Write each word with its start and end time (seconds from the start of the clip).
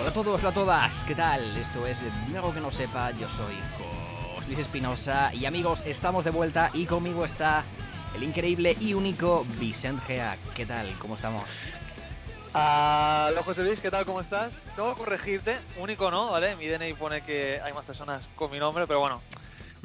Hola 0.00 0.08
a 0.08 0.12
todos, 0.14 0.40
hola 0.40 0.48
a 0.48 0.54
todas, 0.54 1.04
¿qué 1.04 1.14
tal? 1.14 1.56
Esto 1.58 1.86
es 1.86 2.02
Dime 2.26 2.38
algo 2.38 2.54
que 2.54 2.60
no 2.60 2.70
sepa, 2.70 3.10
yo 3.10 3.28
soy 3.28 3.54
José 4.34 4.46
Luis 4.46 4.58
Espinosa 4.60 5.34
y 5.34 5.44
amigos, 5.44 5.82
estamos 5.84 6.24
de 6.24 6.30
vuelta 6.30 6.70
y 6.72 6.86
conmigo 6.86 7.26
está 7.26 7.64
el 8.14 8.22
increíble 8.22 8.74
y 8.80 8.94
único 8.94 9.44
Vicente 9.58 10.02
Gea. 10.06 10.38
¿Qué 10.54 10.64
tal? 10.64 10.90
¿Cómo 10.98 11.16
estamos? 11.16 11.44
Hola 12.54 13.42
José 13.44 13.64
Luis, 13.64 13.82
¿qué 13.82 13.90
tal? 13.90 14.06
¿Cómo 14.06 14.22
estás? 14.22 14.54
Tengo 14.76 14.94
que 14.94 14.98
corregirte, 14.98 15.58
único 15.76 16.10
no, 16.10 16.30
¿vale? 16.30 16.56
Mi 16.56 16.68
DNI 16.68 16.94
pone 16.94 17.20
que 17.20 17.60
hay 17.62 17.74
más 17.74 17.84
personas 17.84 18.30
con 18.34 18.50
mi 18.50 18.58
nombre, 18.58 18.86
pero 18.86 19.00
bueno, 19.00 19.20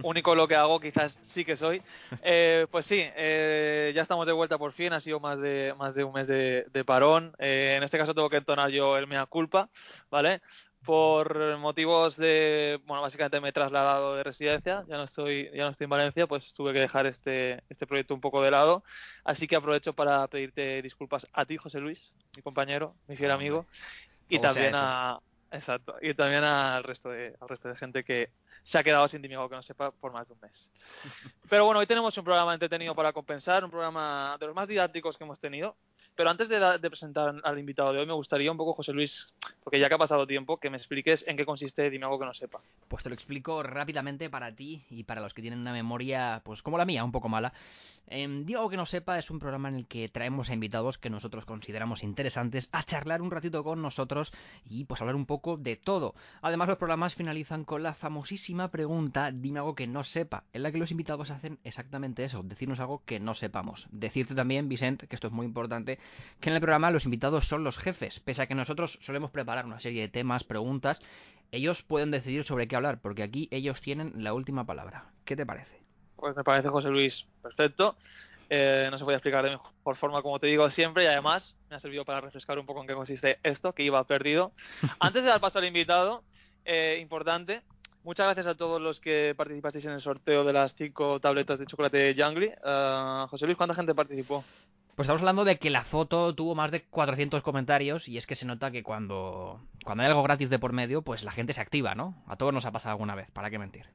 único 0.04 0.36
lo 0.36 0.48
que 0.48 0.56
hago 0.56 0.80
quizás 0.80 1.20
sí 1.22 1.46
que 1.46 1.56
soy. 1.56 1.82
Eh, 2.22 2.68
pues 2.72 2.86
sí, 2.86 3.04
eh, 3.16 3.92
ya 3.96 4.02
estamos 4.02 4.26
de 4.26 4.34
vuelta 4.34 4.58
por 4.58 4.72
fin, 4.72 4.94
ha 4.94 5.00
sido 5.00 5.20
más 5.20 5.40
de, 5.40 5.74
más 5.78 5.96
de 5.96 6.04
un 6.04 6.14
mes 6.14 6.28
de, 6.28 6.66
de 6.72 6.86
parón. 6.86 7.34
Eh, 7.40 7.76
en 7.78 7.84
este 7.84 7.98
caso 7.98 8.14
tengo 8.14 8.30
que 8.30 8.38
entonar 8.38 8.70
yo 8.70 8.98
el 8.98 9.08
mea 9.08 9.26
culpa, 9.26 9.70
¿vale? 10.10 10.42
Por 10.86 11.58
motivos 11.58 12.16
de, 12.16 12.80
bueno, 12.86 13.02
básicamente 13.02 13.42
me 13.42 13.50
he 13.50 13.52
trasladado 13.52 14.16
de 14.16 14.24
residencia, 14.24 14.86
ya 14.88 14.96
no 14.96 15.04
estoy, 15.04 15.50
ya 15.54 15.64
no 15.64 15.72
estoy 15.72 15.86
en 15.86 15.90
Valencia, 15.90 16.28
pues 16.28 16.54
tuve 16.54 16.72
que 16.72 16.80
dejar 16.80 17.06
este, 17.08 17.62
este 17.68 17.86
proyecto 17.86 18.14
un 18.14 18.22
poco 18.22 18.42
de 18.42 18.52
lado. 18.52 18.84
Así 19.26 19.48
que 19.48 19.58
aprovecho 19.58 19.94
para 19.94 20.28
pedirte 20.28 20.82
disculpas 20.82 21.28
a 21.34 21.46
ti, 21.46 21.58
José 21.58 21.80
Luis, 21.80 22.14
mi 22.36 22.42
compañero, 22.42 22.96
mi 23.08 23.18
fiel 23.18 23.32
Hombre, 23.32 23.48
amigo, 23.48 23.66
y 24.30 24.40
también 24.40 24.74
a, 24.76 25.20
exacto, 25.52 25.96
y 26.02 26.14
también 26.14 26.44
al 26.44 26.84
resto 26.84 27.10
de, 27.10 27.36
al 27.40 27.50
resto 27.50 27.70
de 27.70 27.76
gente 27.76 28.04
que 28.04 28.30
se 28.64 28.78
ha 28.78 28.84
quedado 28.84 29.08
sin 29.08 29.22
Dimigo 29.22 29.48
que 29.48 29.56
no 29.56 29.64
sepa 29.64 29.92
por 29.92 30.12
más 30.12 30.28
de 30.28 30.34
un 30.34 30.42
mes. 30.42 30.72
Pero 31.50 31.66
bueno, 31.66 31.80
hoy 31.80 31.88
tenemos 31.88 32.18
un 32.18 32.24
programa 32.24 32.54
entretenido 32.54 32.94
para 32.94 33.14
compensar, 33.14 33.64
un 33.64 33.72
programa 33.72 34.36
de 34.40 34.46
los 34.46 34.56
más 34.56 34.68
didácticos 34.68 35.18
que 35.18 35.24
hemos 35.24 35.40
tenido. 35.40 35.76
Pero 36.16 36.32
antes 36.32 36.50
de, 36.50 36.60
de 36.60 36.90
presentar 36.90 37.36
al 37.44 37.60
invitado 37.60 37.94
de 37.94 38.00
hoy, 38.00 38.08
me 38.08 38.14
gustaría 38.14 38.52
un 38.52 38.58
poco, 38.58 38.74
José 38.74 38.92
Luis, 38.92 39.32
porque 39.64 39.80
ya 39.80 39.88
que 39.88 39.94
ha 39.94 40.00
pasado 40.00 40.26
tiempo, 40.26 40.58
que 40.58 40.72
me 40.72 40.78
expliques 40.78 41.24
en 41.28 41.38
qué 41.38 41.46
consiste 41.46 41.92
Dime 41.92 42.06
algo 42.06 42.18
que 42.18 42.26
no 42.26 42.34
sepa. 42.34 42.60
Pues 42.88 43.04
te 43.04 43.10
lo 43.10 43.14
explico 43.14 43.62
rápidamente 43.62 44.28
para 44.28 44.52
ti 44.52 44.84
y 44.90 45.04
para 45.04 45.22
los 45.22 45.36
que 45.36 45.44
tienen 45.44 45.60
una 45.60 45.74
memoria, 45.74 46.42
pues 46.44 46.64
como 46.64 46.80
la 46.80 46.86
mía, 46.86 47.04
un 47.04 47.12
poco 47.12 47.30
mala. 47.30 47.54
Eh, 48.08 48.28
Digo 48.46 48.60
algo 48.60 48.70
que 48.72 48.78
no 48.78 48.88
sepa, 48.88 49.20
es 49.20 49.30
un 49.30 49.38
programa 49.38 49.70
en 49.70 49.76
el 49.76 49.88
que 49.88 50.10
traemos 50.10 50.50
a 50.50 50.54
invitados 50.56 50.98
que 50.98 51.12
nosotros 51.12 51.46
consideramos 51.46 52.02
interesantes 52.02 52.68
a 52.72 52.82
charlar 52.82 53.22
un 53.22 53.30
ratito 53.30 53.64
con 53.64 53.84
nosotros 53.84 54.34
y 54.66 54.86
pues 54.86 55.02
hablar 55.02 55.16
un 55.16 55.28
poco 55.28 55.37
de 55.58 55.76
todo. 55.76 56.16
Además 56.42 56.68
los 56.68 56.78
programas 56.78 57.16
finalizan 57.16 57.64
con 57.64 57.84
la 57.84 57.94
famosísima 57.94 58.70
pregunta 58.70 59.32
dime 59.32 59.60
algo 59.60 59.76
que 59.76 59.88
no 59.88 60.04
sepa, 60.04 60.44
en 60.54 60.64
la 60.64 60.72
que 60.72 60.78
los 60.78 60.92
invitados 60.92 61.32
hacen 61.32 61.60
exactamente 61.64 62.24
eso, 62.24 62.44
decirnos 62.44 62.80
algo 62.80 63.04
que 63.06 63.20
no 63.20 63.34
sepamos. 63.34 63.88
Decirte 63.92 64.36
también, 64.36 64.70
Vicente, 64.70 65.08
que 65.08 65.16
esto 65.16 65.28
es 65.28 65.34
muy 65.34 65.46
importante, 65.46 66.00
que 66.40 66.50
en 66.50 66.56
el 66.56 66.62
programa 66.62 66.92
los 66.92 67.06
invitados 67.06 67.48
son 67.48 67.64
los 67.64 67.78
jefes, 67.78 68.20
pese 68.20 68.42
a 68.42 68.48
que 68.48 68.56
nosotros 68.56 69.00
solemos 69.02 69.32
preparar 69.32 69.66
una 69.66 69.80
serie 69.80 70.02
de 70.02 70.10
temas, 70.10 70.44
preguntas, 70.44 71.02
ellos 71.52 71.84
pueden 71.84 72.12
decidir 72.12 72.44
sobre 72.44 72.68
qué 72.68 72.76
hablar, 72.76 73.00
porque 73.00 73.24
aquí 73.24 73.48
ellos 73.52 73.82
tienen 73.82 74.12
la 74.24 74.34
última 74.34 74.66
palabra. 74.66 75.06
¿Qué 75.24 75.36
te 75.36 75.46
parece? 75.46 75.82
Pues 76.16 76.36
me 76.36 76.44
parece, 76.44 76.70
José 76.70 76.90
Luis, 76.90 77.26
perfecto. 77.42 77.96
Eh, 78.50 78.88
no 78.90 78.98
se 78.98 79.04
puede 79.04 79.18
explicar 79.18 79.44
de 79.44 79.52
mejor 79.52 79.96
forma, 79.96 80.22
como 80.22 80.40
te 80.40 80.48
digo 80.48 80.70
siempre, 80.70 81.04
y 81.04 81.08
además 81.08 81.58
me 81.70 81.76
ha 81.76 81.80
servido 81.80 82.06
para 82.06 82.22
refrescar 82.22 82.58
un 82.60 82.66
poco 82.66 82.82
en 82.82 82.88
qué 82.88 82.94
consiste 82.94 83.40
esto, 83.44 83.74
que 83.74 83.84
iba 83.84 84.04
perdido. 84.06 84.54
Antes 85.00 85.24
de 85.24 85.30
dar 85.30 85.42
paso 85.42 85.60
al 85.60 85.66
invitado, 85.66 86.24
eh, 86.66 86.98
importante, 87.02 87.62
muchas 88.04 88.26
gracias 88.26 88.48
a 88.48 88.56
todos 88.56 88.82
los 88.82 89.00
que 89.00 89.34
participasteis 89.36 89.86
en 89.86 89.94
el 89.94 90.02
sorteo 90.02 90.44
de 90.44 90.54
las 90.54 90.74
cinco 90.76 91.20
tabletas 91.20 91.60
de 91.60 91.66
chocolate 91.66 92.16
Jangly. 92.16 92.52
Eh, 92.66 93.26
José 93.30 93.46
Luis, 93.46 93.58
¿cuánta 93.58 93.76
gente 93.76 93.94
participó? 93.94 94.44
Pues 94.96 95.06
estamos 95.06 95.22
hablando 95.22 95.46
de 95.46 95.60
que 95.60 95.70
la 95.70 95.84
foto 95.84 96.34
tuvo 96.34 96.56
más 96.56 96.72
de 96.72 96.82
400 96.82 97.44
comentarios 97.44 98.08
y 98.08 98.18
es 98.18 98.26
que 98.26 98.34
se 98.34 98.48
nota 98.48 98.72
que 98.72 98.82
cuando, 98.82 99.62
cuando 99.86 100.02
hay 100.02 100.10
algo 100.10 100.24
gratis 100.24 100.50
de 100.50 100.58
por 100.58 100.74
medio, 100.74 101.04
pues 101.04 101.24
la 101.24 101.32
gente 101.32 101.54
se 101.54 101.62
activa, 101.62 101.94
¿no? 101.94 102.16
A 102.26 102.36
todos 102.36 102.52
nos 102.52 102.66
ha 102.66 102.72
pasado 102.72 102.94
alguna 102.94 103.14
vez, 103.14 103.30
¿para 103.30 103.52
qué 103.52 103.60
mentir? 103.60 103.86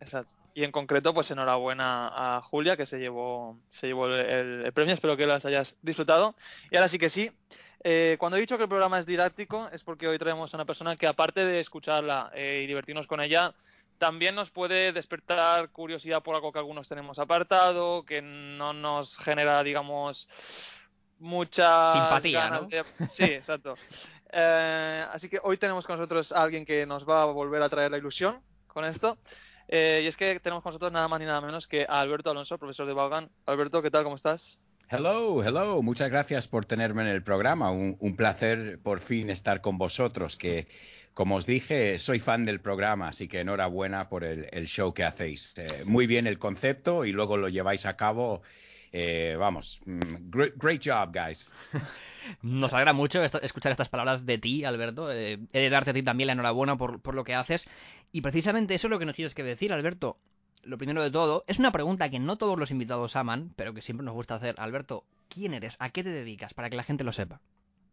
Exacto. 0.00 0.34
Y 0.54 0.62
en 0.64 0.70
concreto, 0.72 1.12
pues 1.12 1.30
enhorabuena 1.30 2.36
a 2.36 2.40
Julia, 2.42 2.76
que 2.76 2.86
se 2.86 2.98
llevó, 2.98 3.58
se 3.70 3.88
llevó 3.88 4.06
el, 4.06 4.64
el- 4.64 4.72
premio. 4.72 4.94
Espero 4.94 5.16
que 5.16 5.26
las 5.26 5.44
hayas 5.44 5.76
disfrutado. 5.82 6.34
Y 6.70 6.76
ahora 6.76 6.88
sí 6.88 6.98
que 6.98 7.08
sí. 7.10 7.30
eh, 7.82 8.16
cuando 8.20 8.36
he 8.36 8.40
dicho 8.40 8.56
que 8.56 8.62
el 8.64 8.68
programa 8.68 8.98
es 8.98 9.06
didáctico, 9.06 9.68
es 9.72 9.82
porque 9.82 10.06
hoy 10.06 10.18
traemos 10.18 10.54
a 10.54 10.56
una 10.56 10.64
persona 10.64 10.96
que, 10.96 11.06
aparte 11.06 11.44
de 11.44 11.58
escucharla 11.60 12.30
eh, 12.34 12.62
y 12.64 12.66
divertirnos 12.66 13.06
con 13.06 13.20
ella, 13.20 13.52
también 13.98 14.34
nos 14.34 14.50
puede 14.50 14.92
despertar 14.92 15.70
curiosidad 15.70 16.22
por 16.22 16.34
algo 16.34 16.52
que 16.52 16.58
algunos 16.58 16.88
tenemos 16.88 17.18
apartado, 17.18 18.04
que 18.04 18.22
no 18.22 18.72
nos 18.72 19.16
genera, 19.18 19.62
digamos, 19.62 20.28
mucha 21.18 21.92
Simpatía, 21.92 22.50
¿no? 22.50 22.68
Sí, 23.08 23.24
exacto. 23.24 23.76
Eh, 24.32 25.06
así 25.12 25.28
que 25.28 25.40
hoy 25.42 25.56
tenemos 25.56 25.86
con 25.86 25.96
nosotros 25.96 26.32
a 26.32 26.42
alguien 26.42 26.64
que 26.64 26.86
nos 26.86 27.08
va 27.08 27.22
a 27.22 27.26
volver 27.26 27.62
a 27.62 27.68
traer 27.68 27.90
la 27.90 27.98
ilusión 27.98 28.40
con 28.66 28.84
esto. 28.84 29.16
Eh, 29.68 30.02
y 30.04 30.06
es 30.06 30.16
que 30.16 30.38
tenemos 30.40 30.62
con 30.62 30.70
nosotros 30.70 30.92
nada 30.92 31.08
más 31.08 31.20
ni 31.20 31.26
nada 31.26 31.40
menos 31.40 31.66
que 31.66 31.86
a 31.88 32.00
Alberto 32.00 32.30
Alonso, 32.30 32.58
profesor 32.58 32.86
de 32.86 32.92
Vaughan. 32.92 33.30
Alberto, 33.46 33.82
¿qué 33.82 33.90
tal? 33.90 34.04
¿Cómo 34.04 34.16
estás? 34.16 34.58
Hello, 34.90 35.42
hello. 35.42 35.82
Muchas 35.82 36.10
gracias 36.10 36.46
por 36.46 36.66
tenerme 36.66 37.02
en 37.02 37.08
el 37.08 37.22
programa. 37.22 37.70
Un, 37.70 38.16
placer 38.16 38.78
por 38.82 39.00
fin 39.00 39.30
estar 39.30 39.60
con 39.60 39.78
vosotros, 39.78 40.36
que 40.36 40.68
como 41.14 41.36
os 41.36 41.46
dije, 41.46 41.98
soy 41.98 42.18
fan 42.18 42.44
del 42.44 42.60
programa, 42.60 43.08
así 43.08 43.26
que 43.26 43.40
enhorabuena 43.40 44.08
por 44.08 44.24
el, 44.24 44.48
el 44.52 44.66
show 44.66 44.92
que 44.92 45.04
hacéis. 45.04 45.54
Eh, 45.56 45.84
muy 45.84 46.06
bien 46.06 46.26
el 46.26 46.38
concepto 46.38 47.04
y 47.04 47.12
luego 47.12 47.36
lo 47.36 47.48
lleváis 47.48 47.86
a 47.86 47.96
cabo. 47.96 48.42
Eh, 48.96 49.34
vamos, 49.36 49.80
mm, 49.86 50.30
great, 50.30 50.80
job, 50.80 51.12
guys. 51.12 51.52
Nos 52.42 52.72
alegra 52.72 52.92
mucho 52.92 53.24
escuchar 53.24 53.72
estas 53.72 53.88
palabras 53.88 54.24
de 54.24 54.38
ti, 54.38 54.64
Alberto. 54.64 55.10
Eh, 55.10 55.40
he 55.52 55.58
de 55.58 55.68
darte 55.68 55.90
a 55.90 55.94
ti 55.94 56.04
también 56.04 56.28
la 56.28 56.34
enhorabuena 56.34 56.76
por, 56.76 57.00
por 57.00 57.16
lo 57.16 57.24
que 57.24 57.34
haces. 57.34 57.68
Y 58.12 58.20
precisamente 58.20 58.72
eso 58.76 58.86
es 58.86 58.92
lo 58.92 59.00
que 59.00 59.04
nos 59.04 59.16
tienes 59.16 59.34
que 59.34 59.42
decir, 59.42 59.72
Alberto. 59.72 60.16
Lo 60.62 60.78
primero 60.78 61.02
de 61.02 61.10
todo, 61.10 61.44
es 61.48 61.58
una 61.58 61.72
pregunta 61.72 62.08
que 62.08 62.20
no 62.20 62.38
todos 62.38 62.56
los 62.56 62.70
invitados 62.70 63.16
aman, 63.16 63.52
pero 63.56 63.74
que 63.74 63.82
siempre 63.82 64.04
nos 64.04 64.14
gusta 64.14 64.36
hacer. 64.36 64.54
Alberto, 64.58 65.02
¿quién 65.28 65.54
eres? 65.54 65.76
¿A 65.80 65.90
qué 65.90 66.04
te 66.04 66.10
dedicas? 66.10 66.54
Para 66.54 66.70
que 66.70 66.76
la 66.76 66.84
gente 66.84 67.02
lo 67.02 67.12
sepa. 67.12 67.40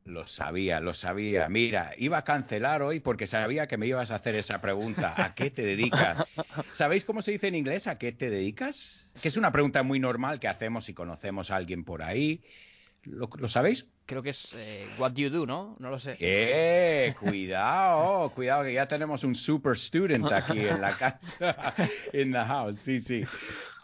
Lo 0.03 0.25
sabía, 0.25 0.79
lo 0.79 0.93
sabía. 0.93 1.47
Mira, 1.47 1.93
iba 1.97 2.17
a 2.17 2.23
cancelar 2.23 2.81
hoy 2.81 2.99
porque 2.99 3.27
sabía 3.27 3.67
que 3.67 3.77
me 3.77 3.85
ibas 3.85 4.09
a 4.11 4.15
hacer 4.15 4.35
esa 4.35 4.59
pregunta. 4.59 5.13
¿A 5.15 5.35
qué 5.35 5.51
te 5.51 5.61
dedicas? 5.61 6.25
¿Sabéis 6.73 7.05
cómo 7.05 7.21
se 7.21 7.31
dice 7.31 7.47
en 7.47 7.55
inglés? 7.55 7.87
¿A 7.87 7.97
qué 7.99 8.11
te 8.11 8.29
dedicas? 8.29 9.11
Que 9.21 9.27
es 9.27 9.37
una 9.37 9.51
pregunta 9.51 9.83
muy 9.83 9.99
normal 9.99 10.39
que 10.39 10.47
hacemos 10.47 10.85
si 10.85 10.93
conocemos 10.93 11.51
a 11.51 11.57
alguien 11.57 11.83
por 11.83 12.01
ahí. 12.01 12.41
¿Lo, 13.03 13.29
lo 13.35 13.47
sabéis? 13.47 13.87
Creo 14.05 14.21
que 14.21 14.31
es 14.31 14.53
eh, 14.55 14.85
What 14.97 15.11
Do 15.11 15.21
You 15.21 15.29
Do, 15.29 15.45
¿no? 15.45 15.75
No 15.79 15.89
lo 15.89 15.99
sé. 15.99 16.17
Eh, 16.19 17.15
cuidado, 17.19 18.29
cuidado 18.31 18.63
que 18.63 18.73
ya 18.73 18.87
tenemos 18.87 19.23
un 19.23 19.33
super 19.35 19.75
student 19.75 20.31
aquí 20.31 20.59
en 20.59 20.81
la 20.81 20.95
casa, 20.97 21.73
in 22.13 22.31
the 22.31 22.39
house, 22.39 22.77
sí, 22.79 22.99
sí. 22.99 23.23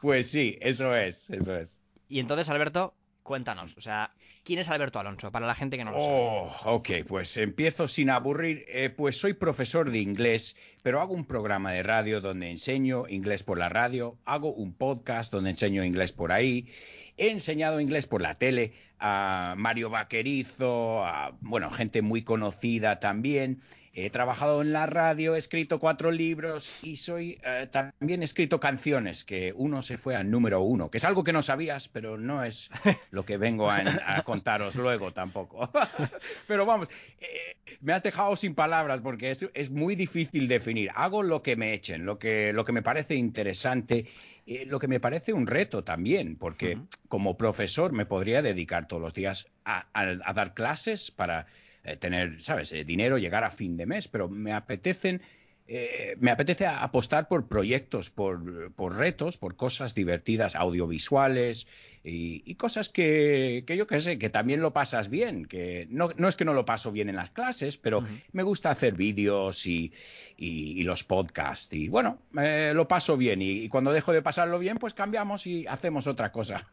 Pues 0.01 0.29
sí, 0.29 0.57
eso 0.61 0.95
es, 0.95 1.29
eso 1.29 1.55
es. 1.55 1.79
Y 2.09 2.19
entonces, 2.19 2.49
Alberto, 2.49 2.94
cuéntanos. 3.23 3.75
O 3.78 3.81
sea, 3.81 4.13
¿quién 4.47 4.59
es 4.59 4.69
Alberto 4.69 4.97
Alonso? 4.97 5.30
Para 5.30 5.46
la 5.46 5.56
gente 5.56 5.78
que 5.78 5.84
no 5.84 5.91
lo 5.91 6.02
sabe. 6.02 6.16
Oh, 6.16 6.52
ok, 6.63 6.90
pues 7.06 7.35
empiezo 7.35 7.90
sin 7.90 8.09
aburrir. 8.09 8.63
Eh, 8.69 8.90
pues 8.90 9.18
soy 9.18 9.34
profesor 9.34 9.91
de 9.91 10.00
inglés, 10.00 10.56
pero 10.84 11.02
hago 11.02 11.13
un 11.13 11.25
programa 11.25 11.74
de 11.74 11.84
radio 11.84 12.22
donde 12.22 12.50
enseño 12.50 13.09
inglés 13.09 13.44
por 13.44 13.58
la 13.58 13.68
radio, 13.68 14.18
hago 14.24 14.53
un 14.53 14.72
podcast 14.72 15.34
donde 15.34 15.50
enseño 15.50 15.84
inglés 15.84 16.13
por 16.13 16.31
ahí. 16.31 16.72
He 17.17 17.31
enseñado 17.31 17.81
inglés 17.81 18.05
por 18.05 18.22
la 18.22 18.35
tele 18.35 18.73
a 19.00 19.55
Mario 19.57 19.89
Vaquerizo, 19.89 21.03
a 21.03 21.35
bueno, 21.41 21.69
gente 21.69 22.01
muy 22.01 22.23
conocida 22.23 23.00
también. 23.00 23.61
He 24.00 24.11
trabajado 24.11 24.61
en 24.61 24.73
la 24.73 24.85
radio, 24.85 25.33
he 25.33 25.39
escrito 25.39 25.79
cuatro 25.79 26.11
libros 26.11 26.72
y 26.83 26.97
soy 26.97 27.39
eh, 27.44 27.67
también 27.72 28.22
he 28.22 28.25
escrito 28.25 28.59
canciones, 28.59 29.23
que 29.23 29.53
uno 29.55 29.81
se 29.81 29.97
fue 29.97 30.16
al 30.16 30.29
número 30.29 30.61
uno, 30.61 30.91
que 30.91 30.99
es 30.99 31.03
algo 31.03 31.23
que 31.23 31.34
no 31.34 31.41
sabías, 31.41 31.87
pero 31.87 32.16
no 32.16 32.43
es 32.43 32.69
lo 33.09 33.25
que 33.25 33.37
vengo 33.37 33.72
a, 33.72 33.81
a 34.05 34.22
contaros 34.22 34.75
luego 34.75 35.13
tampoco. 35.13 35.72
pero 36.47 36.67
vamos, 36.67 36.90
eh, 37.20 37.58
me 37.81 37.93
has 37.93 38.03
dejado 38.03 38.35
sin 38.35 38.53
palabras 38.53 39.02
porque 39.02 39.31
es, 39.31 39.47
es 39.55 39.72
muy 39.72 39.96
difícil 39.96 40.47
definir. 40.47 40.91
Hago 40.93 41.23
lo 41.23 41.41
que 41.41 41.55
me 41.55 41.73
echen, 41.73 42.05
lo 42.05 42.20
que, 42.20 42.53
lo 42.53 42.66
que 42.66 42.73
me 42.73 42.84
parece 42.84 43.16
interesante, 43.16 44.05
eh, 44.47 44.66
lo 44.66 44.79
que 44.79 44.88
me 44.88 44.99
parece 44.99 45.34
un 45.34 45.47
reto 45.47 45.84
también, 45.84 46.38
porque 46.38 46.79
como 47.08 47.38
profesor 47.38 47.91
me 47.94 48.05
podría 48.05 48.41
dedicar 48.41 48.88
todos 48.88 49.02
los 49.02 49.14
días 49.14 49.47
a, 49.66 49.88
a- 49.94 50.17
a 50.23 50.34
dar 50.34 50.53
clases 50.53 51.11
para 51.11 51.47
eh, 51.84 51.97
tener, 51.97 52.41
¿sabes?, 52.41 52.72
eh, 52.72 52.84
dinero, 52.84 53.17
llegar 53.17 53.44
a 53.44 53.52
fin 53.52 53.78
de 53.78 53.85
mes, 53.85 54.08
pero 54.08 54.29
me 54.29 54.53
apetecen 54.53 55.22
eh, 55.67 56.16
me 56.19 56.31
apetece 56.31 56.66
apostar 56.66 57.28
por 57.28 57.47
proyectos, 57.47 58.09
por, 58.09 58.72
por 58.73 58.96
retos, 58.97 59.37
por 59.37 59.55
cosas 59.55 59.93
divertidas, 59.93 60.55
audiovisuales 60.55 61.67
y, 62.03 62.41
y 62.49 62.55
cosas 62.55 62.87
que, 62.87 63.66
que 63.67 63.75
yo 63.75 63.85
qué 63.85 63.99
sé, 63.99 64.17
que 64.17 64.29
también 64.29 64.61
lo 64.61 64.72
pasas 64.72 65.09
bien. 65.09 65.46
Que 65.46 65.85
no, 65.90 66.09
no 66.16 66.28
es 66.29 66.35
que 66.37 66.46
no 66.46 66.53
lo 66.53 66.64
paso 66.66 66.91
bien 66.93 67.09
en 67.09 67.17
las 67.17 67.31
clases, 67.31 67.78
pero 67.78 68.03
me 68.31 68.43
gusta 68.43 68.69
hacer 68.69 68.93
vídeos 68.93 69.66
y, 69.66 69.91
y- 70.37 70.79
y 70.79 70.84
los 70.84 71.03
podcasts. 71.03 71.73
Y 71.73 71.90
bueno, 71.90 72.20
eh, 72.40 72.72
lo 72.73 72.87
paso 72.87 73.17
bien. 73.17 73.41
Y, 73.41 73.52
y 73.63 73.70
cuando 73.70 73.91
dejo 73.91 74.13
de 74.13 74.22
pasarlo 74.22 74.59
bien, 74.59 74.78
pues 74.78 74.93
cambiamos 74.93 75.46
y 75.47 75.67
hacemos 75.67 76.08
otra 76.08 76.31
cosa. 76.31 76.66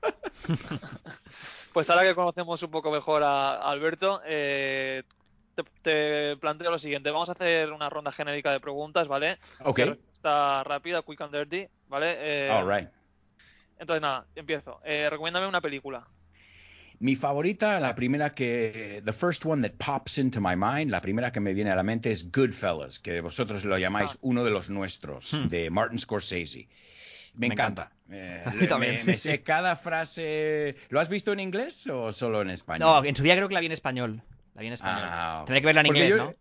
Pues 1.72 1.90
ahora 1.90 2.04
que 2.04 2.14
conocemos 2.14 2.62
un 2.62 2.70
poco 2.70 2.90
mejor 2.92 3.22
a 3.24 3.54
a 3.56 3.70
Alberto, 3.70 4.20
eh, 4.26 5.02
te, 5.54 5.62
te 5.82 6.36
planteo 6.36 6.70
lo 6.70 6.78
siguiente. 6.78 7.10
Vamos 7.10 7.28
a 7.28 7.32
hacer 7.32 7.72
una 7.72 7.88
ronda 7.90 8.12
genérica 8.12 8.52
de 8.52 8.60
preguntas, 8.60 9.08
¿vale? 9.08 9.38
Ok. 9.60 9.78
Respuesta 9.78 10.64
rápida, 10.64 11.02
quick 11.02 11.20
and 11.20 11.34
dirty, 11.34 11.66
¿vale? 11.88 12.16
Eh, 12.18 12.50
All 12.50 12.68
right. 12.68 12.88
Entonces, 13.78 14.02
nada, 14.02 14.26
empiezo. 14.34 14.80
Eh, 14.84 15.08
recomiéndame 15.10 15.46
una 15.46 15.60
película. 15.60 16.06
Mi 17.00 17.16
favorita, 17.16 17.80
la 17.80 17.94
primera 17.94 18.30
que, 18.34 19.02
the 19.04 19.12
first 19.12 19.44
one 19.44 19.68
that 19.68 19.76
pops 19.84 20.16
into 20.16 20.40
my 20.40 20.54
mind, 20.56 20.90
la 20.90 21.00
primera 21.00 21.32
que 21.32 21.40
me 21.40 21.52
viene 21.52 21.70
a 21.70 21.74
la 21.74 21.82
mente 21.82 22.10
es 22.12 22.30
Goodfellas, 22.30 23.00
que 23.00 23.20
vosotros 23.20 23.64
lo 23.64 23.76
llamáis 23.76 24.12
Ah. 24.14 24.18
uno 24.22 24.44
de 24.44 24.50
los 24.52 24.70
nuestros, 24.70 25.32
Hmm. 25.34 25.48
de 25.48 25.70
Martin 25.70 25.98
Scorsese. 25.98 26.68
Me, 27.34 27.48
Me 27.48 27.54
encanta. 27.54 27.90
Eh, 28.10 28.42
A 28.46 28.50
mí 28.52 28.60
le- 28.60 28.66
también, 28.68 28.92
me, 28.92 28.98
sí, 28.98 29.06
me 29.08 29.14
sí. 29.14 29.20
sé 29.28 29.42
cada 29.42 29.74
frase. 29.74 30.76
¿Lo 30.88 31.00
has 31.00 31.08
visto 31.08 31.32
en 31.32 31.40
inglés 31.40 31.84
o 31.88 32.12
solo 32.12 32.42
en 32.42 32.50
español? 32.50 32.88
No, 32.88 33.04
en 33.04 33.16
su 33.16 33.24
día 33.24 33.34
creo 33.34 33.48
que 33.48 33.54
la 33.54 33.60
vi 33.60 33.66
en 33.66 33.72
español. 33.72 34.22
La 34.54 34.60
vi 34.62 34.68
en 34.68 34.72
español. 34.74 35.00
Ah, 35.04 35.42
Tendré 35.46 35.60
que 35.60 35.66
verla 35.66 35.80
en 35.82 35.86
inglés, 35.86 36.10
yo- 36.10 36.16
¿no? 36.16 36.34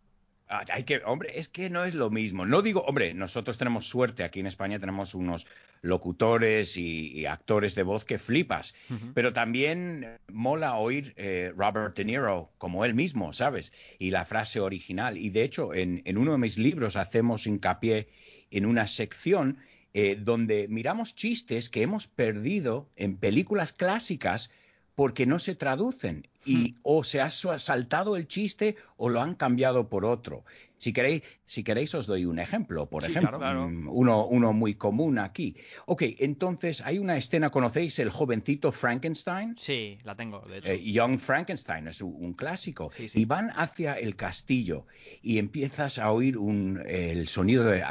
Ah, 0.50 0.64
hay 0.72 0.84
que, 0.84 1.02
hombre, 1.06 1.40
es 1.40 1.48
que 1.48 1.70
no 1.72 1.84
es 1.84 1.96
lo 1.96 2.10
mismo. 2.12 2.46
No 2.46 2.62
digo, 2.62 2.82
hombre, 2.82 3.14
nosotros 3.14 3.58
tenemos 3.58 3.88
suerte 3.88 4.24
aquí 4.24 4.40
en 4.42 4.46
España, 4.46 4.78
tenemos 4.78 5.16
unos 5.16 5.48
locutores 5.82 6.78
y, 6.78 7.12
y 7.18 7.26
actores 7.26 7.76
de 7.76 7.84
voz 7.84 8.04
que 8.06 8.18
flipas, 8.20 8.74
pero 9.14 9.32
también 9.34 10.18
mola 10.32 10.76
oír 10.76 11.14
eh, 11.18 11.54
Robert 11.56 11.96
De 11.96 12.06
Niro 12.06 12.52
como 12.58 12.84
él 12.86 12.94
mismo, 12.94 13.34
¿sabes? 13.34 13.74
Y 14.00 14.12
la 14.12 14.26
frase 14.26 14.60
original. 14.60 15.18
Y 15.18 15.30
de 15.30 15.44
hecho, 15.44 15.74
en, 15.74 16.02
en 16.06 16.18
uno 16.18 16.34
de 16.34 16.38
mis 16.38 16.58
libros 16.58 16.96
hacemos 16.96 17.48
hincapié 17.48 18.08
en 18.52 18.66
una 18.66 18.88
sección 18.88 19.58
eh, 19.94 20.18
donde 20.20 20.68
miramos 20.70 21.16
chistes 21.16 21.70
que 21.70 21.82
hemos 21.84 22.08
perdido 22.08 22.90
en 22.96 23.18
películas 23.18 23.74
clásicas 23.74 24.52
porque 24.96 25.26
no 25.26 25.40
se 25.40 25.56
traducen 25.56 26.28
y 26.46 26.76
o 26.84 27.04
se 27.06 27.22
ha 27.22 27.32
saltado 27.32 28.18
el 28.18 28.28
chiste 28.28 28.76
o 28.98 29.08
lo 29.10 29.22
han 29.22 29.36
cambiado 29.36 29.88
por 29.90 30.04
otro. 30.06 30.44
Si 30.78 30.92
queréis, 30.92 31.24
si 31.46 31.64
queréis 31.64 31.96
os 31.96 32.06
doy 32.08 32.26
un 32.26 32.38
ejemplo, 32.40 32.90
por 32.90 33.04
Sí, 33.06 33.12
ejemplo, 33.12 33.40
claro, 33.40 33.60
claro. 33.62 33.70
mm, 33.70 33.88
Uno, 33.90 34.26
uno 34.28 34.52
muy 34.52 34.76
común 34.76 35.18
aquí. 35.18 35.56
Ok, 35.86 36.04
entonces 36.20 36.82
hay 36.82 37.00
una 37.00 37.16
escena, 37.16 37.50
¿conocéis 37.50 37.98
el 38.00 38.10
jovencito 38.10 38.74
Frankenstein? 38.74 39.56
Sí, 39.58 39.98
la 40.04 40.16
tengo, 40.16 40.42
de 40.42 40.58
hecho. 40.58 40.68
Eh, 40.68 40.92
Young 40.92 41.20
Frankenstein 41.20 41.88
es 41.88 42.02
un, 42.02 42.14
un 42.20 42.34
clásico. 42.34 42.92
Sí, 42.92 43.08
sí. 43.08 43.22
Y 43.22 43.26
van 43.26 43.52
hacia 43.56 43.94
el 43.94 44.18
castillo 44.18 44.86
y 45.22 45.38
empiezas 45.38 45.98
a 46.00 46.12
oír 46.12 46.38
un, 46.38 46.84
el 46.86 47.30
sonido 47.30 47.64
de 47.64 47.82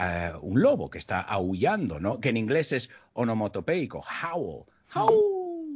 un 0.42 0.60
lobo 0.60 0.90
que 0.90 0.98
está 0.98 1.20
aullando, 1.22 1.98
¿no? 1.98 2.20
Que 2.20 2.28
en 2.28 2.36
inglés 2.36 2.72
es 2.72 2.90
onomatopeico, 3.14 4.04
howl, 4.22 4.64
howl. 4.94 5.31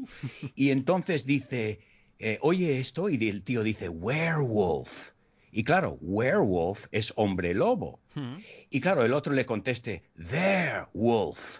y 0.54 0.70
entonces 0.70 1.26
dice, 1.26 1.80
eh, 2.18 2.38
oye 2.40 2.78
esto, 2.78 3.08
y 3.08 3.28
el 3.28 3.42
tío 3.42 3.62
dice, 3.62 3.88
werewolf. 3.88 5.10
Y 5.52 5.64
claro, 5.64 5.98
werewolf 6.00 6.86
es 6.90 7.12
hombre 7.16 7.54
lobo. 7.54 8.00
Ujú. 8.14 8.42
Y 8.70 8.80
claro, 8.80 9.04
el 9.04 9.14
otro 9.14 9.32
le 9.32 9.46
conteste, 9.46 10.02
there, 10.28 10.86
wolf, 10.92 11.58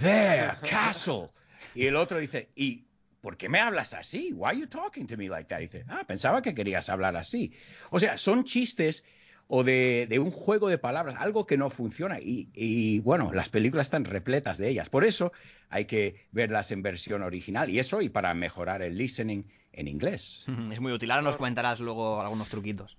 there, 0.00 0.52
castle. 0.68 1.30
Y 1.74 1.86
el 1.86 1.96
otro 1.96 2.18
dice, 2.18 2.50
¿y 2.54 2.86
por 3.20 3.36
qué 3.36 3.48
me 3.48 3.58
hablas 3.58 3.94
así? 3.94 4.32
Why 4.32 4.50
are 4.50 4.58
you 4.58 4.66
talking 4.66 5.06
to 5.08 5.16
me 5.16 5.28
like 5.28 5.48
that? 5.48 5.58
Y 5.58 5.62
dice, 5.62 5.84
ah, 5.88 6.04
pensaba 6.06 6.40
que 6.42 6.54
querías 6.54 6.88
hablar 6.88 7.16
así. 7.16 7.52
O 7.90 7.98
sea, 7.98 8.16
son 8.16 8.44
chistes 8.44 9.02
o 9.48 9.62
de, 9.62 10.06
de 10.08 10.18
un 10.18 10.30
juego 10.30 10.68
de 10.68 10.78
palabras, 10.78 11.14
algo 11.18 11.46
que 11.46 11.56
no 11.56 11.70
funciona. 11.70 12.18
Y, 12.20 12.48
y, 12.52 12.98
bueno, 13.00 13.32
las 13.32 13.48
películas 13.48 13.86
están 13.86 14.04
repletas 14.04 14.58
de 14.58 14.68
ellas. 14.68 14.88
Por 14.88 15.04
eso 15.04 15.32
hay 15.68 15.84
que 15.84 16.26
verlas 16.32 16.70
en 16.72 16.82
versión 16.82 17.22
original. 17.22 17.70
Y 17.70 17.78
eso 17.78 18.02
y 18.02 18.08
para 18.08 18.34
mejorar 18.34 18.82
el 18.82 18.96
listening 18.96 19.44
en 19.72 19.88
inglés. 19.88 20.44
Es 20.72 20.80
muy 20.80 20.92
útil. 20.92 21.10
Ahora 21.10 21.22
nos 21.22 21.36
comentarás 21.36 21.80
luego 21.80 22.20
algunos 22.20 22.48
truquitos. 22.48 22.96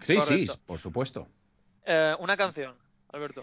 Sí, 0.00 0.18
sí, 0.20 0.46
por 0.64 0.78
supuesto. 0.78 1.28
Eh, 1.84 2.14
una 2.18 2.36
canción, 2.36 2.74
Alberto. 3.12 3.42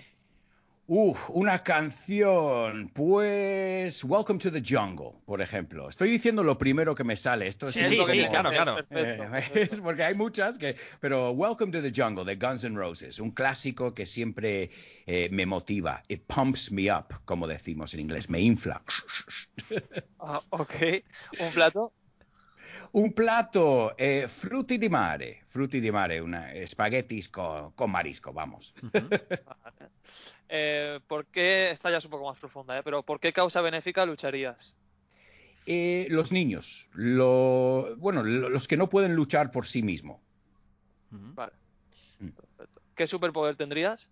Uf, 0.89 1.29
una 1.31 1.59
canción. 1.59 2.89
Pues 2.93 4.05
Welcome 4.05 4.39
to 4.39 4.49
the 4.49 4.63
Jungle, 4.65 5.19
por 5.25 5.41
ejemplo. 5.41 5.89
Estoy 5.89 6.09
diciendo 6.09 6.43
lo 6.43 6.57
primero 6.57 6.95
que 6.95 7.03
me 7.03 7.17
sale. 7.17 7.47
Esto 7.47 7.67
es 7.67 7.73
Sí, 7.73 7.83
sí, 7.83 7.97
lo 7.97 8.05
que 8.05 8.13
sí, 8.13 8.25
claro, 8.29 8.49
claro. 8.51 8.75
Perfecto, 8.87 9.23
Eh, 9.23 9.27
perfecto. 9.29 9.59
es 9.75 9.81
porque 9.81 10.03
hay 10.05 10.15
muchas 10.15 10.57
que. 10.57 10.77
Pero 11.01 11.31
Welcome 11.31 11.73
to 11.73 11.81
the 11.81 11.91
Jungle 11.93 12.23
de 12.23 12.37
Guns 12.37 12.63
N' 12.63 12.77
Roses, 12.77 13.19
un 13.19 13.31
clásico 13.31 13.93
que 13.93 14.05
siempre 14.05 14.69
eh, 15.05 15.27
me 15.29 15.45
motiva. 15.45 16.01
It 16.07 16.23
pumps 16.25 16.71
me 16.71 16.89
up, 16.89 17.07
como 17.25 17.47
decimos 17.47 17.93
en 17.93 17.99
inglés, 17.99 18.29
me 18.29 18.39
infla. 18.39 18.81
Ah, 20.19 20.41
ok. 20.49 20.73
Un 21.39 21.51
plato. 21.51 21.93
Un 22.91 23.13
plato, 23.13 23.95
eh, 23.97 24.27
frutti 24.27 24.77
di 24.77 24.89
mare, 24.89 25.41
frutti 25.45 25.79
di 25.79 25.91
mare, 25.91 26.19
una, 26.19 26.51
espaguetis 26.53 27.29
con, 27.29 27.73
con 27.73 27.91
marisco, 27.91 28.31
vamos. 28.33 28.73
Vale. 28.91 29.09
Eh, 30.49 31.01
¿Por 31.07 31.25
qué, 31.25 31.71
esta 31.71 31.91
ya 31.91 31.97
es 31.97 32.05
un 32.05 32.11
poco 32.11 32.25
más 32.29 32.39
profunda, 32.39 32.77
¿eh? 32.77 32.81
pero 32.81 33.03
¿por 33.03 33.19
qué 33.19 33.33
causa 33.33 33.59
benéfica 33.59 34.05
lucharías? 34.05 34.73
Eh, 35.65 36.07
los 36.09 36.31
niños, 36.31 36.87
lo, 36.93 37.93
bueno, 37.97 38.23
lo- 38.23 38.47
los 38.47 38.65
que 38.65 38.77
no 38.77 38.87
pueden 38.89 39.13
luchar 39.13 39.51
por 39.51 39.65
sí 39.65 39.83
mismos. 39.83 40.21
Vale. 41.11 41.51
Mm. 42.19 42.29
¿Qué 42.95 43.07
superpoder 43.07 43.57
tendrías? 43.57 44.09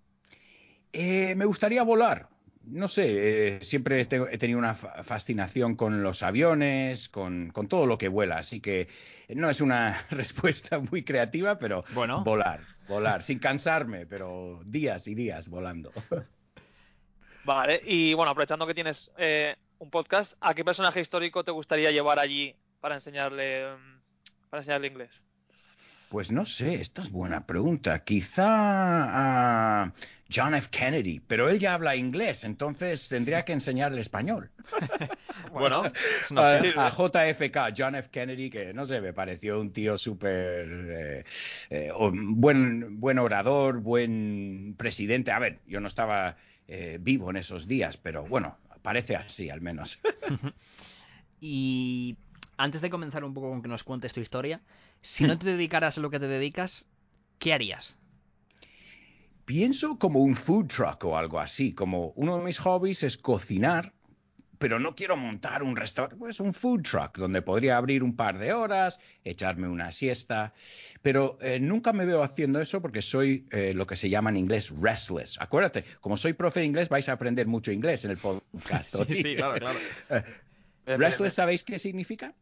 Eh, 0.92 1.33
me 1.36 1.45
gustaría 1.45 1.83
volar. 1.83 2.27
No 2.68 2.88
sé, 2.88 3.58
eh, 3.58 3.60
siempre 3.62 4.02
he, 4.02 4.06
te- 4.06 4.18
he 4.34 4.38
tenido 4.38 4.58
una 4.60 4.74
fa- 4.74 5.04
fascinación 5.04 5.76
con 5.76 6.02
los 6.04 6.24
aviones, 6.24 7.10
con, 7.10 7.52
con 7.52 7.68
todo 7.68 7.86
lo 7.86 7.98
que 7.98 8.08
vuela, 8.08 8.38
así 8.38 8.60
que 8.62 8.88
no 9.30 9.50
es 9.50 9.62
una 9.62 10.06
respuesta 10.10 10.80
muy 10.80 11.04
creativa, 11.04 11.60
pero 11.60 11.84
Bueno. 11.88 12.24
volar, 12.24 12.68
volar, 12.88 13.22
sin 13.24 13.40
cansarme, 13.40 14.06
pero 14.08 14.62
días 14.66 15.08
y 15.08 15.16
días 15.16 15.48
volando. 15.50 15.94
Vale, 17.44 17.82
y 17.86 18.14
bueno, 18.16 18.32
aprovechando 18.32 18.66
que 18.66 18.74
tienes 18.74 19.12
eh, 19.18 19.56
un 19.78 19.92
podcast, 19.92 20.34
¿a 20.40 20.54
qué 20.56 20.66
personaje 20.66 21.00
histórico 21.02 21.44
te 21.44 21.52
gustaría 21.52 21.92
llevar 21.92 22.18
allí 22.20 22.56
para 22.80 22.96
enseñarle, 22.96 23.66
para 24.50 24.62
enseñarle 24.62 24.88
inglés? 24.88 25.24
Pues 26.10 26.31
no 26.31 26.46
sé, 26.46 26.81
esta 26.81 27.02
es 27.02 27.12
buena 27.12 27.46
pregunta. 27.46 28.04
Quizá 28.04 28.46
a 28.48 29.94
John 30.34 30.56
F. 30.56 30.69
Kennedy, 30.72 31.19
pero 31.19 31.50
él 31.50 31.60
ya 31.60 31.74
habla 31.74 31.96
inglés, 31.96 32.44
entonces 32.44 33.10
tendría 33.10 33.46
que 33.46 33.54
enseñarle 33.54 34.02
español. 34.02 34.52
Bueno, 35.52 35.86
es 36.22 36.32
una 36.32 36.56
a, 36.56 36.58
opción. 36.58 36.80
a 36.80 36.89
JFK, 36.89 37.58
John 37.77 37.96
F. 37.96 38.10
Kennedy, 38.10 38.50
que 38.50 38.74
no 38.74 38.86
sé, 38.86 39.00
me 39.00 39.13
pareció 39.13 39.62
un 39.62 39.72
tío 39.72 39.98
súper 39.98 40.68
eh, 40.70 41.24
eh, 41.70 41.91
buen, 41.96 43.00
buen 43.00 43.20
orador, 43.20 43.80
buen 43.80 44.75
presidente. 44.77 45.32
A 45.32 45.39
ver, 45.39 45.60
yo 45.65 45.80
no 45.80 45.88
estaba 45.88 46.36
eh, 46.68 46.98
vivo 47.00 47.30
en 47.30 47.38
esos 47.38 47.68
días, 47.68 47.96
pero 47.96 48.25
bueno, 48.25 48.58
parece 48.82 49.15
así 49.15 49.50
al 49.50 49.62
menos. 49.62 50.00
Y 51.48 52.18
antes 52.58 52.82
de 52.82 52.90
comenzar 52.90 53.24
un 53.24 53.34
poco 53.34 53.50
con 53.50 53.62
que 53.62 53.68
nos 53.68 53.84
cuentes 53.84 54.14
tu 54.14 54.20
historia, 54.20 54.62
si 55.02 55.24
no 55.26 55.38
te 55.38 55.46
dedicaras 55.46 55.98
a 55.98 56.02
lo 56.02 56.10
que 56.10 56.20
te 56.20 56.28
dedicas, 56.28 56.86
¿qué 57.40 57.54
harías? 57.54 57.98
Pienso 59.46 60.00
como 60.00 60.22
un 60.22 60.36
food 60.36 60.68
truck 60.68 61.04
o 61.06 61.18
algo 61.18 61.40
así, 61.40 61.74
como 61.74 62.14
uno 62.16 62.38
de 62.38 62.44
mis 62.44 62.58
hobbies 62.58 63.04
es 63.04 63.18
cocinar, 63.18 63.94
pero 64.58 64.80
no 64.80 64.96
quiero 64.96 65.18
montar 65.18 65.62
un 65.62 65.76
restaurante, 65.76 66.18
pues 66.18 66.40
un 66.40 66.54
food 66.54 66.82
truck 66.82 67.18
donde 67.18 67.42
podría 67.42 67.78
abrir 67.78 68.04
un 68.04 68.16
par 68.16 68.40
de 68.40 68.54
horas, 68.54 69.00
echarme 69.24 69.68
una 69.68 69.92
siesta, 69.92 70.54
pero 71.02 71.38
eh, 71.42 71.60
nunca 71.60 71.94
me 71.94 72.06
veo 72.06 72.24
haciendo 72.24 72.60
eso 72.60 72.82
porque 72.82 73.02
soy 73.02 73.46
eh, 73.52 73.74
lo 73.76 73.86
que 73.86 73.96
se 73.96 74.10
llama 74.10 74.32
en 74.32 74.38
inglés 74.38 74.74
restless. 74.82 75.40
Acuérdate, 75.40 75.84
como 76.00 76.18
soy 76.18 76.34
profe 76.34 76.62
de 76.62 76.68
inglés 76.68 76.90
vais 76.90 77.08
a 77.10 77.14
aprender 77.14 77.48
mucho 77.48 77.72
inglés 77.72 78.06
en 78.06 78.12
el 78.12 78.18
podcast. 78.52 78.96
Sí, 79.08 79.22
sí, 79.22 79.36
claro, 79.36 79.60
claro. 79.60 79.80
Restless, 80.86 81.34
¿sabéis 81.34 81.63
qué 81.63 81.80
significa? 81.80 82.34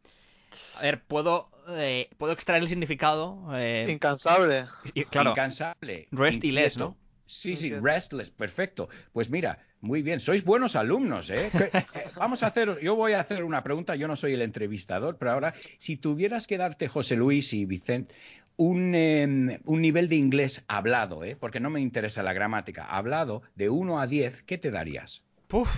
A 0.76 0.82
ver, 0.82 1.02
puedo, 1.02 1.50
eh, 1.70 2.08
puedo 2.18 2.32
extraer 2.32 2.62
el 2.62 2.68
significado. 2.68 3.48
eh, 3.54 3.86
Incansable. 3.90 4.66
y- 4.94 5.04
claro, 5.04 5.30
Incansable. 5.30 6.08
Rest 6.10 6.44
y 6.44 6.52
less. 6.52 6.76
¿no? 6.76 6.96
Sí, 7.26 7.56
sí, 7.56 7.72
restless, 7.74 8.30
perfecto. 8.30 8.88
Pues 9.12 9.30
mira, 9.30 9.58
muy 9.80 10.02
bien, 10.02 10.20
sois 10.20 10.44
buenos 10.44 10.76
alumnos, 10.76 11.30
¿eh? 11.30 11.50
Eh, 11.54 11.70
Vamos 12.16 12.42
a 12.42 12.48
hacer, 12.48 12.78
yo 12.82 12.96
voy 12.96 13.12
a 13.14 13.20
hacer 13.20 13.44
una 13.44 13.62
pregunta, 13.62 13.96
yo 13.96 14.06
no 14.08 14.14
soy 14.16 14.34
el 14.34 14.42
entrevistador, 14.42 15.16
pero 15.16 15.32
ahora, 15.32 15.54
si 15.78 15.96
tuvieras 15.96 16.46
que 16.46 16.58
darte, 16.58 16.86
José 16.86 17.16
Luis 17.16 17.52
y 17.54 17.64
Vicente, 17.64 18.14
un, 18.56 18.94
em, 18.94 19.58
un 19.64 19.80
nivel 19.80 20.08
de 20.08 20.16
inglés 20.16 20.64
hablado, 20.68 21.24
¿eh? 21.24 21.34
porque 21.34 21.60
no 21.60 21.70
me 21.70 21.80
interesa 21.80 22.22
la 22.22 22.34
gramática, 22.34 22.84
hablado 22.84 23.42
de 23.54 23.70
1 23.70 23.98
a 24.00 24.06
10, 24.06 24.42
¿qué 24.42 24.58
te 24.58 24.70
darías? 24.70 25.24
Puf. 25.48 25.70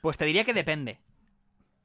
Pues 0.00 0.16
te 0.16 0.24
diría 0.24 0.44
que 0.44 0.54
depende. 0.54 0.98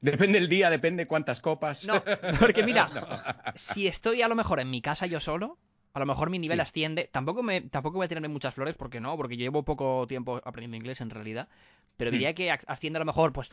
Depende 0.00 0.38
el 0.38 0.48
día, 0.48 0.70
depende 0.70 1.06
cuántas 1.06 1.40
copas. 1.40 1.86
No, 1.86 2.02
porque 2.40 2.62
mira, 2.62 2.88
No. 2.94 3.52
si 3.54 3.86
estoy 3.86 4.22
a 4.22 4.28
lo 4.28 4.34
mejor 4.34 4.60
en 4.60 4.70
mi 4.70 4.80
casa 4.80 5.06
yo 5.06 5.20
solo, 5.20 5.58
a 5.92 5.98
lo 5.98 6.06
mejor 6.06 6.30
mi 6.30 6.38
nivel 6.38 6.58
Sí. 6.58 6.62
asciende. 6.62 7.08
Tampoco 7.12 7.42
me, 7.42 7.60
tampoco 7.62 7.98
voy 7.98 8.06
a 8.06 8.08
tirarme 8.08 8.28
muchas 8.28 8.54
flores, 8.54 8.76
porque 8.76 9.00
no, 9.00 9.16
porque 9.16 9.36
yo 9.36 9.42
llevo 9.42 9.64
poco 9.64 10.06
tiempo 10.08 10.40
aprendiendo 10.44 10.76
inglés 10.76 11.00
en 11.00 11.10
realidad. 11.10 11.48
Pero 11.96 12.10
Hmm. 12.10 12.14
diría 12.14 12.34
que 12.34 12.50
asciende 12.50 12.96
a 12.96 13.00
lo 13.00 13.04
mejor, 13.04 13.32
pues, 13.32 13.52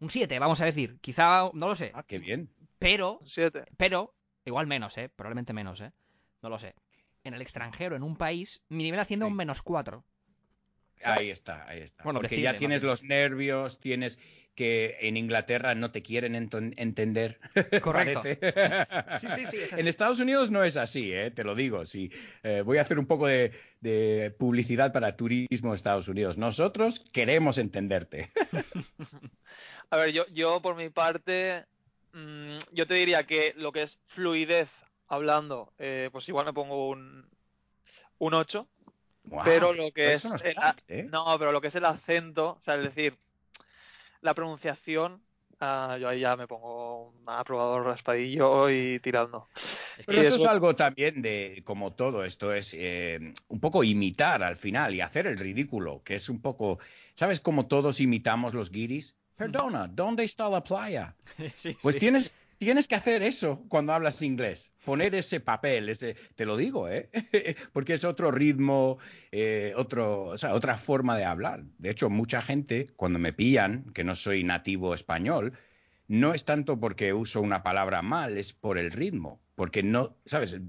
un 0.00 0.08
7, 0.10 0.38
vamos 0.38 0.60
a 0.60 0.64
decir. 0.64 0.96
Quizá, 1.00 1.50
no 1.52 1.68
lo 1.68 1.76
sé. 1.76 1.90
Ah, 1.94 2.04
qué 2.06 2.18
bien. 2.18 2.48
Pero, 2.78 3.20
Siete. 3.26 3.64
pero, 3.76 4.14
igual 4.44 4.66
menos, 4.66 4.96
¿eh? 4.98 5.08
Probablemente 5.14 5.52
menos, 5.52 5.80
¿eh? 5.82 5.92
No 6.42 6.48
lo 6.48 6.58
sé. 6.58 6.74
En 7.24 7.34
el 7.34 7.42
extranjero, 7.42 7.94
en 7.96 8.02
un 8.02 8.16
país, 8.16 8.62
mi 8.68 8.82
nivel 8.82 8.98
asciende 8.98 9.24
a 9.24 9.28
un 9.28 9.36
menos 9.36 9.62
4. 9.62 10.04
Ahí 11.04 11.30
está, 11.30 11.66
ahí 11.68 11.80
está. 11.80 12.04
Bueno, 12.04 12.20
Porque 12.20 12.36
decide, 12.36 12.52
ya 12.52 12.58
tienes 12.58 12.82
los 12.82 13.02
nervios, 13.02 13.78
tienes 13.80 14.18
que 14.54 14.98
en 15.00 15.16
Inglaterra 15.16 15.74
no 15.74 15.90
te 15.90 16.02
quieren 16.02 16.34
entender. 16.34 17.40
Correcto. 17.82 18.22
Sí, 18.22 19.28
sí, 19.34 19.46
sí. 19.46 19.58
En 19.76 19.88
Estados 19.88 20.20
Unidos 20.20 20.50
no 20.50 20.62
es 20.64 20.76
así, 20.76 21.12
¿eh? 21.12 21.30
te 21.30 21.44
lo 21.44 21.54
digo. 21.54 21.86
Sí. 21.86 22.10
Eh, 22.42 22.62
voy 22.64 22.78
a 22.78 22.82
hacer 22.82 22.98
un 22.98 23.06
poco 23.06 23.26
de, 23.26 23.52
de 23.80 24.34
publicidad 24.38 24.92
para 24.92 25.16
turismo 25.16 25.70
de 25.70 25.76
Estados 25.76 26.08
Unidos. 26.08 26.36
Nosotros 26.38 27.00
queremos 27.12 27.58
entenderte. 27.58 28.30
A 29.90 29.96
ver, 29.96 30.12
yo, 30.12 30.26
yo 30.28 30.62
por 30.62 30.74
mi 30.74 30.88
parte, 30.88 31.66
mm, 32.12 32.56
yo 32.72 32.86
te 32.86 32.94
diría 32.94 33.24
que 33.26 33.52
lo 33.56 33.72
que 33.72 33.82
es 33.82 33.98
fluidez 34.06 34.68
hablando, 35.06 35.72
eh, 35.78 36.08
pues 36.10 36.26
igual 36.28 36.46
me 36.46 36.54
pongo 36.54 36.88
un, 36.88 37.26
un 38.16 38.34
8, 38.34 38.66
Guau, 39.24 39.44
pero 39.44 39.74
lo 39.74 39.92
que 39.92 40.14
es 40.14 40.24
no 40.24 40.36
es 40.36 40.44
el 40.44 40.56
¿eh? 40.88 41.06
no, 41.10 41.38
pero 41.38 41.52
lo 41.52 41.60
que 41.60 41.68
es 41.68 41.74
el 41.74 41.84
acento, 41.84 42.56
o 42.58 42.60
sea, 42.62 42.76
es 42.76 42.84
decir, 42.84 43.18
la 44.22 44.34
pronunciación, 44.34 45.22
ah, 45.60 45.96
yo 46.00 46.08
ahí 46.08 46.20
ya 46.20 46.36
me 46.36 46.46
pongo 46.48 47.08
un 47.10 47.24
aprobador 47.28 47.84
raspadillo 47.84 48.70
y 48.70 48.98
tirando. 49.00 49.48
Es 49.98 50.06
Pero 50.06 50.22
que- 50.22 50.28
eso 50.28 50.36
eso- 50.36 50.44
es 50.44 50.50
algo 50.50 50.74
también 50.74 51.20
de, 51.22 51.62
como 51.64 51.92
todo, 51.94 52.24
esto 52.24 52.52
es 52.52 52.74
eh, 52.74 53.34
un 53.48 53.60
poco 53.60 53.84
imitar 53.84 54.42
al 54.42 54.56
final 54.56 54.94
y 54.94 55.00
hacer 55.00 55.26
el 55.26 55.38
ridículo, 55.38 56.02
que 56.02 56.14
es 56.16 56.28
un 56.28 56.40
poco, 56.40 56.78
¿sabes 57.14 57.40
cómo 57.40 57.66
todos 57.66 58.00
imitamos 58.00 58.54
los 58.54 58.70
guiris? 58.70 59.14
Perdona, 59.36 59.88
¿dónde 59.88 60.24
está 60.24 60.48
la 60.48 60.62
playa? 60.62 61.14
sí, 61.56 61.76
Pues 61.80 61.94
sí. 61.94 61.98
tienes, 61.98 62.34
tienes 62.64 62.86
que 62.86 62.94
hacer 62.94 63.24
eso 63.24 63.64
cuando 63.68 63.92
hablas 63.92 64.22
inglés, 64.22 64.72
poner 64.84 65.16
ese 65.16 65.40
papel, 65.40 65.88
ese, 65.88 66.14
te 66.36 66.46
lo 66.46 66.56
digo, 66.56 66.88
¿eh? 66.88 67.10
Porque 67.72 67.94
es 67.94 68.04
otro 68.04 68.30
ritmo, 68.30 68.98
eh, 69.32 69.72
otro, 69.76 70.26
o 70.26 70.38
sea, 70.38 70.54
otra 70.54 70.76
forma 70.76 71.18
de 71.18 71.24
hablar. 71.24 71.64
De 71.78 71.90
hecho, 71.90 72.08
mucha 72.08 72.40
gente, 72.40 72.86
cuando 72.94 73.18
me 73.18 73.32
pillan, 73.32 73.84
que 73.94 74.04
no 74.04 74.14
soy 74.14 74.44
nativo 74.44 74.94
español, 74.94 75.54
no 76.12 76.34
es 76.34 76.44
tanto 76.44 76.78
porque 76.78 77.14
uso 77.14 77.40
una 77.40 77.62
palabra 77.62 78.02
mal, 78.02 78.36
es 78.36 78.52
por 78.52 78.76
el 78.76 78.90
ritmo. 78.90 79.40
Porque 79.54 79.82
no, 79.82 80.14
¿sabes? 80.26 80.60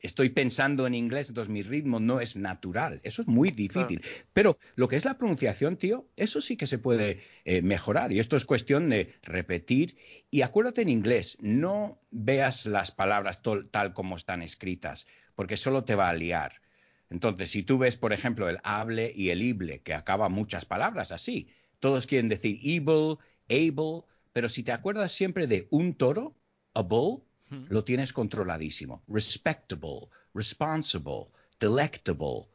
Estoy 0.00 0.28
pensando 0.28 0.86
en 0.86 0.94
inglés, 0.94 1.30
entonces 1.30 1.50
mi 1.50 1.62
ritmo 1.62 2.00
no 2.00 2.20
es 2.20 2.36
natural. 2.36 3.00
Eso 3.02 3.22
es 3.22 3.28
muy 3.28 3.50
difícil. 3.50 4.02
Pero 4.34 4.58
lo 4.74 4.88
que 4.88 4.96
es 4.96 5.06
la 5.06 5.16
pronunciación, 5.16 5.78
tío, 5.78 6.06
eso 6.16 6.42
sí 6.42 6.58
que 6.58 6.66
se 6.66 6.76
puede 6.76 7.20
eh, 7.46 7.62
mejorar. 7.62 8.12
Y 8.12 8.18
esto 8.18 8.36
es 8.36 8.44
cuestión 8.44 8.90
de 8.90 9.14
repetir. 9.22 9.96
Y 10.30 10.42
acuérdate 10.42 10.82
en 10.82 10.90
inglés, 10.90 11.38
no 11.40 11.98
veas 12.10 12.66
las 12.66 12.90
palabras 12.90 13.40
tal 13.70 13.94
como 13.94 14.16
están 14.16 14.42
escritas, 14.42 15.06
porque 15.34 15.56
solo 15.56 15.84
te 15.84 15.94
va 15.94 16.10
a 16.10 16.14
liar. 16.14 16.60
Entonces, 17.08 17.50
si 17.50 17.62
tú 17.62 17.78
ves, 17.78 17.96
por 17.96 18.12
ejemplo, 18.12 18.50
el 18.50 18.58
hable 18.64 19.10
y 19.16 19.30
el 19.30 19.40
ible, 19.40 19.80
que 19.80 19.94
acaba 19.94 20.28
muchas 20.28 20.66
palabras 20.66 21.10
así, 21.10 21.48
todos 21.78 22.06
quieren 22.06 22.28
decir 22.28 22.60
evil, 22.62 23.16
able, 23.48 24.04
pero 24.32 24.48
si 24.48 24.62
te 24.62 24.72
acuerdas 24.72 25.12
siempre 25.12 25.46
de 25.46 25.66
un 25.70 25.94
toro, 25.94 26.34
a 26.74 26.82
bull, 26.82 27.22
Ujú. 27.50 27.66
lo 27.68 27.84
tienes 27.84 28.12
controladísimo. 28.12 29.02
Respectable, 29.08 30.08
responsible, 30.34 31.26
delectable. 31.58 32.46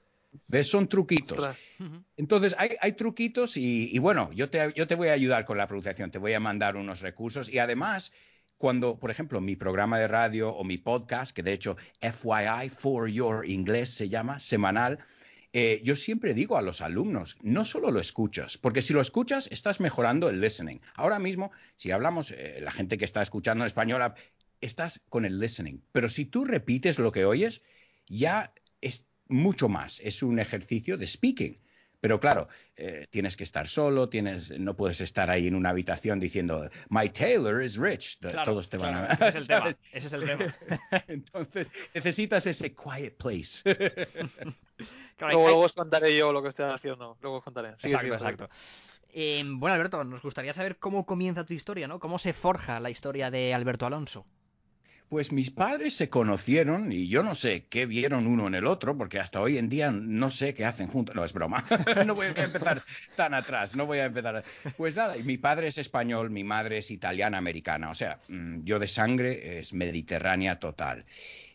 ¿Ves? 0.48 0.70
Son 0.70 0.88
truquitos. 0.88 1.48
Entonces, 2.18 2.56
hay, 2.58 2.72
hay 2.80 2.94
truquitos 2.94 3.58
y, 3.58 3.90
y 3.92 4.00
bueno, 4.00 4.32
yo 4.34 4.50
te, 4.50 4.74
yo 4.76 4.88
te 4.88 4.96
voy 4.96 5.10
a 5.10 5.14
ayudar 5.14 5.44
con 5.46 5.58
la 5.58 5.68
pronunciación, 5.68 6.12
te 6.12 6.18
voy 6.18 6.34
a 6.34 6.40
mandar 6.40 6.78
unos 6.78 7.02
recursos 7.02 7.50
y 7.50 7.60
además, 7.60 8.14
cuando, 8.58 8.98
por 8.98 9.12
ejemplo, 9.12 9.42
mi 9.42 9.58
programa 9.58 10.00
de 10.00 10.08
radio 10.08 10.50
o 10.50 10.64
mi 10.64 10.78
podcast, 10.78 11.36
que 11.36 11.44
de 11.44 11.54
hecho 11.54 11.76
FYI, 12.00 12.70
For 12.70 13.10
Your 13.10 13.46
English 13.46 13.90
se 13.90 14.08
llama, 14.08 14.40
semanal, 14.40 15.00
eh, 15.58 15.80
yo 15.86 15.96
siempre 15.96 16.34
digo 16.34 16.58
a 16.58 16.62
los 16.62 16.82
alumnos, 16.82 17.38
no 17.42 17.64
solo 17.64 17.90
lo 17.90 18.02
escuchas, 18.02 18.58
porque 18.58 18.82
si 18.82 18.92
lo 18.92 19.00
escuchas, 19.00 19.48
estás 19.54 19.80
mejorando 19.80 20.30
el 20.30 20.42
listening. 20.42 20.82
Ahora 20.96 21.18
mismo, 21.18 21.50
si 21.78 21.92
hablamos, 21.92 22.32
eh, 22.32 22.60
la 22.62 22.72
gente 22.72 22.98
que 22.98 23.06
está 23.06 23.22
escuchando 23.22 23.64
en 23.64 23.68
español, 23.68 24.02
estás 24.60 25.02
con 25.08 25.24
el 25.24 25.40
listening, 25.40 25.80
pero 25.94 26.10
si 26.10 26.26
tú 26.26 26.44
repites 26.44 27.00
lo 27.00 27.14
que 27.14 27.24
oyes, 27.24 27.62
ya 28.06 28.54
es 28.82 29.08
mucho 29.30 29.70
más, 29.70 30.02
es 30.02 30.24
un 30.24 30.40
ejercicio 30.40 30.98
de 30.98 31.08
speaking. 31.08 31.58
Pero 32.06 32.20
claro, 32.20 32.48
eh, 32.76 33.08
tienes 33.10 33.36
que 33.36 33.44
estar 33.44 33.68
solo, 33.68 34.10
tienes, 34.10 34.52
no 34.60 34.76
puedes 34.76 35.02
estar 35.02 35.32
ahí 35.32 35.48
en 35.48 35.56
una 35.56 35.72
habitación 35.72 36.20
diciendo, 36.20 36.70
My 36.90 37.10
tailor 37.10 37.64
is 37.64 37.78
rich. 37.78 38.20
Claro, 38.20 38.44
Todos 38.44 38.70
te 38.70 38.78
van 38.78 38.94
claro, 38.94 39.08
a... 39.10 39.28
ese 39.28 39.28
es 39.30 39.36
el 39.36 39.48
tema. 39.48 39.78
Ese 39.92 40.08
es 40.08 40.14
el 40.14 40.26
tema. 40.26 40.56
Entonces, 41.08 41.68
necesitas 41.96 42.46
ese 42.46 42.76
quiet 42.76 43.18
place. 43.18 43.64
Claro, 45.16 45.34
Luego, 45.34 45.48
hay- 45.48 45.54
luego 45.54 45.60
os 45.62 45.74
contaré 45.74 46.16
yo 46.16 46.32
lo 46.34 46.44
que 46.44 46.50
estoy 46.50 46.70
haciendo. 46.70 47.18
Luego 47.22 47.38
os 47.38 47.44
contaré. 47.44 47.70
Exacto, 47.70 48.14
exacto. 48.14 48.50
Eh, 49.14 49.42
bueno, 49.48 49.74
Alberto, 49.74 50.04
nos 50.04 50.22
gustaría 50.22 50.54
saber 50.54 50.78
cómo 50.78 51.06
comienza 51.08 51.44
tu 51.46 51.54
historia, 51.54 51.88
¿no? 51.88 52.00
¿Cómo 52.00 52.20
se 52.20 52.34
forja 52.34 52.80
la 52.82 52.92
historia 52.92 53.32
de 53.32 53.54
Alberto 53.54 53.86
Alonso? 53.88 54.28
Pues 55.10 55.32
mis 55.32 55.52
padres 55.52 55.96
se 55.96 56.10
conocieron 56.10 56.92
y 56.92 57.08
yo 57.08 57.22
no 57.22 57.36
sé 57.36 57.66
qué 57.70 57.86
vieron 57.86 58.26
uno 58.26 58.48
en 58.48 58.56
el 58.56 58.66
otro, 58.66 58.98
porque 58.98 59.20
hasta 59.20 59.40
hoy 59.40 59.58
en 59.58 59.70
día 59.70 59.92
no 59.92 60.32
sé 60.32 60.54
qué 60.54 60.66
hacen 60.66 60.88
juntos. 60.88 61.16
No, 61.16 61.24
es 61.24 61.32
broma. 61.32 61.64
no 62.06 62.16
voy 62.16 62.28
a 62.28 62.30
empezar 62.44 62.82
tan 63.16 63.34
atrás, 63.34 63.76
no 63.76 63.86
voy 63.86 64.00
a 64.00 64.06
empezar. 64.06 64.44
Pues 64.78 64.96
nada, 64.96 65.18
y 65.18 65.24
mi 65.24 65.38
padre 65.38 65.68
es 65.68 65.78
español, 65.78 66.32
mi 66.32 66.44
madre 66.44 66.80
es 66.80 66.90
italiana 66.90 67.38
americana, 67.38 67.90
o 67.90 67.96
sea, 67.96 68.20
mm, 68.28 68.64
yo 68.64 68.80
de 68.80 68.88
sangre 68.88 69.60
es 69.60 69.74
mediterránea 69.74 70.60
total. 70.60 71.06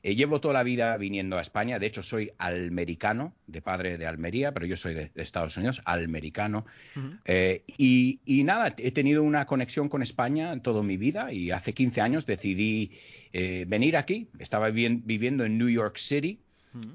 Eh, 0.02 0.14
llevo 0.14 0.40
toda 0.40 0.54
la 0.54 0.62
vida 0.62 0.96
viniendo 0.96 1.36
a 1.36 1.42
España, 1.42 1.78
de 1.78 1.86
hecho 1.86 2.02
soy 2.02 2.30
almericano, 2.38 3.34
de 3.46 3.60
padre 3.60 3.98
de 3.98 4.06
Almería, 4.06 4.52
pero 4.52 4.64
yo 4.66 4.76
soy 4.76 4.94
de, 4.94 5.10
de 5.14 5.22
Estados 5.22 5.56
Unidos, 5.56 5.80
almericano. 5.84 6.64
Eh, 7.24 7.64
y, 7.76 8.20
y 8.24 8.42
nada, 8.44 8.74
he 8.78 8.90
tenido 8.92 9.22
una 9.22 9.44
conexión 9.46 9.88
con 9.88 10.00
España 10.02 10.58
toda 10.62 10.82
mi 10.82 10.96
vida 10.96 11.32
y 11.32 11.50
hace 11.50 11.74
15 11.74 12.00
años 12.00 12.24
decidí 12.26 12.92
eh, 13.32 13.66
venir 13.68 13.96
aquí. 13.96 14.28
Estaba 14.38 14.70
vivien- 14.70 15.02
viviendo 15.04 15.44
en 15.44 15.58
New 15.58 15.68
York 15.68 15.98
City 15.98 16.40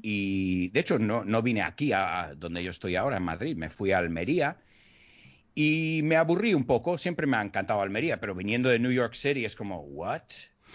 y 0.01 0.69
de 0.69 0.79
hecho 0.79 0.97
no, 0.97 1.25
no 1.25 1.41
vine 1.41 1.61
aquí 1.61 1.91
a, 1.91 2.21
a 2.21 2.35
donde 2.35 2.63
yo 2.63 2.71
estoy 2.71 2.95
ahora, 2.95 3.17
en 3.17 3.23
Madrid, 3.23 3.55
me 3.57 3.69
fui 3.69 3.91
a 3.91 3.97
Almería 3.99 4.57
y 5.53 6.01
me 6.03 6.15
aburrí 6.15 6.53
un 6.53 6.65
poco. 6.65 6.97
Siempre 6.97 7.27
me 7.27 7.37
ha 7.37 7.41
encantado 7.41 7.81
Almería, 7.81 8.19
pero 8.19 8.35
viniendo 8.35 8.69
de 8.69 8.79
New 8.79 8.91
York 8.91 9.13
City 9.13 9.45
es 9.45 9.55
como, 9.55 9.81
¿what? 9.81 10.21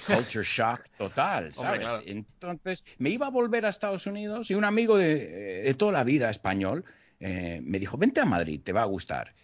Culture 0.07 0.45
shock 0.45 0.83
total, 0.97 1.53
¿sabes? 1.53 1.81
claro. 1.81 2.03
Entonces 2.07 2.85
me 2.99 3.11
iba 3.11 3.27
a 3.27 3.31
volver 3.31 3.67
a 3.67 3.69
Estados 3.69 4.07
Unidos 4.07 4.51
y 4.51 4.55
un 4.55 4.65
amigo 4.65 4.97
de, 4.97 5.63
de 5.63 5.75
toda 5.75 5.93
la 5.93 6.05
vida 6.05 6.31
español 6.31 6.85
eh, 7.21 7.61
me 7.63 7.79
dijo, 7.79 7.97
vente 7.99 8.21
a 8.21 8.25
Madrid, 8.25 8.61
te 8.65 8.73
va 8.73 8.83
a 8.83 8.87
gustar. 8.87 9.35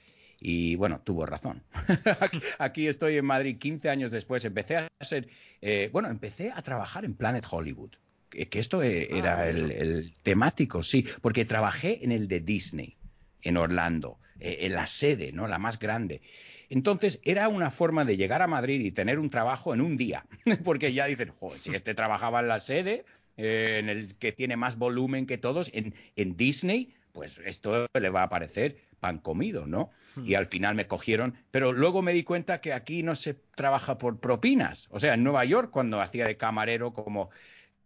Y 0.40 0.76
bueno, 0.76 1.00
tuvo 1.02 1.25
razón. 1.26 1.62
Aquí- 2.58 2.86
estoy 2.88 3.16
en 3.16 3.25
Madrid 3.25 3.58
15 3.58 3.88
años 3.88 4.10
después. 4.10 4.44
Empecé 4.44 4.76
a 4.76 4.88
ser, 5.00 5.28
eh, 5.62 5.88
bueno, 5.92 6.08
empecé 6.08 6.52
a 6.54 6.62
trabajar 6.62 7.04
en 7.04 7.14
Planet 7.14 7.46
Hollywood. 7.50 7.92
Que, 8.28 8.48
que 8.48 8.58
esto 8.58 8.82
eh, 8.82 9.08
Ah, 9.12 9.16
era 9.16 9.48
el, 9.48 10.12
temático, 10.22 10.82
sí, 10.82 11.06
porque 11.22 11.44
trabajé 11.44 12.04
en 12.04 12.12
el 12.12 12.28
de 12.28 12.40
Disney, 12.40 12.96
en 13.42 13.56
Orlando, 13.56 14.18
eh, 14.40 14.58
en 14.62 14.75
la 14.75 14.86
sede, 14.86 15.32
¿no? 15.32 15.46
La 15.46 15.58
más 15.58 15.78
grande. 15.78 16.20
Entonces, 16.68 17.20
era 17.25 17.49
una 17.49 17.70
forma 17.70 18.04
de 18.04 18.16
llegar 18.16 18.42
a 18.42 18.46
Madrid 18.46 18.80
y 18.80 18.92
tener 18.92 19.18
un 19.18 19.30
trabajo 19.30 19.75
en 19.75 19.80
un 19.80 19.96
día, 19.96 20.26
porque 20.64 20.92
ya 20.92 21.06
dicen, 21.06 21.32
"Joder, 21.38 21.58
si 21.58 21.75
este 21.75 21.94
trabajaba 21.94 22.40
en 22.40 22.49
la 22.49 22.61
sede, 22.61 23.04
eh, 23.37 23.78
en 23.80 23.88
el 23.88 24.16
que 24.16 24.32
tiene 24.32 24.56
más 24.56 24.78
volumen 24.78 25.26
que 25.26 25.38
todos, 25.38 25.70
en, 25.75 25.94
en 26.16 26.37
Disney, 26.37 26.94
pues 27.12 27.40
esto 27.44 27.87
le 27.99 28.11
va 28.11 28.25
a 28.25 28.28
parecer 28.28 28.76
pan 29.00 29.18
comido, 29.18 29.66
¿no? 29.66 29.90
Y 30.25 30.35
al 30.35 30.46
final 30.46 30.75
me 30.75 30.87
cogieron, 30.87 31.35
pero 31.50 31.73
luego 31.73 32.00
me 32.00 32.14
di 32.14 32.25
cuenta 32.25 32.62
que 32.62 32.73
aquí 32.73 33.02
no 33.02 33.14
se 33.14 33.35
trabaja 33.35 33.99
por 33.99 34.18
propinas. 34.18 34.88
O 34.90 34.99
sea, 34.99 35.14
en 35.14 35.23
Nueva 35.23 35.44
York, 35.44 35.70
cuando 35.70 36.00
hacía 36.00 36.26
de 36.26 36.38
camarero 36.38 36.94
como 36.94 37.28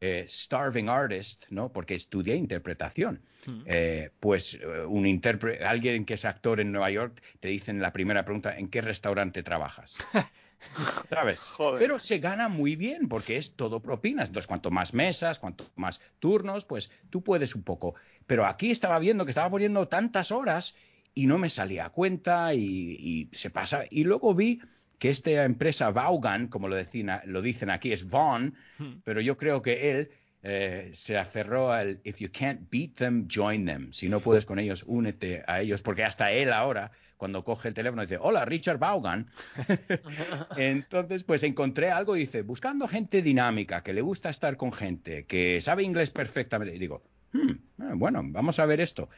eh, 0.00 0.25
starving 0.26 0.88
artist, 0.88 1.45
¿no? 1.50 1.71
Porque 1.71 1.95
estudié 1.95 2.35
interpretación. 2.35 3.21
Mm. 3.47 3.62
Eh, 3.66 4.11
pues 4.19 4.54
eh, 4.54 4.85
un 4.87 5.07
intérprete, 5.07 5.64
alguien 5.64 6.04
que 6.07 6.14
es 6.14 6.25
actor 6.25 6.61
en 6.61 6.73
Nueva 6.73 6.90
York, 6.90 7.23
te 7.40 7.49
dicen 7.49 7.83
la 7.83 7.92
primera 7.92 8.25
pregunta, 8.25 8.57
¿en 8.57 8.69
qué 8.69 8.80
restaurante 8.80 9.42
trabajas? 9.42 9.97
¿Sabes? 11.11 11.40
Joder. 11.40 11.78
Pero 11.78 11.99
se 11.99 12.19
gana 12.19 12.49
muy 12.49 12.76
bien 12.76 13.09
porque 13.09 13.37
es 13.37 13.57
todo 13.57 13.80
propinas. 13.80 14.28
Entonces, 14.28 14.47
cuanto 14.47 14.71
más 14.71 14.95
mesas, 14.95 15.38
cuanto 15.38 15.71
más 15.76 16.00
turnos, 16.19 16.64
pues 16.64 16.90
tú 17.11 17.23
puedes 17.23 17.54
un 17.54 17.62
poco. 17.62 17.95
Pero 18.26 18.47
aquí 18.47 18.71
estaba 18.71 18.99
viendo 18.99 19.25
que 19.25 19.30
estaba 19.30 19.50
poniendo 19.50 19.88
tantas 19.88 20.33
horas 20.33 20.76
y 21.14 21.26
no 21.26 21.38
me 21.38 21.50
salía 21.50 21.87
a 21.87 21.90
cuenta 21.90 22.54
y, 22.54 22.59
y 22.61 23.28
se 23.33 23.50
pasa. 23.50 23.85
Y 23.90 24.04
luego 24.04 24.35
vi 24.35 24.61
que 25.00 25.09
esta 25.11 25.45
empresa 25.45 25.90
Vaughan, 25.90 26.47
como 26.47 26.69
lo, 26.69 26.76
decina- 26.76 27.23
lo 27.25 27.42
dicen 27.42 27.71
aquí, 27.71 27.90
es 27.92 28.09
Vaughn, 28.09 28.54
Hmm. 28.78 29.00
pero 29.02 29.21
yo 29.21 29.37
creo 29.37 29.61
que 29.62 29.90
él 29.90 30.11
eh, 30.42 30.90
se 30.95 31.19
aferró 31.19 31.71
al 31.73 32.00
if 32.04 32.19
you 32.21 32.28
can't 32.33 32.71
beat 32.71 32.95
them, 32.95 33.26
join 33.28 33.66
them. 33.66 33.92
Si 33.92 34.09
no 34.09 34.21
puedes 34.21 34.47
con 34.47 34.59
ellos, 34.59 34.85
únete 34.87 35.42
a 35.47 35.61
ellos, 35.61 35.83
porque 35.83 36.02
hasta 36.04 36.33
él 36.33 36.52
ahora, 36.52 36.92
cuando 37.19 37.45
coge 37.45 37.69
el 37.69 37.75
teléfono, 37.75 38.02
dice, 38.02 38.16
hola, 38.19 38.45
Richard 38.47 38.78
Vaughan. 38.78 39.26
Entonces, 40.57 41.25
pues 41.25 41.42
encontré 41.42 41.90
algo, 41.90 42.14
dice, 42.14 42.42
buscando 42.42 42.88
gente 42.88 43.23
dinámica, 43.23 43.83
que 43.83 43.92
le 43.92 44.00
gusta 44.02 44.30
estar 44.30 44.57
con 44.57 44.73
gente, 44.73 45.25
que 45.26 45.61
sabe 45.61 45.83
inglés 45.83 46.11
perfectamente. 46.11 46.75
Y 46.75 46.78
digo, 46.78 47.02
"Hmm, 47.33 47.52
ah, 47.78 47.92
bueno, 47.97 48.23
vamos 48.25 48.59
a 48.59 48.66
ver 48.66 48.80
esto. 48.80 49.09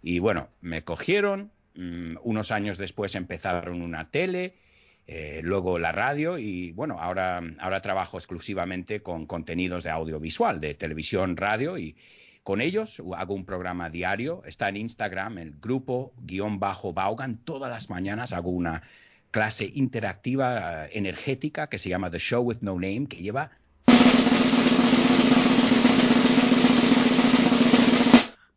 Y 0.00 0.18
bueno, 0.18 0.48
me 0.60 0.84
cogieron, 0.84 1.52
mm, 1.74 2.16
unos 2.22 2.50
años 2.50 2.78
después 2.78 3.14
empezaron 3.14 3.82
una 3.82 4.10
tele, 4.10 4.54
eh, 5.14 5.40
luego 5.42 5.78
la 5.78 5.92
radio 5.92 6.38
y 6.38 6.72
bueno, 6.72 6.98
ahora, 6.98 7.42
ahora 7.58 7.82
trabajo 7.82 8.16
exclusivamente 8.16 9.02
con 9.02 9.26
contenidos 9.26 9.84
de 9.84 9.90
audiovisual, 9.90 10.58
de 10.58 10.72
televisión, 10.72 11.36
radio 11.36 11.76
y 11.76 11.96
con 12.42 12.62
ellos 12.62 13.02
hago 13.14 13.34
un 13.34 13.44
programa 13.44 13.90
diario, 13.90 14.42
está 14.46 14.70
en 14.70 14.78
Instagram, 14.78 15.36
el 15.36 15.52
grupo 15.60 16.14
guion 16.16 16.58
bajo 16.58 16.94
Vaughan, 16.94 17.36
todas 17.44 17.70
las 17.70 17.90
mañanas 17.90 18.32
hago 18.32 18.48
una 18.48 18.84
clase 19.30 19.70
interactiva 19.74 20.86
eh, 20.86 20.90
energética 20.94 21.68
que 21.68 21.78
se 21.78 21.90
llama 21.90 22.10
The 22.10 22.18
Show 22.18 22.42
with 22.42 22.58
No 22.62 22.74
Name, 22.74 23.06
que 23.06 23.18
lleva 23.18 23.50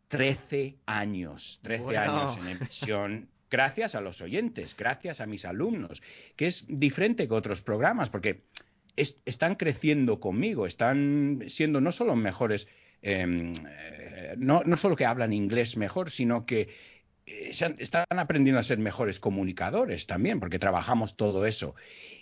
13 0.08 0.78
años, 0.86 1.60
13 1.62 1.82
Bueno. 1.82 2.00
años 2.00 2.38
en 2.38 2.48
emisión, 2.48 3.28
gracias 3.50 3.94
a 3.94 4.00
los 4.00 4.20
oyentes, 4.20 4.76
gracias 4.76 5.20
a 5.20 5.26
mis 5.26 5.44
alumnos, 5.44 6.02
que 6.36 6.46
es 6.46 6.64
diferente 6.68 7.28
que 7.28 7.34
otros 7.34 7.62
programas, 7.62 8.10
porque 8.10 8.42
es- 8.96 9.18
están 9.24 9.54
creciendo 9.56 10.20
conmigo, 10.20 10.66
están 10.66 11.44
siendo 11.48 11.80
no 11.80 11.92
solo 11.92 12.16
mejores, 12.16 12.66
em, 13.02 13.54
eh, 13.68 14.34
no, 14.38 14.62
solo 14.76 14.96
que 14.96 15.04
hablan 15.04 15.32
inglés 15.32 15.76
mejor, 15.76 16.10
sino 16.10 16.46
que 16.46 16.68
eh, 17.26 17.50
están 17.78 18.06
aprendiendo 18.10 18.60
a 18.60 18.62
ser 18.62 18.78
mejores 18.78 19.18
comunicadores 19.18 20.06
también, 20.06 20.38
porque 20.38 20.58
trabajamos 20.60 21.16
todo 21.16 21.44
eso. 21.46 21.74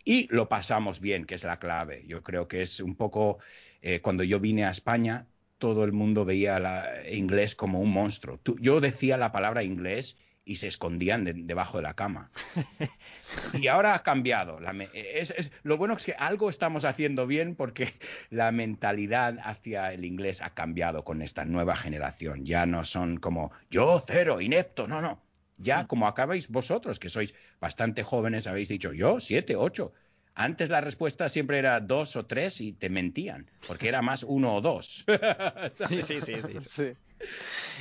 Y 0.05 0.29
lo 0.35 0.49
pasamos 0.49 0.99
bien, 1.01 1.27
que 1.27 1.35
es 1.35 1.45
la 1.45 1.59
clave. 1.59 2.05
Yo 2.07 2.23
creo 2.23 2.49
que 2.49 2.63
es 2.63 2.81
un 2.81 2.97
poco, 2.97 3.39
eh, 3.83 4.01
cuando 4.01 4.25
yo 4.25 4.41
vine 4.41 4.65
a 4.65 4.71
España, 4.71 5.27
todo 5.59 5.85
el 5.85 5.93
mundo 5.93 6.25
veía 6.25 6.59
la, 6.59 6.89
inglés 7.11 7.55
como 7.55 7.81
un 7.81 7.91
monstruo. 7.93 8.41
Yo 8.61 8.81
decía 8.81 9.17
la 9.17 9.31
palabra 9.33 9.63
inglés 9.63 10.17
y 10.45 10.57
se 10.57 10.69
escondían 10.69 11.25
de- 11.25 11.33
debajo 11.35 11.79
de 11.79 11.83
la 11.85 11.95
cama. 11.95 12.31
y 13.55 13.67
ahora 13.69 13.95
ha 13.95 14.03
cambiado. 14.03 14.61
La 14.61 14.73
me- 14.73 14.91
es- 14.95 15.31
es- 15.37 15.53
lo 15.63 15.77
bueno 15.77 15.95
es 15.95 16.05
que 16.05 16.13
algo 16.13 16.51
estamos 16.51 16.85
haciendo 16.85 17.27
bien 17.27 17.55
porque 17.55 17.95
la 18.31 18.53
mentalidad 18.53 19.39
hacia 19.43 19.93
el 19.93 20.05
inglés 20.05 20.43
ha 20.43 20.51
cambiado 20.51 21.05
con 21.05 21.23
esta 21.23 21.45
nueva 21.45 21.77
generación. 21.77 22.45
Ya 22.45 22.67
no 22.67 22.85
son 22.85 23.17
como 23.19 23.53
yo 23.71 24.03
cero, 24.07 24.41
inepto, 24.41 24.87
no, 24.87 25.01
no. 25.01 25.23
Ya 25.57 25.87
como 25.87 26.09
acabáis 26.09 26.49
vosotros, 26.49 26.99
que 26.99 27.09
sois 27.09 27.35
bastante 27.61 28.03
jóvenes, 28.03 28.47
habéis 28.47 28.69
dicho 28.69 28.93
yo 28.93 29.21
siete, 29.21 29.55
ocho. 29.57 29.93
Antes 30.37 30.69
la 30.69 30.81
respuesta 30.81 31.29
siempre 31.29 31.59
era 31.59 31.79
dos 31.79 32.17
o 32.17 32.27
tres 32.27 32.61
y 32.61 32.73
te 32.73 32.91
mentían, 32.91 33.49
porque 33.69 33.87
era 33.87 34.03
más 34.03 34.25
uno 34.25 34.57
o 34.57 34.61
dos. 34.61 35.05
Sí, 35.89 36.03
sí, 36.03 36.21
sí, 36.21 36.35
sí. 36.43 36.61
Sí. 36.61 36.93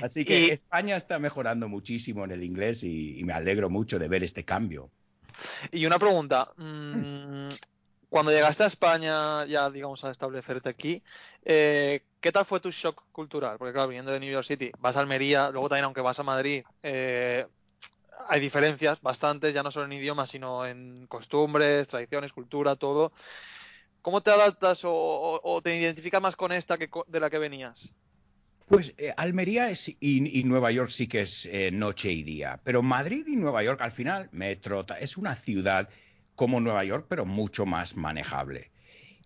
Así 0.01 0.25
que 0.25 0.47
Y- 0.47 0.49
España 0.51 0.95
está 0.97 1.19
mejorando 1.19 1.67
muchísimo 1.67 2.23
en 2.25 2.31
el 2.31 2.43
inglés 2.43 2.83
y, 2.83 3.19
y 3.19 3.23
me 3.23 3.33
alegro 3.33 3.69
mucho 3.69 3.99
de 3.99 4.07
ver 4.07 4.23
este 4.23 4.43
cambio. 4.43 4.91
Y 5.71 5.85
una 5.85 5.99
pregunta. 5.99 6.51
mm, 6.57 7.47
Cuando 8.09 8.31
llegaste 8.31 8.63
a 8.63 8.67
España, 8.67 9.45
ya 9.45 9.69
digamos 9.71 10.03
a 10.03 10.11
establecerte 10.11 10.69
aquí, 10.69 11.03
eh, 11.43 12.05
¿qué 12.21 12.31
tal 12.31 12.45
fue 12.45 12.59
tu 12.59 12.69
shock 12.71 13.03
cultural? 13.11 13.57
Porque 13.57 13.73
claro, 13.73 13.87
viniendo 13.89 14.11
de 14.11 14.19
New 14.19 14.31
York 14.31 14.45
City, 14.45 14.71
vas 14.79 14.95
a 14.97 14.99
Almería, 14.99 15.49
luego 15.49 15.67
también 15.69 15.85
aunque 15.85 16.01
vas 16.01 16.19
a 16.19 16.23
Madrid, 16.23 16.63
eh, 16.83 17.47
hay 18.29 18.41
diferencias 18.41 19.01
bastantes, 19.01 19.53
ya 19.53 19.63
no 19.63 19.71
solo 19.71 19.85
en 19.87 19.93
idiomas, 19.93 20.29
sino 20.31 20.65
en 20.65 21.07
costumbres, 21.07 21.87
tradiciones, 21.87 22.33
cultura, 22.33 22.75
todo. 22.75 23.13
¿Cómo 24.01 24.21
te 24.23 24.31
adaptas 24.31 24.85
o, 24.85 24.91
o- 24.93 25.41
o 25.43 25.61
te 25.61 25.75
identificas 25.77 26.21
más 26.21 26.35
con 26.35 26.51
esta 26.51 26.77
que 26.77 26.89
de 27.07 27.19
la 27.19 27.29
que 27.29 27.39
venías? 27.39 27.93
Pues 28.67 28.93
eh, 28.97 29.13
Almería 29.17 29.69
es, 29.69 29.89
y, 29.89 30.39
y 30.39 30.43
Nueva 30.43 30.71
York 30.71 30.89
sí 30.89 31.07
que 31.07 31.21
es 31.21 31.45
eh, 31.45 31.69
noche 31.71 32.11
y 32.11 32.23
día, 32.23 32.59
pero 32.63 32.81
Madrid 32.81 33.25
y 33.27 33.35
Nueva 33.35 33.63
York 33.63 33.81
al 33.81 33.91
final, 33.91 34.29
metro, 34.31 34.85
ta- 34.85 34.99
es 34.99 35.17
una 35.17 35.35
ciudad 35.35 35.89
como 36.35 36.59
Nueva 36.59 36.83
York, 36.83 37.05
pero 37.09 37.25
mucho 37.25 37.65
más 37.65 37.95
manejable. 37.95 38.71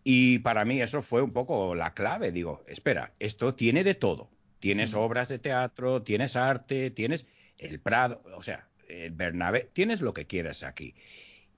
Y 0.03 0.39
para 0.39 0.65
mí 0.65 0.81
eso 0.81 1.01
fue 1.01 1.21
un 1.21 1.31
poco 1.33 1.75
la 1.75 1.93
clave. 1.93 2.31
Digo, 2.31 2.63
espera, 2.67 3.13
esto 3.19 3.55
tiene 3.55 3.83
de 3.83 3.95
todo. 3.95 4.29
Tienes 4.59 4.93
obras 4.93 5.27
de 5.29 5.39
teatro, 5.39 6.01
tienes 6.01 6.35
arte, 6.35 6.91
tienes 6.91 7.27
el 7.57 7.79
Prado, 7.79 8.23
o 8.35 8.41
sea, 8.43 8.67
el 8.87 9.11
Bernabé, 9.11 9.69
tienes 9.73 10.01
lo 10.01 10.13
que 10.13 10.25
quieras 10.25 10.63
aquí. 10.63 10.95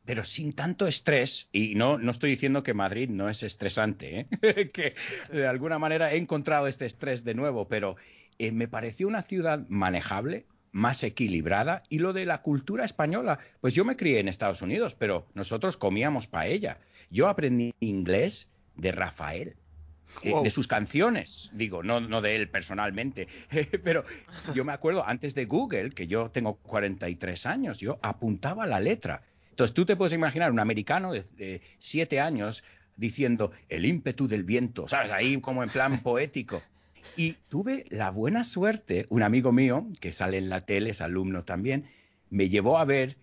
Pero 0.05 0.23
sin 0.23 0.53
tanto 0.53 0.87
estrés, 0.87 1.49
y 1.51 1.75
no, 1.75 1.97
no 1.97 2.11
estoy 2.11 2.31
diciendo 2.31 2.63
que 2.63 2.73
Madrid 2.73 3.09
no 3.09 3.29
es 3.29 3.43
estresante, 3.43 4.27
¿eh? 4.41 4.71
que 4.73 4.95
de 5.31 5.47
alguna 5.47 5.77
manera 5.77 6.13
he 6.13 6.17
encontrado 6.17 6.67
este 6.67 6.85
estrés 6.85 7.23
de 7.23 7.35
nuevo, 7.35 7.67
pero 7.67 7.95
eh, 8.39 8.51
me 8.51 8.67
pareció 8.67 9.07
una 9.07 9.21
ciudad 9.21 9.65
manejable, 9.67 10.45
más 10.71 11.03
equilibrada, 11.03 11.83
y 11.89 11.99
lo 11.99 12.13
de 12.13 12.25
la 12.25 12.41
cultura 12.41 12.85
española, 12.85 13.39
pues 13.59 13.75
yo 13.75 13.83
me 13.83 13.97
crié 13.97 14.19
en 14.19 14.29
Estados 14.29 14.61
Unidos, 14.61 14.95
pero 14.95 15.27
nosotros 15.33 15.77
comíamos 15.77 16.27
paella. 16.27 16.79
Yo 17.09 17.27
aprendí 17.27 17.73
inglés 17.79 18.47
de 18.75 18.91
Rafael. 18.91 19.55
eh, 20.23 20.33
de 20.41 20.49
sus 20.49 20.67
canciones, 20.67 21.51
digo, 21.53 21.83
no, 21.83 21.99
no 21.99 22.21
de 22.21 22.35
él 22.35 22.49
personalmente, 22.49 23.27
pero 23.83 24.03
yo 24.55 24.65
me 24.65 24.73
acuerdo 24.73 25.05
antes 25.05 25.35
de 25.35 25.45
Google, 25.45 25.91
que 25.91 26.07
yo 26.07 26.31
tengo 26.31 26.55
43 26.55 27.45
años, 27.45 27.77
yo 27.77 27.99
apuntaba 28.01 28.65
la 28.65 28.79
letra. 28.79 29.21
Entonces 29.59 29.75
tú 29.75 29.85
te 29.85 29.97
puedes 29.97 30.13
imaginar 30.13 30.53
un 30.53 30.59
americano 30.59 31.11
de, 31.11 31.21
de 31.35 31.61
siete 31.79 32.21
años 32.21 32.63
diciendo 32.95 33.51
el 33.67 33.85
ímpetu 33.85 34.25
del 34.25 34.45
viento, 34.45 34.87
¿sabes? 34.87 35.11
Ahí 35.11 35.41
como 35.41 35.63
en 35.63 35.69
plan 35.69 35.99
poético. 36.03 36.61
Y 37.17 37.33
tuve 37.49 37.83
la 37.89 38.09
buena 38.09 38.45
suerte, 38.45 39.05
un 39.09 39.21
amigo 39.21 39.51
mío, 39.51 39.85
que 39.99 40.13
sale 40.13 40.37
en 40.37 40.47
la 40.47 40.61
tele, 40.61 40.91
es 40.91 41.01
alumno 41.01 41.43
también, 41.43 41.89
me 42.29 42.47
llevó 42.47 42.77
a 42.77 42.85
ver 42.85 43.17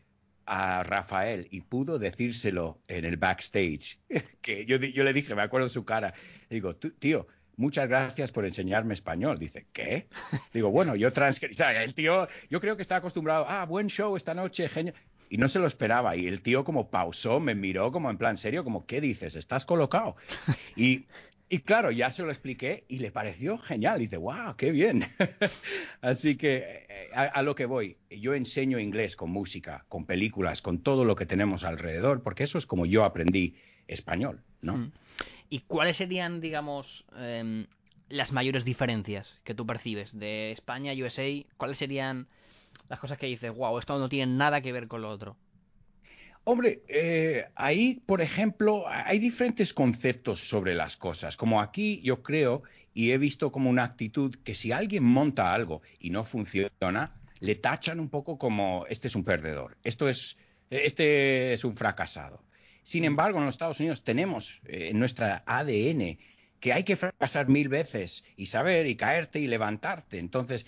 a 0.44 0.82
Rafael 0.82 1.48
y 1.50 1.62
pudo 1.62 1.98
decírselo 1.98 2.82
en 2.86 3.06
el 3.06 3.16
backstage. 3.16 3.98
que 4.42 4.66
yo, 4.66 4.76
le 4.78 5.12
dije, 5.14 5.34
me 5.34 5.40
acuerdo 5.40 5.70
su 5.70 5.86
cara, 5.86 6.12
digo, 6.50 6.76
"Tú, 6.76 6.90
tío, 6.90 7.26
muchas 7.56 7.88
gracias 7.88 8.30
por 8.30 8.44
enseñarme 8.44 8.92
español. 8.92 9.38
Dice, 9.38 9.64
¿qué? 9.72 10.08
Digo, 10.52 10.70
bueno, 10.70 10.96
yo 10.96 11.14
transcribí. 11.14 11.54
El 11.82 11.94
tío, 11.94 12.28
yo 12.50 12.60
creo 12.60 12.76
que 12.76 12.82
está 12.82 12.96
acostumbrado, 12.96 13.46
ah, 13.48 13.64
buen 13.64 13.86
show 13.86 14.16
esta 14.16 14.34
noche, 14.34 14.68
genial. 14.68 14.94
Y 15.28 15.38
no 15.38 15.48
se 15.48 15.58
lo 15.58 15.66
esperaba. 15.66 16.16
Y 16.16 16.26
el 16.26 16.42
tío 16.42 16.64
como 16.64 16.90
pausó, 16.90 17.40
me 17.40 17.54
miró 17.54 17.92
como 17.92 18.10
en 18.10 18.18
plan 18.18 18.36
serio, 18.36 18.64
como, 18.64 18.86
¿qué 18.86 19.00
dices? 19.00 19.36
¿Estás 19.36 19.64
colocado? 19.64 20.16
Y, 20.76 21.06
y 21.48 21.60
claro, 21.60 21.90
ya 21.90 22.10
se 22.10 22.22
lo 22.22 22.28
expliqué 22.28 22.84
y 22.88 22.98
le 22.98 23.10
pareció 23.10 23.56
genial. 23.56 23.98
Dice, 24.00 24.16
wow, 24.16 24.56
qué 24.56 24.72
bien. 24.72 25.06
Así 26.00 26.36
que 26.36 26.86
eh, 26.88 27.08
a, 27.14 27.22
a 27.22 27.42
lo 27.42 27.54
que 27.54 27.66
voy, 27.66 27.96
yo 28.10 28.34
enseño 28.34 28.78
inglés 28.78 29.16
con 29.16 29.30
música, 29.30 29.84
con 29.88 30.06
películas, 30.06 30.60
con 30.60 30.80
todo 30.80 31.04
lo 31.04 31.14
que 31.16 31.26
tenemos 31.26 31.64
alrededor, 31.64 32.22
porque 32.22 32.44
eso 32.44 32.58
es 32.58 32.66
como 32.66 32.84
yo 32.84 33.04
aprendí 33.04 33.56
español, 33.88 34.42
¿no? 34.60 34.76
Mm. 34.76 34.92
¿Y 35.48 35.60
cuáles 35.60 35.98
serían, 35.98 36.40
digamos, 36.40 37.04
em, 37.16 37.66
las 38.08 38.32
mayores 38.32 38.64
diferencias 38.64 39.40
que 39.44 39.54
tú 39.54 39.66
percibes 39.66 40.18
de 40.18 40.52
España 40.52 40.92
y 40.92 41.02
USA? 41.02 41.26
¿Cuáles 41.56 41.78
serían 41.78 42.26
las 42.88 42.98
cosas 42.98 43.18
que 43.18 43.26
dices, 43.26 43.54
wow, 43.54 43.78
esto 43.78 43.98
no 43.98 44.08
tiene 44.08 44.32
nada 44.34 44.60
que 44.60 44.72
ver 44.72 44.88
con 44.88 45.02
lo 45.02 45.10
otro? 45.10 45.36
Hombre, 46.44 46.82
eh, 46.86 47.46
ahí, 47.56 48.00
por 48.06 48.20
ejemplo, 48.20 48.84
hay 48.86 49.18
diferentes 49.18 49.74
conceptos 49.74 50.48
sobre 50.48 50.74
las 50.74 50.96
cosas. 50.96 51.36
Como 51.36 51.60
aquí 51.60 52.00
yo 52.02 52.22
creo 52.22 52.62
y 52.94 53.10
he 53.10 53.18
visto 53.18 53.50
como 53.50 53.68
una 53.68 53.82
actitud 53.82 54.36
que 54.44 54.54
si 54.54 54.70
alguien 54.70 55.02
monta 55.02 55.52
algo 55.52 55.82
y 55.98 56.10
no 56.10 56.22
funciona, 56.22 57.12
le 57.40 57.54
tachan 57.56 57.98
un 57.98 58.08
poco 58.08 58.38
como 58.38 58.86
este 58.88 59.08
es 59.08 59.16
un 59.16 59.24
perdedor, 59.24 59.76
esto 59.82 60.08
es, 60.08 60.38
este 60.70 61.52
es 61.52 61.64
un 61.64 61.76
fracasado. 61.76 62.42
Sin 62.84 63.04
embargo, 63.04 63.38
en 63.38 63.46
los 63.46 63.56
Estados 63.56 63.80
Unidos 63.80 64.04
tenemos 64.04 64.62
eh, 64.66 64.90
en 64.90 65.00
nuestra 65.00 65.42
ADN 65.46 66.18
que 66.60 66.72
hay 66.72 66.84
que 66.84 66.96
fracasar 66.96 67.48
mil 67.48 67.68
veces 67.68 68.24
y 68.36 68.46
saber 68.46 68.86
y 68.86 68.96
caerte 68.96 69.40
y 69.40 69.48
levantarte. 69.48 70.18
Entonces, 70.18 70.66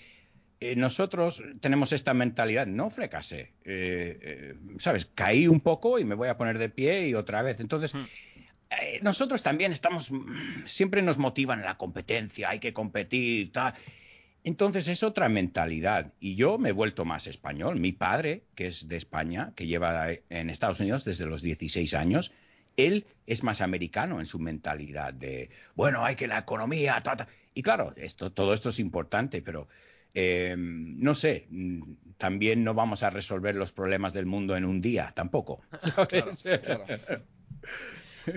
eh, 0.61 0.75
nosotros 0.75 1.41
tenemos 1.61 1.93
esta 1.93 2.13
mentalidad, 2.13 2.67
no 2.67 2.89
fracasé, 2.89 3.53
eh, 3.63 4.19
eh, 4.21 4.55
¿sabes? 4.77 5.05
Caí 5.15 5.47
un 5.47 5.61
poco 5.61 5.99
y 5.99 6.03
me 6.03 6.15
voy 6.15 6.27
a 6.27 6.37
poner 6.37 6.57
de 6.57 6.69
pie 6.69 7.07
y 7.07 7.13
otra 7.13 7.41
vez. 7.41 7.59
Entonces, 7.61 7.93
eh, 8.69 8.99
nosotros 9.01 9.41
también 9.41 9.71
estamos, 9.71 10.11
mm, 10.11 10.65
siempre 10.65 11.01
nos 11.01 11.17
motivan 11.17 11.61
la 11.61 11.77
competencia, 11.77 12.49
hay 12.49 12.59
que 12.59 12.73
competir, 12.73 13.51
tal. 13.51 13.73
Entonces 14.43 14.87
es 14.87 15.03
otra 15.03 15.29
mentalidad. 15.29 16.13
Y 16.19 16.35
yo 16.35 16.57
me 16.57 16.69
he 16.69 16.73
vuelto 16.73 17.05
más 17.05 17.27
español. 17.27 17.79
Mi 17.79 17.91
padre, 17.93 18.43
que 18.55 18.67
es 18.67 18.87
de 18.87 18.97
España, 18.97 19.53
que 19.55 19.67
lleva 19.67 20.09
en 20.29 20.49
Estados 20.49 20.79
Unidos 20.79 21.05
desde 21.05 21.25
los 21.25 21.41
16 21.41 21.93
años, 21.93 22.31
él 22.77 23.05
es 23.27 23.43
más 23.43 23.61
americano 23.61 24.19
en 24.19 24.25
su 24.25 24.39
mentalidad 24.39 25.13
de, 25.13 25.49
bueno, 25.75 26.05
hay 26.05 26.15
que 26.15 26.27
la 26.27 26.39
economía, 26.39 27.01
ta, 27.03 27.17
ta. 27.17 27.27
y 27.53 27.61
claro, 27.61 27.93
esto, 27.97 28.31
todo 28.31 28.53
esto 28.53 28.69
es 28.69 28.79
importante, 28.79 29.41
pero 29.41 29.67
eh, 30.13 30.55
no 30.57 31.13
sé, 31.15 31.47
mm, 31.49 31.81
también 32.17 32.63
no 32.63 32.73
vamos 32.73 33.03
a 33.03 33.09
resolver 33.09 33.55
los 33.55 33.71
problemas 33.71 34.13
del 34.13 34.25
mundo 34.25 34.55
en 34.55 34.65
un 34.65 34.81
día, 34.81 35.11
tampoco. 35.15 35.61
¿sabes? 35.95 36.43
claro. 36.61 36.85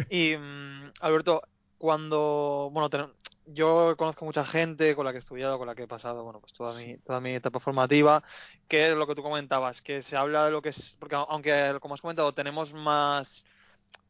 Y 0.08 0.36
mm, 0.36 0.92
Alberto, 1.00 1.42
cuando, 1.78 2.70
bueno, 2.72 2.88
yo 3.46 3.96
conozco 3.96 4.24
mucha 4.24 4.44
gente 4.44 4.94
con 4.94 5.04
la 5.04 5.12
que 5.12 5.18
he 5.18 5.20
estudiado, 5.20 5.58
con 5.58 5.66
la 5.66 5.74
que 5.74 5.82
he 5.82 5.88
pasado, 5.88 6.22
bueno, 6.24 6.40
pues 6.40 6.52
toda 6.52 6.72
mi, 6.80 6.96
toda 6.98 7.20
mi 7.20 7.34
etapa 7.34 7.58
formativa, 7.58 8.22
que 8.68 8.90
es 8.90 8.96
lo 8.96 9.06
que 9.06 9.14
tú 9.14 9.22
comentabas, 9.22 9.82
que 9.82 10.02
se 10.02 10.16
habla 10.16 10.44
de 10.44 10.52
lo 10.52 10.62
que 10.62 10.70
es, 10.70 10.96
porque 10.98 11.16
aunque, 11.16 11.76
como 11.80 11.94
has 11.94 12.00
comentado, 12.00 12.32
tenemos 12.32 12.72
más, 12.72 13.44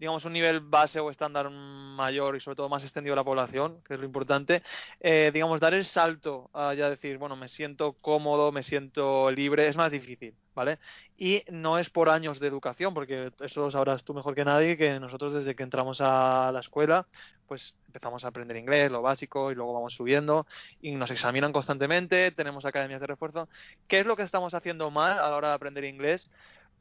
digamos, 0.03 0.25
un 0.25 0.33
nivel 0.33 0.59
base 0.59 0.99
o 0.99 1.11
estándar 1.11 1.49
mayor 1.49 2.35
y 2.35 2.40
sobre 2.40 2.57
todo 2.57 2.68
más 2.68 2.83
extendido 2.83 3.12
a 3.12 3.16
la 3.16 3.23
población, 3.23 3.81
que 3.87 3.95
es 3.95 4.01
lo 4.01 4.05
importante, 4.05 4.62
eh, 4.99 5.31
digamos, 5.33 5.61
dar 5.61 5.75
el 5.75 5.85
salto 5.85 6.51
a 6.53 6.75
ya 6.75 6.90
decir, 6.90 7.18
bueno, 7.18 7.37
me 7.37 7.49
siento 7.49 7.92
cómodo, 8.01 8.51
me 8.51 8.64
siento 8.64 9.31
libre, 9.31 9.68
es 9.68 9.77
más 9.77 9.92
difícil, 9.92 10.35
¿vale? 10.57 10.81
Y 11.16 11.45
no 11.53 11.79
es 11.79 11.88
por 11.88 12.09
años 12.09 12.40
de 12.40 12.49
educación, 12.49 12.95
porque 12.95 13.31
eso 13.40 13.61
lo 13.61 13.71
sabrás 13.71 14.03
tú 14.03 14.12
mejor 14.12 14.35
que 14.35 14.45
nadie, 14.45 14.77
que 14.77 14.99
nosotros 14.99 15.35
desde 15.35 15.55
que 15.55 15.62
entramos 15.62 16.01
a 16.01 16.51
la 16.53 16.59
escuela, 16.59 17.07
pues 17.47 17.77
empezamos 17.87 18.25
a 18.25 18.29
aprender 18.29 18.57
inglés, 18.57 18.90
lo 18.90 19.03
básico, 19.03 19.53
y 19.53 19.55
luego 19.55 19.73
vamos 19.73 19.95
subiendo, 19.95 20.49
y 20.81 20.97
nos 20.97 21.12
examinan 21.12 21.53
constantemente, 21.53 22.33
tenemos 22.33 22.64
academias 22.64 23.01
de 23.01 23.07
refuerzo. 23.07 23.49
¿Qué 23.87 24.01
es 24.01 24.07
lo 24.07 24.16
que 24.16 24.25
estamos 24.25 24.53
haciendo 24.53 24.90
mal 24.90 25.12
a 25.12 25.31
la 25.31 25.37
hora 25.37 25.49
de 25.51 25.55
aprender 25.55 25.85
inglés 25.85 26.29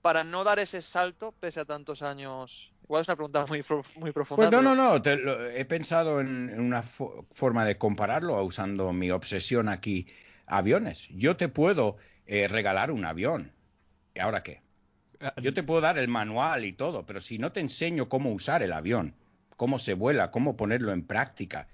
para 0.01 0.23
no 0.23 0.43
dar 0.43 0.59
ese 0.59 0.81
salto 0.81 1.33
pese 1.39 1.59
a 1.61 1.65
tantos 1.65 2.01
años? 2.01 2.73
Igual 2.83 3.01
es 3.01 3.07
una 3.07 3.15
pregunta 3.15 3.45
muy, 3.47 3.63
pro- 3.63 3.83
muy 3.95 4.11
profunda. 4.11 4.37
Pues 4.39 4.49
no, 4.49 4.61
pero- 4.61 4.75
no, 4.75 4.75
no, 4.75 5.01
te 5.01 5.17
lo- 5.17 5.45
he 5.49 5.65
pensado 5.65 6.21
en, 6.21 6.49
en 6.49 6.59
una 6.61 6.81
fo- 6.81 7.27
forma 7.31 7.65
de 7.65 7.77
compararlo 7.77 8.41
usando 8.43 8.93
mi 8.93 9.11
obsesión 9.11 9.67
aquí, 9.69 10.07
aviones. 10.45 11.07
Yo 11.09 11.35
te 11.37 11.49
puedo 11.49 11.97
eh, 12.25 12.47
regalar 12.47 12.91
un 12.91 13.05
avión. 13.05 13.53
¿Y 14.13 14.19
ahora 14.19 14.43
qué? 14.43 14.63
Yo 15.37 15.53
te 15.53 15.63
puedo 15.63 15.81
dar 15.81 15.97
el 15.99 16.07
manual 16.09 16.65
y 16.65 16.73
todo, 16.73 17.05
pero 17.05 17.21
si 17.21 17.37
no 17.39 17.51
te 17.51 17.59
enseño 17.61 18.09
cómo 18.09 18.31
usar 18.33 18.63
el 18.63 18.73
avión, 18.73 19.15
cómo 19.57 19.79
se 19.79 19.93
vuela, 19.95 20.31
cómo 20.31 20.57
ponerlo 20.57 20.91
en 20.93 21.05
práctica, 21.07 21.69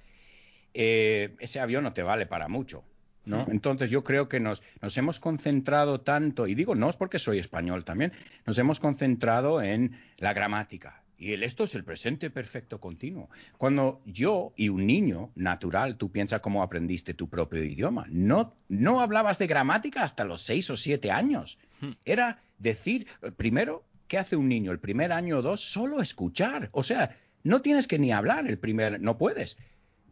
eh, 0.74 1.36
ese 1.40 1.60
avión 1.60 1.84
no 1.84 1.94
te 1.94 2.04
vale 2.04 2.26
para 2.28 2.48
mucho. 2.50 2.86
¿No? 3.28 3.46
Entonces 3.50 3.90
yo 3.90 4.04
creo 4.04 4.28
que 4.30 4.40
nos, 4.40 4.64
nos 4.82 4.98
hemos 4.98 5.20
concentrado 5.20 6.02
tanto, 6.02 6.48
y 6.48 6.56
digo 6.56 6.76
no 6.76 6.90
es 6.90 6.96
porque 6.96 7.20
soy 7.20 7.40
español 7.40 7.86
también, 7.86 8.14
nos 8.46 8.58
hemos 8.58 8.80
concentrado 8.80 9.62
en 9.62 9.96
la 10.18 10.34
gramática. 10.34 11.04
Y 11.20 11.34
el, 11.34 11.44
esto 11.44 11.64
es 11.64 11.74
el 11.74 11.84
presente 11.84 12.30
perfecto 12.30 12.80
continuo. 12.80 13.30
Cuando 13.58 14.02
yo 14.06 14.54
y 14.56 14.70
un 14.70 14.86
niño 14.86 15.32
natural, 15.36 15.98
tú 15.98 16.12
piensas 16.12 16.42
cómo 16.42 16.62
aprendiste 16.62 17.16
tu 17.16 17.28
propio 17.28 17.64
idioma. 17.64 18.06
No, 18.10 18.54
no 18.70 19.02
hablabas 19.02 19.40
de 19.40 19.48
gramática 19.48 20.04
hasta 20.04 20.26
los 20.26 20.42
seis 20.42 20.70
o 20.70 20.78
siete 20.78 21.10
años. 21.10 21.58
Era 22.06 22.44
decir, 22.60 23.08
primero, 23.36 23.84
¿qué 24.08 24.20
hace 24.20 24.36
un 24.36 24.48
niño? 24.48 24.72
El 24.72 24.80
primer 24.80 25.12
año 25.12 25.40
o 25.40 25.42
dos, 25.42 25.62
solo 25.62 26.02
escuchar. 26.02 26.70
O 26.72 26.84
sea, 26.84 27.18
no 27.44 27.62
tienes 27.62 27.88
que 27.88 27.98
ni 27.98 28.12
hablar 28.12 28.48
el 28.48 28.60
primer, 28.60 29.02
no 29.02 29.18
puedes. 29.18 29.58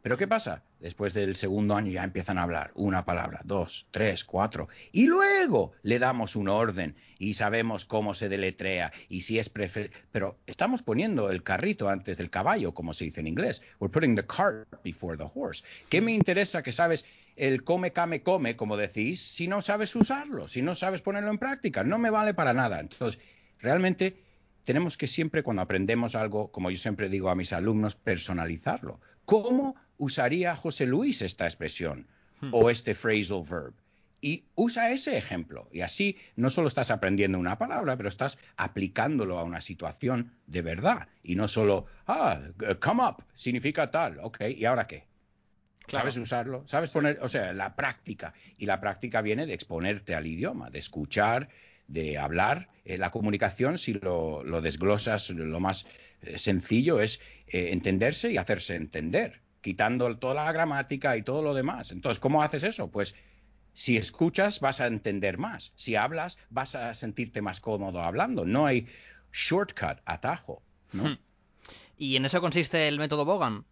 Pero 0.05 0.19
¿qué 0.19 0.27
pasa? 0.27 0.61
Después 0.79 1.15
del 1.15 1.35
segundo 1.35 1.75
año 1.75 1.89
ya 1.89 2.03
empiezan 2.03 2.37
a 2.37 2.43
hablar 2.43 2.69
una 2.75 3.05
palabra, 3.05 3.41
dos, 3.43 3.87
tres, 3.89 4.23
cuatro. 4.23 4.69
Y 4.91 5.07
luego 5.07 5.71
le 5.81 5.97
damos 5.97 6.35
un 6.35 6.47
orden 6.47 6.95
y 7.17 7.33
sabemos 7.33 7.85
cómo 7.85 8.13
se 8.13 8.29
deletrea 8.29 8.93
y 9.09 9.21
si 9.21 9.39
es 9.39 9.49
prefer... 9.49 9.89
Pero 10.11 10.37
estamos 10.45 10.83
poniendo 10.83 11.31
el 11.31 11.41
carrito 11.41 11.89
antes 11.89 12.19
del 12.19 12.29
caballo, 12.29 12.75
como 12.75 12.93
se 12.93 13.05
dice 13.05 13.21
en 13.21 13.25
inglés. 13.25 13.63
We're 13.79 13.91
putting 13.91 14.15
the 14.15 14.27
cart 14.27 14.67
before 14.83 15.17
the 15.17 15.25
horse. 15.33 15.63
¿Qué 15.89 16.01
me 16.01 16.11
interesa 16.11 16.61
que 16.61 16.71
sabes 16.71 17.03
el 17.35 17.63
come, 17.63 17.91
came, 17.91 18.21
come, 18.21 18.55
como 18.55 18.77
decís, 18.77 19.19
si 19.19 19.47
no 19.47 19.63
sabes 19.63 19.95
usarlo, 19.95 20.47
si 20.47 20.61
no 20.61 20.75
sabes 20.75 21.01
ponerlo 21.01 21.31
en 21.31 21.39
práctica? 21.39 21.83
No 21.83 21.97
me 21.97 22.11
vale 22.11 22.35
para 22.35 22.53
nada. 22.53 22.79
Entonces, 22.79 23.19
realmente 23.57 24.21
tenemos 24.65 24.97
que 24.97 25.07
siempre 25.07 25.41
cuando 25.41 25.63
aprendemos 25.63 26.13
algo, 26.13 26.51
como 26.51 26.69
yo 26.69 26.77
siempre 26.77 27.09
digo 27.09 27.29
a 27.29 27.35
mis 27.35 27.53
alumnos, 27.53 27.95
personalizarlo. 27.95 28.99
¿Cómo 29.25 29.75
usaría 29.97 30.55
José 30.55 30.85
Luis 30.85 31.21
esta 31.21 31.45
expresión 31.45 32.07
o 32.51 32.69
este 32.69 32.93
phrasal 32.93 33.43
verb? 33.43 33.73
Y 34.21 34.45
usa 34.55 34.91
ese 34.91 35.17
ejemplo. 35.17 35.69
Y 35.71 35.81
así 35.81 36.17
no 36.35 36.49
solo 36.49 36.67
estás 36.67 36.89
aprendiendo 36.89 37.37
una 37.37 37.57
palabra, 37.57 37.95
pero 37.95 38.09
estás 38.09 38.39
aplicándolo 38.57 39.37
a 39.37 39.43
una 39.43 39.61
situación 39.61 40.31
de 40.47 40.61
verdad. 40.61 41.07
Y 41.21 41.35
no 41.35 41.47
solo, 41.47 41.85
ah, 42.07 42.41
come 42.79 43.03
up, 43.03 43.23
significa 43.33 43.91
tal, 43.91 44.19
ok, 44.19 44.41
¿y 44.57 44.65
ahora 44.65 44.87
qué? 44.87 45.05
¿Sabes 45.87 46.17
usarlo? 46.17 46.63
¿Sabes 46.67 46.89
poner? 46.89 47.19
O 47.21 47.29
sea, 47.29 47.53
la 47.53 47.75
práctica. 47.75 48.33
Y 48.57 48.65
la 48.65 48.79
práctica 48.79 49.21
viene 49.21 49.45
de 49.45 49.53
exponerte 49.53 50.15
al 50.15 50.25
idioma, 50.25 50.69
de 50.69 50.79
escuchar, 50.79 51.49
de 51.87 52.17
hablar. 52.17 52.69
Eh, 52.85 52.97
la 52.97 53.11
comunicación, 53.11 53.77
si 53.77 53.93
lo, 53.93 54.43
lo 54.43 54.61
desglosas, 54.61 55.29
lo 55.29 55.59
más 55.59 55.85
eh, 56.21 56.37
sencillo 56.37 56.99
es 56.99 57.21
eh, 57.47 57.69
entenderse 57.71 58.31
y 58.31 58.37
hacerse 58.37 58.75
entender, 58.75 59.41
quitando 59.65 60.15
toda 60.19 60.35
la 60.35 60.51
gramática 60.51 61.17
y 61.17 61.23
todo 61.23 61.41
lo 61.41 61.55
demás. 61.55 61.91
Entonces, 61.91 62.19
¿cómo 62.19 62.43
haces 62.43 62.61
eso? 62.61 62.91
Pues 62.91 63.15
si 63.73 63.97
escuchas, 63.97 64.59
vas 64.59 64.79
a 64.79 64.85
entender 64.85 65.39
más. 65.39 65.73
Si 65.75 65.95
hablas, 65.95 66.37
vas 66.51 66.75
a 66.75 66.93
sentirte 66.93 67.41
más 67.41 67.59
cómodo 67.61 68.03
hablando. 68.03 68.45
No 68.45 68.67
hay 68.67 68.85
shortcut, 69.33 69.97
atajo. 70.05 70.61
¿no? 70.93 71.05
Hmm. 71.05 71.17
¿Y 71.97 72.15
en 72.15 72.25
eso 72.25 72.41
consiste 72.41 72.87
el 72.87 72.99
método 72.99 73.25
Bogan? 73.25 73.65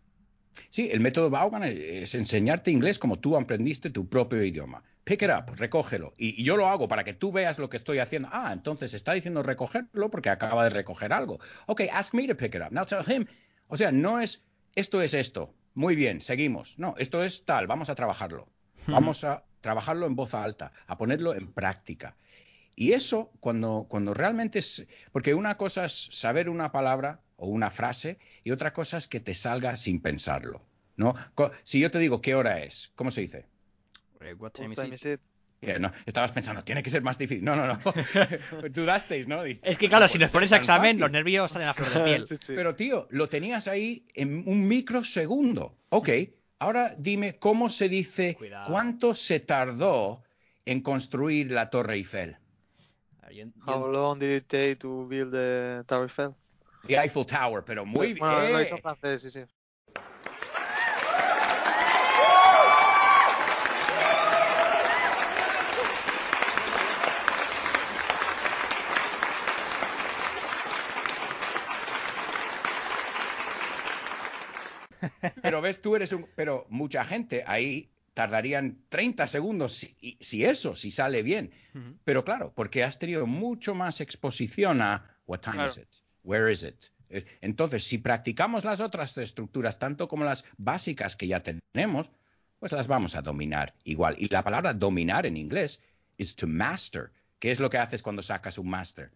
Sí, 0.69 0.89
el 0.91 0.99
método 0.99 1.29
Vaughan 1.29 1.61
es 1.63 2.15
enseñarte 2.15 2.71
inglés 2.71 2.97
como 2.97 3.19
tú 3.19 3.37
aprendiste 3.37 3.91
tu 3.91 4.09
propio 4.09 4.43
idioma. 4.43 4.81
Pick 5.03 5.21
it 5.21 5.29
up, 5.29 5.55
recógelo. 5.57 6.13
Y, 6.17 6.41
y 6.41 6.43
yo 6.43 6.57
lo 6.57 6.69
hago 6.69 6.87
para 6.87 7.03
que 7.03 7.13
tú 7.13 7.31
veas 7.31 7.59
lo 7.59 7.69
que 7.69 7.77
estoy 7.77 7.99
haciendo. 7.99 8.29
Ah, 8.31 8.49
entonces 8.51 8.95
está 8.95 9.13
diciendo 9.13 9.43
recogerlo 9.43 10.09
porque 10.09 10.31
acaba 10.31 10.63
de 10.63 10.71
recoger 10.71 11.13
algo. 11.13 11.39
Ok, 11.67 11.81
ask 11.91 12.15
me 12.15 12.27
to 12.27 12.35
pick 12.35 12.55
it 12.55 12.61
up. 12.61 12.71
Now 12.71 12.85
tell 12.85 13.03
him. 13.07 13.27
O 13.67 13.77
sea, 13.77 13.91
no 13.91 14.19
es 14.19 14.43
esto 14.75 15.03
es 15.03 15.13
esto. 15.13 15.53
Muy 15.73 15.95
bien, 15.95 16.21
seguimos. 16.21 16.77
No, 16.77 16.95
esto 16.97 17.23
es 17.23 17.45
tal, 17.45 17.67
vamos 17.67 17.89
a 17.89 17.95
trabajarlo. 17.95 18.47
Vamos 18.87 19.23
a 19.23 19.43
trabajarlo 19.61 20.05
en 20.05 20.15
voz 20.15 20.33
alta, 20.33 20.73
a 20.87 20.97
ponerlo 20.97 21.33
en 21.33 21.51
práctica. 21.51 22.15
Y 22.75 22.91
eso, 22.91 23.31
cuando, 23.39 23.85
cuando 23.89 24.13
realmente 24.13 24.59
es. 24.59 24.85
Porque 25.11 25.33
una 25.33 25.57
cosa 25.57 25.85
es 25.85 26.09
saber 26.11 26.49
una 26.49 26.71
palabra 26.71 27.21
o 27.37 27.47
una 27.47 27.69
frase 27.69 28.19
y 28.43 28.51
otra 28.51 28.73
cosa 28.73 28.97
es 28.97 29.07
que 29.07 29.19
te 29.19 29.33
salga 29.33 29.75
sin 29.75 30.01
pensarlo. 30.01 30.61
¿no? 30.95 31.13
Si 31.63 31.79
yo 31.79 31.91
te 31.91 31.99
digo 31.99 32.21
qué 32.21 32.35
hora 32.35 32.61
es, 32.61 32.91
¿cómo 32.95 33.11
se 33.11 33.21
dice? 33.21 33.45
Eh, 34.21 34.33
what 34.33 34.39
What 34.39 34.51
time 34.53 34.73
is 34.73 35.01
time 35.01 35.13
it? 35.13 35.21
No, 35.79 35.91
estabas 36.05 36.31
pensando, 36.31 36.63
tiene 36.63 36.83
que 36.83 36.89
ser 36.89 37.01
más 37.01 37.17
difícil. 37.17 37.43
No, 37.43 37.55
no, 37.55 37.67
no. 37.67 37.79
Dudasteis, 38.69 39.27
¿no? 39.27 39.43
Dices, 39.43 39.63
Es 39.65 39.77
que 39.77 39.87
claro, 39.89 40.05
"No 40.05 40.09
si 40.09 40.17
nos 40.17 40.31
pones 40.31 40.51
a 40.51 40.57
examen, 40.57 40.91
fácil". 40.91 40.99
los 41.01 41.11
nervios 41.11 41.51
salen 41.51 41.67
a 41.67 41.73
flor 41.73 41.89
de 41.93 41.99
piel. 42.01 42.25
Sí, 42.27 42.37
sí. 42.41 42.53
Pero 42.55 42.75
tío, 42.75 43.07
lo 43.11 43.29
tenías 43.29 43.67
ahí 43.67 44.05
en 44.13 44.43
un 44.47 44.67
microsegundo. 44.67 45.75
Ok, 45.89 46.09
ahora 46.59 46.93
dime 46.97 47.37
cómo 47.39 47.69
se 47.69 47.89
dice, 47.89 48.35
Cuidado. 48.35 48.69
cuánto 48.69 49.15
se 49.15 49.39
tardó 49.39 50.23
en 50.65 50.81
construir 50.81 51.51
la 51.51 51.69
Torre 51.69 51.95
Eiffel. 51.95 52.37
How 53.65 53.87
long 53.87 54.19
did 54.19 54.35
it 54.37 54.47
take 54.47 54.75
to 54.77 55.07
build 55.07 55.31
the 55.31 55.83
Tower 55.87 56.03
Eiffel? 56.03 56.35
The 56.87 56.97
Eiffel 56.99 57.25
Tower, 57.25 57.63
pero 57.65 57.85
muy 57.85 58.07
bien. 58.13 58.19
Bueno, 58.19 58.49
lo 58.49 58.59
he 58.59 58.69
en 58.69 58.77
francés, 58.81 59.21
sí, 59.21 59.29
sí. 59.31 59.39
Pero 75.41 75.61
ves, 75.61 75.81
tú 75.81 75.95
eres 75.95 76.11
un... 76.13 76.27
Pero 76.35 76.65
mucha 76.69 77.03
gente 77.05 77.43
ahí 77.47 77.89
tardarían 78.13 78.77
30 78.89 79.25
segundos, 79.27 79.73
si, 79.73 80.17
si 80.19 80.45
eso, 80.45 80.75
si 80.75 80.91
sale 80.91 81.23
bien. 81.23 81.51
Pero 82.03 82.23
claro, 82.23 82.53
porque 82.55 82.83
has 82.83 82.99
tenido 82.99 83.25
mucho 83.25 83.73
más 83.73 84.01
exposición 84.01 84.81
a 84.81 85.17
what 85.25 85.39
time 85.39 85.55
Claro. 85.55 85.71
is 85.71 85.77
it? 85.77 85.87
Where 86.23 86.51
is 86.51 86.63
it? 86.63 86.75
Eh, 87.09 87.25
Entonces, 87.41 87.83
si 87.83 87.97
practicamos 87.97 88.65
las 88.65 88.81
otras 88.81 89.17
estructuras, 89.17 89.79
tanto 89.79 90.07
como 90.07 90.25
las 90.25 90.45
básicas 90.57 91.15
que 91.15 91.27
ya 91.27 91.41
tenemos, 91.41 92.11
pues 92.59 92.71
las 92.71 92.87
vamos 92.87 93.15
a 93.15 93.21
dominar 93.21 93.73
igual. 93.83 94.15
Y 94.19 94.29
la 94.29 94.43
palabra 94.43 94.73
dominar 94.73 95.25
en 95.25 95.35
inglés 95.37 95.81
es 96.17 96.35
to 96.35 96.47
master. 96.47 97.11
¿Qué 97.39 97.51
es 97.51 97.59
lo 97.59 97.69
que 97.69 97.77
haces 97.77 98.01
cuando 98.01 98.21
sacas 98.21 98.57
un 98.57 98.69
master? 98.69 99.11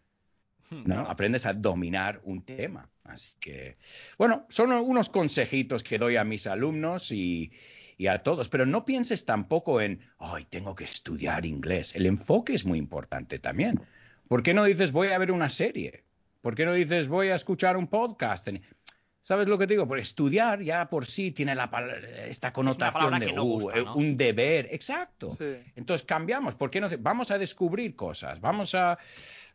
¿No? 0.70 1.02
Aprendes 1.02 1.46
a 1.46 1.54
dominar 1.54 2.22
un 2.24 2.44
tema. 2.44 2.90
Así 3.04 3.38
que, 3.40 3.78
bueno, 4.18 4.46
son 4.50 4.72
unos 4.72 5.10
consejitos 5.10 5.84
que 5.84 5.98
doy 5.98 6.18
a 6.18 6.24
mis 6.24 6.46
alumnos 6.48 7.12
y, 7.12 7.52
y 7.98 8.08
a 8.08 8.24
todos, 8.24 8.50
pero 8.50 8.66
no 8.66 8.86
pienses 8.86 9.26
tampoco 9.26 9.82
en, 9.82 10.02
ay, 10.20 10.46
tengo 10.50 10.76
que 10.76 10.84
estudiar 10.84 11.46
inglés. 11.46 11.96
El 11.96 12.06
enfoque 12.06 12.54
es 12.54 12.66
muy 12.66 12.78
importante 12.78 13.40
también. 13.40 13.82
¿Por 14.28 14.44
qué 14.44 14.54
no 14.54 14.66
dices, 14.66 14.92
voy 14.92 15.08
a 15.10 15.18
ver 15.18 15.32
una 15.32 15.50
serie? 15.50 16.04
¿Por 16.42 16.56
qué 16.56 16.66
no 16.66 16.74
dices, 16.74 17.08
voy 17.08 17.30
a 17.30 17.36
escuchar 17.36 17.78
un 17.78 17.88
podcast? 17.88 18.48
¿Sabes 19.22 19.48
lo 19.48 19.58
que 19.58 19.68
te 19.68 19.74
digo? 19.74 19.86
Por 19.86 20.00
estudiar 20.00 20.62
ya 20.62 20.90
por 20.90 21.06
sí 21.06 21.32
tiene 21.32 21.54
la, 21.54 21.70
esta 22.28 22.54
connotación 22.54 23.20
de 23.20 23.34
no 23.34 23.44
uh, 23.44 23.60
gusta, 23.60 23.78
eh, 23.78 23.84
¿no? 23.84 23.96
un 23.96 24.16
deber. 24.16 24.70
Exacto. 24.72 25.36
Sí. 25.38 25.58
Entonces 25.76 26.06
cambiamos. 26.06 26.56
¿Por 26.56 26.70
qué 26.70 26.80
no? 26.80 26.88
Vamos 27.00 27.32
a 27.32 27.38
descubrir 27.38 27.94
cosas. 27.98 28.40
Vamos 28.40 28.74
a, 28.74 28.98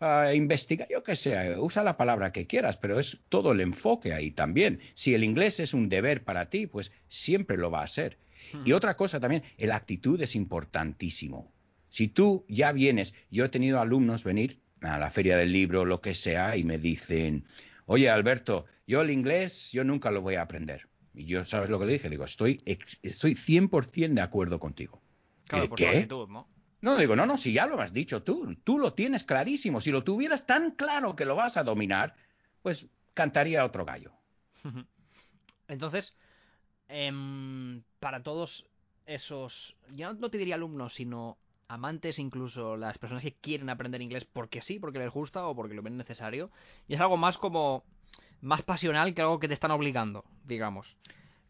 a 0.02 0.34
investigar. 0.34 0.88
Yo 0.90 1.02
qué 1.02 1.16
sé, 1.16 1.56
usa 1.58 1.82
la 1.82 1.96
palabra 1.96 2.32
que 2.32 2.46
quieras, 2.46 2.76
pero 2.76 2.98
es 2.98 3.18
todo 3.28 3.52
el 3.52 3.60
enfoque 3.60 4.12
ahí 4.12 4.30
también. 4.30 4.80
Si 4.94 5.14
el 5.14 5.24
inglés 5.24 5.60
es 5.60 5.74
un 5.74 5.88
deber 5.88 6.24
para 6.24 6.50
ti, 6.50 6.66
pues 6.66 6.92
siempre 7.08 7.56
lo 7.56 7.70
va 7.70 7.82
a 7.82 7.86
ser. 7.86 8.18
Y 8.64 8.72
otra 8.72 8.96
cosa 8.96 9.20
también, 9.20 9.42
la 9.58 9.76
actitud 9.76 10.20
es 10.20 10.34
importantísimo. 10.36 11.50
Si 11.88 12.08
tú 12.08 12.44
ya 12.48 12.72
vienes, 12.72 13.14
yo 13.30 13.44
he 13.44 13.48
tenido 13.48 13.80
alumnos 13.80 14.24
venir 14.24 14.58
a 14.80 14.98
la 14.98 15.10
feria 15.10 15.36
del 15.36 15.52
libro, 15.52 15.84
lo 15.84 16.00
que 16.00 16.14
sea, 16.14 16.56
y 16.56 16.64
me 16.64 16.78
dicen, 16.78 17.44
oye 17.86 18.10
Alberto, 18.10 18.66
yo 18.86 19.02
el 19.02 19.10
inglés, 19.10 19.70
yo 19.72 19.84
nunca 19.84 20.10
lo 20.10 20.20
voy 20.20 20.34
a 20.34 20.42
aprender. 20.42 20.88
Y 21.14 21.26
yo, 21.26 21.44
¿sabes 21.44 21.70
lo 21.70 21.78
que 21.78 21.86
le 21.86 21.92
dije? 21.94 22.08
Le 22.08 22.14
digo, 22.16 22.24
estoy, 22.24 22.62
estoy 22.64 23.34
100% 23.34 24.14
de 24.14 24.20
acuerdo 24.20 24.58
contigo. 24.58 25.00
Claro, 25.46 25.64
¿Qué? 25.64 25.68
por 25.68 25.78
su 25.78 25.84
¿Qué? 25.84 25.90
actitud, 25.90 26.28
¿no? 26.28 26.48
No, 26.82 26.96
digo, 26.96 27.14
no, 27.14 27.26
no, 27.26 27.38
si 27.38 27.52
ya 27.52 27.66
lo 27.66 27.80
has 27.80 27.92
dicho 27.92 28.24
tú, 28.24 28.56
tú 28.64 28.78
lo 28.78 28.92
tienes 28.92 29.22
clarísimo. 29.22 29.80
Si 29.80 29.92
lo 29.92 30.02
tuvieras 30.02 30.46
tan 30.46 30.72
claro 30.72 31.14
que 31.14 31.24
lo 31.24 31.36
vas 31.36 31.56
a 31.56 31.62
dominar, 31.62 32.16
pues 32.60 32.88
cantaría 33.14 33.64
otro 33.64 33.84
gallo. 33.84 34.12
Entonces, 35.68 36.16
em, 36.88 37.82
para 38.00 38.24
todos 38.24 38.66
esos, 39.06 39.76
ya 39.92 40.12
no 40.12 40.28
te 40.28 40.38
diría 40.38 40.56
alumnos, 40.56 40.94
sino 40.94 41.38
amantes, 41.68 42.18
incluso 42.18 42.76
las 42.76 42.98
personas 42.98 43.22
que 43.22 43.34
quieren 43.34 43.70
aprender 43.70 44.02
inglés 44.02 44.24
porque 44.24 44.60
sí, 44.60 44.80
porque 44.80 44.98
les 44.98 45.10
gusta 45.10 45.46
o 45.46 45.54
porque 45.54 45.74
lo 45.74 45.82
ven 45.82 45.96
necesario, 45.96 46.50
y 46.88 46.94
es 46.94 47.00
algo 47.00 47.16
más 47.16 47.38
como 47.38 47.84
más 48.40 48.62
pasional 48.62 49.14
que 49.14 49.22
algo 49.22 49.38
que 49.38 49.46
te 49.48 49.54
están 49.54 49.70
obligando, 49.70 50.24
digamos. 50.44 50.96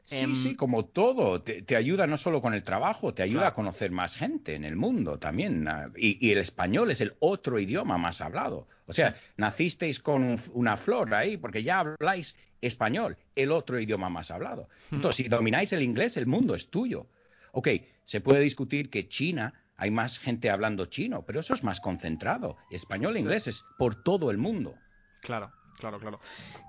Sí, 0.04 0.16
Em, 0.16 0.34
sí, 0.34 0.54
como 0.56 0.84
todo, 0.86 1.42
te, 1.42 1.62
te 1.62 1.76
ayuda 1.76 2.06
no 2.06 2.16
solo 2.16 2.42
con 2.42 2.54
el 2.54 2.62
trabajo, 2.62 3.14
te 3.14 3.22
ayuda 3.22 3.40
Claro. 3.42 3.52
a 3.52 3.54
conocer 3.54 3.90
más 3.92 4.16
gente 4.16 4.54
en 4.54 4.64
el 4.64 4.76
mundo 4.76 5.18
también. 5.18 5.66
ah, 5.68 5.90
Y, 5.96 6.24
y 6.26 6.32
el 6.32 6.38
español 6.38 6.90
es 6.90 7.00
el 7.00 7.14
otro 7.20 7.58
idioma 7.58 7.98
más 7.98 8.20
hablado. 8.20 8.66
O 8.86 8.92
sea, 8.92 9.14
nacisteis 9.36 10.00
con 10.00 10.22
un- 10.24 10.40
una 10.54 10.76
flor 10.76 11.14
ahí 11.14 11.36
porque 11.36 11.62
ya 11.62 11.78
habláis 11.80 12.36
español, 12.60 13.16
el 13.36 13.52
otro 13.52 13.78
idioma 13.80 14.08
más 14.08 14.30
hablado. 14.30 14.68
Entonces, 14.90 15.24
si 15.24 15.28
domináis 15.30 15.72
el 15.72 15.82
inglés, 15.82 16.16
el 16.16 16.26
mundo 16.26 16.54
es 16.54 16.68
tuyo. 16.68 17.06
Ok, 17.52 17.68
se 18.04 18.20
puede 18.20 18.40
discutir 18.40 18.90
que 18.90 19.08
China 19.08 19.54
hay 19.76 19.90
más 19.90 20.18
gente 20.18 20.50
hablando 20.50 20.86
chino, 20.86 21.24
pero 21.24 21.40
eso 21.40 21.54
es 21.54 21.62
más 21.64 21.80
concentrado. 21.80 22.56
Español 22.70 23.16
e 23.16 23.20
inglés 23.20 23.46
es 23.46 23.64
por 23.78 23.94
todo 23.94 24.30
el 24.30 24.38
mundo. 24.38 24.74
Claro, 25.20 25.52
claro, 25.82 25.98
claro. 25.98 26.20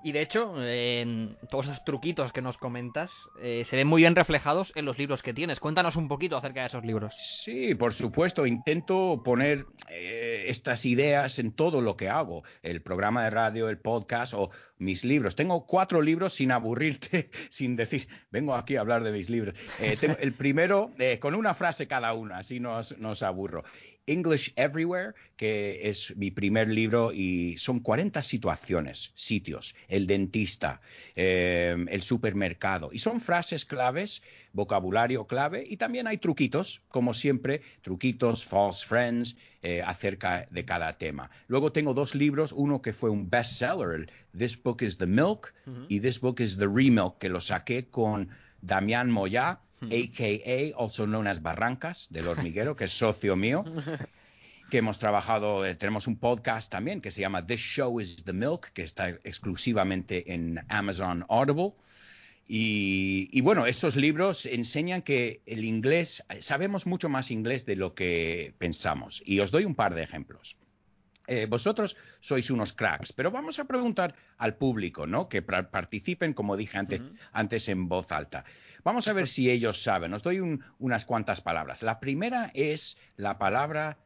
Y 0.02 0.12
de 0.12 0.20
hecho, 0.20 0.54
todos 1.48 1.66
esos 1.66 1.84
truquitos 1.84 2.32
que 2.32 2.42
nos 2.42 2.58
comentas 2.58 3.28
eh, 3.40 3.64
se 3.64 3.76
ven 3.76 3.86
muy 3.86 4.02
bien 4.02 4.16
reflejados 4.16 4.72
en 4.74 4.84
los 4.84 4.98
libros 4.98 5.22
que 5.22 5.32
tienes. 5.32 5.60
Cuéntanos 5.60 5.94
un 5.94 6.08
poquito 6.08 6.36
acerca 6.36 6.60
de 6.60 6.66
esos 6.66 6.84
libros. 6.84 7.14
Sí, 7.16 7.74
por 7.76 7.92
supuesto, 7.92 8.44
intento 8.44 9.22
poner 9.24 9.66
eh, 9.88 10.46
estas 10.48 10.84
ideas 10.84 11.38
en 11.38 11.52
todo 11.52 11.80
lo 11.80 11.96
que 11.96 12.08
hago, 12.08 12.42
el 12.62 12.82
programa 12.82 13.24
de 13.24 13.30
radio, 13.30 13.68
el 13.68 13.78
podcast 13.78 14.34
o 14.34 14.50
mis 14.78 15.04
libros. 15.04 15.36
Tengo 15.36 15.66
cuatro 15.66 16.02
libros 16.02 16.34
sin 16.34 16.50
aburrirte, 16.50 17.30
sin 17.50 17.76
decir, 17.76 18.08
vengo 18.30 18.54
aquí 18.54 18.76
a 18.76 18.80
hablar 18.80 19.04
de 19.04 19.12
mis 19.12 19.30
libros. 19.30 19.56
Eh, 19.80 19.96
el 20.18 20.32
primero 20.32 20.90
eh, 20.98 21.18
con 21.20 21.34
una 21.34 21.54
frase 21.54 21.86
cada 21.86 22.12
una, 22.14 22.38
así 22.38 22.58
no 22.58 22.76
os, 22.76 22.98
no 22.98 23.10
os 23.10 23.22
aburro. 23.22 23.64
English 24.06 24.52
Everywhere, 24.56 25.14
que 25.36 25.88
es 25.88 26.16
mi 26.16 26.30
primer 26.30 26.68
libro 26.68 27.12
y 27.12 27.56
son 27.56 27.80
40 27.80 28.22
situaciones, 28.22 29.12
sitios, 29.14 29.74
el 29.88 30.06
dentista, 30.06 30.80
eh, 31.16 31.76
el 31.88 32.02
supermercado. 32.02 32.90
Y 32.92 32.98
son 32.98 33.20
frases 33.20 33.64
claves, 33.64 34.22
vocabulario 34.52 35.26
clave 35.26 35.64
y 35.68 35.76
también 35.76 36.06
hay 36.06 36.18
truquitos, 36.18 36.82
como 36.88 37.14
siempre, 37.14 37.62
truquitos, 37.82 38.44
false 38.44 38.84
friends, 38.86 39.36
eh, 39.62 39.82
acerca 39.82 40.46
de 40.50 40.64
cada 40.66 40.98
tema. 40.98 41.30
Luego 41.46 41.72
tengo 41.72 41.94
dos 41.94 42.14
libros, 42.14 42.52
uno 42.52 42.82
que 42.82 42.92
fue 42.92 43.08
un 43.08 43.30
bestseller, 43.30 43.94
el 43.94 44.10
This 44.36 44.62
Book 44.62 44.82
is 44.82 44.98
the 44.98 45.06
Milk 45.06 45.54
y 45.88 46.00
This 46.00 46.20
Book 46.20 46.40
is 46.40 46.58
the 46.58 46.66
Remilk, 46.66 47.16
que 47.18 47.30
lo 47.30 47.40
saqué 47.40 47.86
con 47.86 48.28
Damián 48.66 49.10
Moyá, 49.10 49.60
a.k.a. 49.82 50.72
also 50.80 51.04
known 51.04 51.26
as 51.26 51.42
Barrancas, 51.42 52.08
del 52.10 52.28
hormiguero, 52.28 52.76
que 52.76 52.84
es 52.84 52.92
socio 52.92 53.36
mío 53.36 53.64
que 54.70 54.78
hemos 54.78 54.98
trabajado, 54.98 55.64
eh, 55.64 55.74
tenemos 55.74 56.06
un 56.06 56.16
podcast 56.16 56.70
también 56.70 57.00
que 57.00 57.10
se 57.10 57.20
llama 57.20 57.46
This 57.46 57.60
Show 57.60 58.00
is 58.00 58.24
the 58.24 58.32
Milk, 58.32 58.72
que 58.72 58.82
está 58.82 59.08
exclusivamente 59.08 60.32
en 60.32 60.60
Amazon 60.68 61.24
Audible. 61.28 61.74
Y, 62.46 63.28
y 63.32 63.40
bueno, 63.40 63.66
estos 63.66 63.96
libros 63.96 64.46
enseñan 64.46 65.02
que 65.02 65.42
el 65.46 65.64
inglés, 65.64 66.24
sabemos 66.40 66.86
mucho 66.86 67.08
más 67.08 67.30
inglés 67.30 67.64
de 67.64 67.76
lo 67.76 67.94
que 67.94 68.54
pensamos. 68.58 69.22
Y 69.24 69.40
os 69.40 69.50
doy 69.50 69.64
un 69.64 69.74
par 69.74 69.94
de 69.94 70.02
ejemplos. 70.02 70.56
Eh, 71.26 71.46
vosotros 71.46 71.96
sois 72.20 72.50
unos 72.50 72.72
cracks, 72.74 73.12
pero 73.12 73.30
vamos 73.30 73.58
a 73.58 73.64
preguntar 73.64 74.14
al 74.36 74.56
público, 74.56 75.06
¿no? 75.06 75.28
Que 75.28 75.40
participen, 75.42 76.34
como 76.34 76.56
dije 76.56 76.76
antes, 76.78 77.00
antes 77.32 77.68
en 77.68 77.88
voz 77.88 78.12
alta. 78.12 78.44
Vamos 78.82 79.08
a 79.08 79.12
ver 79.14 79.26
si 79.26 79.50
ellos 79.50 79.82
saben. 79.82 80.12
Os 80.12 80.22
doy 80.22 80.40
un- 80.40 80.62
unas 80.78 81.04
cuantas 81.06 81.40
palabras. 81.40 81.82
La 81.82 81.98
primera 82.00 82.50
es 82.54 82.98
la 83.16 83.38
palabra 83.38 83.96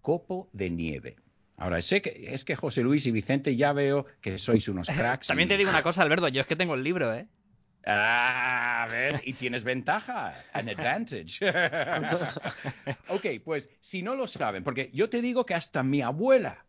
copo 0.00 0.48
de 0.52 0.70
nieve. 0.70 1.16
Ahora, 1.58 1.80
sé 1.82 2.00
que 2.02 2.28
es 2.32 2.44
que 2.44 2.56
José 2.56 2.82
Luis 2.82 3.04
y 3.06 3.10
Vicente 3.10 3.54
ya 3.54 3.72
veo 3.72 4.06
que 4.20 4.38
sois 4.38 4.66
unos 4.68 4.88
cracks. 5.18 5.26
También 5.28 5.48
y- 5.48 5.50
te 5.50 5.56
digo 5.58 5.70
una 5.70 5.82
cosa, 5.82 6.02
Alberto, 6.02 6.28
yo 6.28 6.40
es 6.40 6.46
que 6.46 6.56
tengo 6.56 6.74
el 6.74 6.82
libro, 6.82 7.14
¿eh? 7.14 7.28
Ah, 7.84 8.86
¿ves? 8.90 9.20
Y 9.24 9.32
tienes 9.32 9.64
ventaja, 9.64 10.34
an 10.52 10.68
advantage. 10.68 11.40
ok, 13.08 13.26
pues 13.44 13.68
si 13.80 14.02
no 14.02 14.14
lo 14.14 14.26
saben, 14.26 14.62
porque 14.62 14.90
yo 14.92 15.10
te 15.10 15.20
digo 15.20 15.44
que 15.44 15.54
hasta 15.54 15.82
mi 15.82 16.02
abuela 16.02 16.64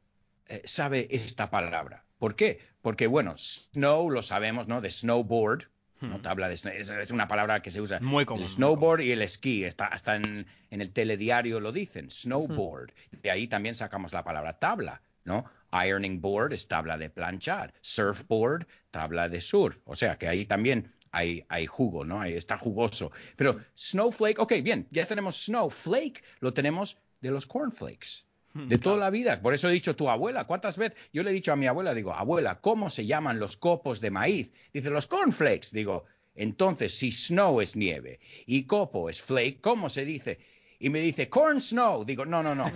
eh, 0.47 0.61
sabe 0.65 1.07
esta 1.11 1.49
palabra. 1.49 2.03
¿Por 2.17 2.35
qué? 2.35 2.59
Porque, 2.81 3.07
bueno, 3.07 3.35
snow 3.37 4.09
lo 4.09 4.21
sabemos, 4.21 4.67
¿no? 4.67 4.81
De 4.81 4.91
snowboard. 4.91 5.69
¿no? 6.01 6.19
Tabla 6.19 6.49
de 6.49 6.55
es, 6.55 6.65
es 6.65 7.11
una 7.11 7.29
palabra 7.29 7.61
que 7.61 7.71
se 7.71 7.79
usa. 7.79 7.99
Muy 8.01 8.25
común, 8.25 8.43
El 8.43 8.49
muy 8.49 8.55
snowboard 8.55 9.01
y 9.01 9.11
el 9.11 9.21
esquí. 9.21 9.63
Está, 9.63 9.85
hasta 9.85 10.17
en, 10.17 10.45
en 10.69 10.81
el 10.81 10.91
telediario 10.91 11.61
lo 11.61 11.71
dicen, 11.71 12.11
snowboard. 12.11 12.91
De 13.21 13.31
ahí 13.31 13.47
también 13.47 13.73
sacamos 13.73 14.11
la 14.11 14.25
palabra 14.25 14.59
tabla, 14.59 15.01
¿no? 15.23 15.45
Ironing 15.73 16.21
board 16.21 16.53
es 16.53 16.67
tabla 16.67 16.97
de 16.97 17.09
planchar. 17.09 17.73
Surfboard, 17.81 18.67
tabla 18.91 19.29
de 19.29 19.41
surf. 19.41 19.79
O 19.85 19.95
sea 19.95 20.17
que 20.17 20.27
ahí 20.27 20.45
también 20.45 20.93
hay, 21.13 21.45
hay 21.47 21.65
jugo, 21.65 22.03
¿no? 22.03 22.19
Ahí 22.19 22.33
está 22.33 22.57
jugoso. 22.57 23.11
Pero 23.37 23.61
snowflake, 23.75 24.39
ok, 24.39 24.53
bien, 24.61 24.87
ya 24.91 25.05
tenemos 25.05 25.45
snowflake, 25.45 26.21
lo 26.41 26.53
tenemos 26.53 26.97
de 27.21 27.31
los 27.31 27.45
cornflakes. 27.45 28.25
De 28.55 28.77
toda 28.77 28.97
la 28.97 29.09
vida. 29.09 29.41
Por 29.41 29.55
eso 29.55 29.67
he 29.67 29.73
dicho 29.73 29.95
tu 29.95 30.11
abuela. 30.11 30.45
¿Cuántas 30.45 30.77
veces? 30.77 30.95
Yo 31.11 31.23
le 31.23 31.31
he 31.31 31.33
dicho 31.33 31.51
a 31.51 31.55
mi 31.55 31.65
abuela, 31.65 31.95
digo, 31.95 32.13
abuela, 32.13 32.59
¿cómo 32.61 32.91
se 32.91 33.07
llaman 33.07 33.39
los 33.39 33.57
copos 33.57 33.99
de 33.99 34.11
maíz? 34.11 34.53
Dice, 34.71 34.91
los 34.91 35.07
cornflakes. 35.07 35.69
Digo, 35.71 36.05
entonces, 36.35 36.95
si 36.95 37.11
snow 37.11 37.61
es 37.61 37.75
nieve 37.75 38.19
y 38.45 38.65
copo 38.65 39.09
es 39.09 39.19
flake, 39.21 39.59
¿cómo 39.59 39.89
se 39.89 40.05
dice? 40.05 40.37
Y 40.77 40.89
me 40.91 40.99
dice, 40.99 41.29
corn 41.29 41.61
snow. 41.61 42.05
Digo, 42.05 42.25
no, 42.27 42.43
no, 42.43 42.53
no. 42.53 42.65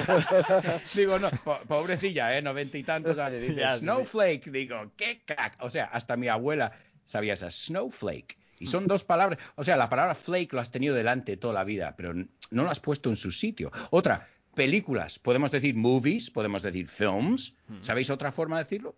Digo, 0.94 1.18
no, 1.18 1.30
po- 1.30 1.60
pobrecilla, 1.68 2.36
¿eh? 2.36 2.42
Noventa 2.42 2.78
y 2.78 2.82
tantos 2.84 3.18
años. 3.18 3.40
Dice, 3.46 3.62
snowflake. 3.78 4.50
Digo, 4.50 4.92
qué 4.96 5.20
cac. 5.24 5.56
O 5.60 5.68
sea, 5.70 5.84
hasta 5.86 6.16
mi 6.16 6.28
abuela 6.28 6.72
sabía 7.10 7.32
esa 7.34 7.50
snowflake. 7.50 8.38
Y 8.58 8.66
son 8.66 8.86
dos 8.86 9.04
palabras. 9.04 9.38
O 9.56 9.64
sea, 9.64 9.76
la 9.76 9.88
palabra 9.88 10.14
flake 10.14 10.52
lo 10.52 10.60
has 10.60 10.70
tenido 10.70 10.94
delante 10.94 11.36
toda 11.38 11.54
la 11.54 11.64
vida, 11.64 11.94
pero 11.96 12.12
no 12.14 12.62
lo 12.64 12.70
has 12.70 12.78
puesto 12.80 13.08
en 13.08 13.16
su 13.16 13.30
sitio. 13.32 13.72
Otra, 13.90 14.28
películas. 14.54 15.18
Podemos 15.18 15.50
decir 15.50 15.74
movies, 15.74 16.30
podemos 16.30 16.62
decir 16.62 16.86
films. 16.86 17.54
¿Sabéis 17.80 18.10
otra 18.10 18.30
forma 18.32 18.58
de 18.58 18.64
decirlo? 18.64 18.94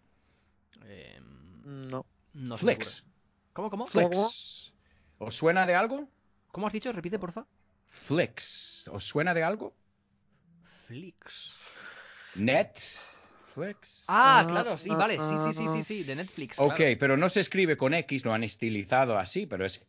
Eh, 0.85 1.21
No. 1.65 2.05
no 2.35 2.55
ocurre. 2.57 2.79
¿Cómo, 3.53 3.71
cómo? 3.71 3.87
Flicks. 3.87 4.73
¿Os 5.19 5.35
suena 5.37 5.65
de 5.65 5.75
algo? 5.77 6.09
¿Cómo 6.51 6.67
has 6.67 6.73
dicho? 6.73 6.91
Repite, 6.93 7.19
porfa. 7.21 7.47
Flicks. 7.87 8.89
¿Os 8.93 9.05
suena 9.05 9.33
de 9.33 9.45
algo? 9.45 9.75
Flix. 10.89 11.55
Net, 12.35 12.79
Netflix. 13.57 14.05
Ah, 14.09 14.41
Ah, 14.41 14.47
claro, 14.49 14.79
sí, 14.79 14.89
ah, 14.91 14.97
vale, 14.97 15.17
sí, 15.17 15.35
sí, 15.45 15.53
sí, 15.55 15.65
ah, 15.69 15.73
sí, 15.73 15.83
sí, 15.83 16.03
de 16.05 16.17
Netflix. 16.17 16.59
Ok, 16.59 16.77
claro. 16.77 16.97
pero 16.99 17.17
no 17.17 17.29
se 17.29 17.41
escribe 17.41 17.77
con 17.77 17.93
X, 17.95 18.25
lo 18.25 18.33
han 18.33 18.43
estilizado 18.45 19.19
así, 19.19 19.47
pero 19.47 19.65
es 19.67 19.87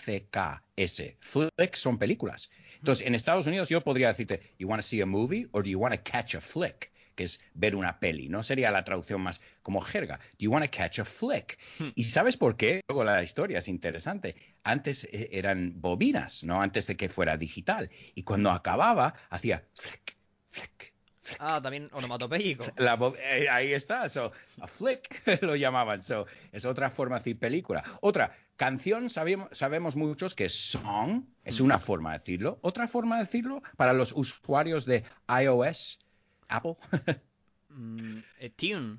F-L-I-C-K-S. 0.00 1.16
Flick 1.20 1.74
son 1.74 1.98
películas. 1.98 2.50
Entonces, 2.78 3.06
en 3.06 3.14
Estados 3.14 3.46
Unidos 3.46 3.68
yo 3.68 3.82
podría 3.82 4.08
decirte, 4.08 4.54
you 4.58 4.68
want 4.68 4.82
to 4.82 4.86
see 4.86 5.00
a 5.00 5.06
movie 5.06 5.48
or 5.52 5.62
do 5.62 5.70
you 5.70 5.78
want 5.78 5.94
to 5.94 6.02
catch 6.02 6.34
a 6.34 6.40
flick? 6.40 6.90
Que 7.14 7.24
es 7.24 7.40
ver 7.54 7.76
una 7.76 7.98
peli. 7.98 8.28
No 8.28 8.42
sería 8.42 8.70
la 8.70 8.84
traducción 8.84 9.20
más 9.20 9.40
como 9.62 9.80
jerga. 9.82 10.18
Do 10.18 10.38
you 10.38 10.50
want 10.50 10.64
to 10.64 10.70
catch 10.70 10.98
a 11.00 11.04
flick? 11.04 11.58
Hmm. 11.78 11.88
¿Y 11.94 12.04
sabes 12.04 12.36
por 12.36 12.56
qué? 12.56 12.80
Luego 12.88 13.04
la 13.04 13.22
historia 13.22 13.58
es 13.58 13.68
interesante. 13.68 14.36
Antes 14.62 15.04
eh, 15.04 15.28
eran 15.32 15.80
bobinas, 15.80 16.44
¿no? 16.44 16.62
Antes 16.62 16.86
de 16.86 16.96
que 16.96 17.08
fuera 17.08 17.36
digital. 17.36 17.90
Y 18.14 18.22
cuando 18.22 18.50
acababa, 18.50 19.14
hacía 19.28 19.64
flick, 19.74 20.16
flick. 20.48 20.94
Ah, 21.38 21.60
también 21.62 21.88
onomatopéyico. 21.92 22.66
La 22.76 22.98
eh, 23.18 23.48
ahí 23.48 23.72
está, 23.72 24.08
so, 24.08 24.32
a 24.60 24.66
flick 24.66 25.22
lo 25.42 25.56
llamaban, 25.56 26.02
so, 26.02 26.26
es 26.52 26.64
otra 26.64 26.90
forma 26.90 27.16
de 27.16 27.20
decir 27.20 27.38
película. 27.38 27.82
Otra, 28.00 28.36
canción 28.56 29.08
sabemos, 29.08 29.48
sabemos 29.52 29.96
muchos 29.96 30.34
que 30.34 30.48
song 30.48 31.24
es 31.44 31.60
una 31.60 31.78
forma 31.78 32.12
de 32.12 32.18
decirlo. 32.18 32.58
Otra 32.62 32.88
forma 32.88 33.16
de 33.16 33.22
decirlo 33.22 33.62
para 33.76 33.92
los 33.92 34.12
usuarios 34.12 34.84
de 34.84 35.04
iOS, 35.28 36.00
Apple, 36.48 36.76
Mm, 37.70 38.18
eh, 38.40 38.50
tune. 38.50 38.98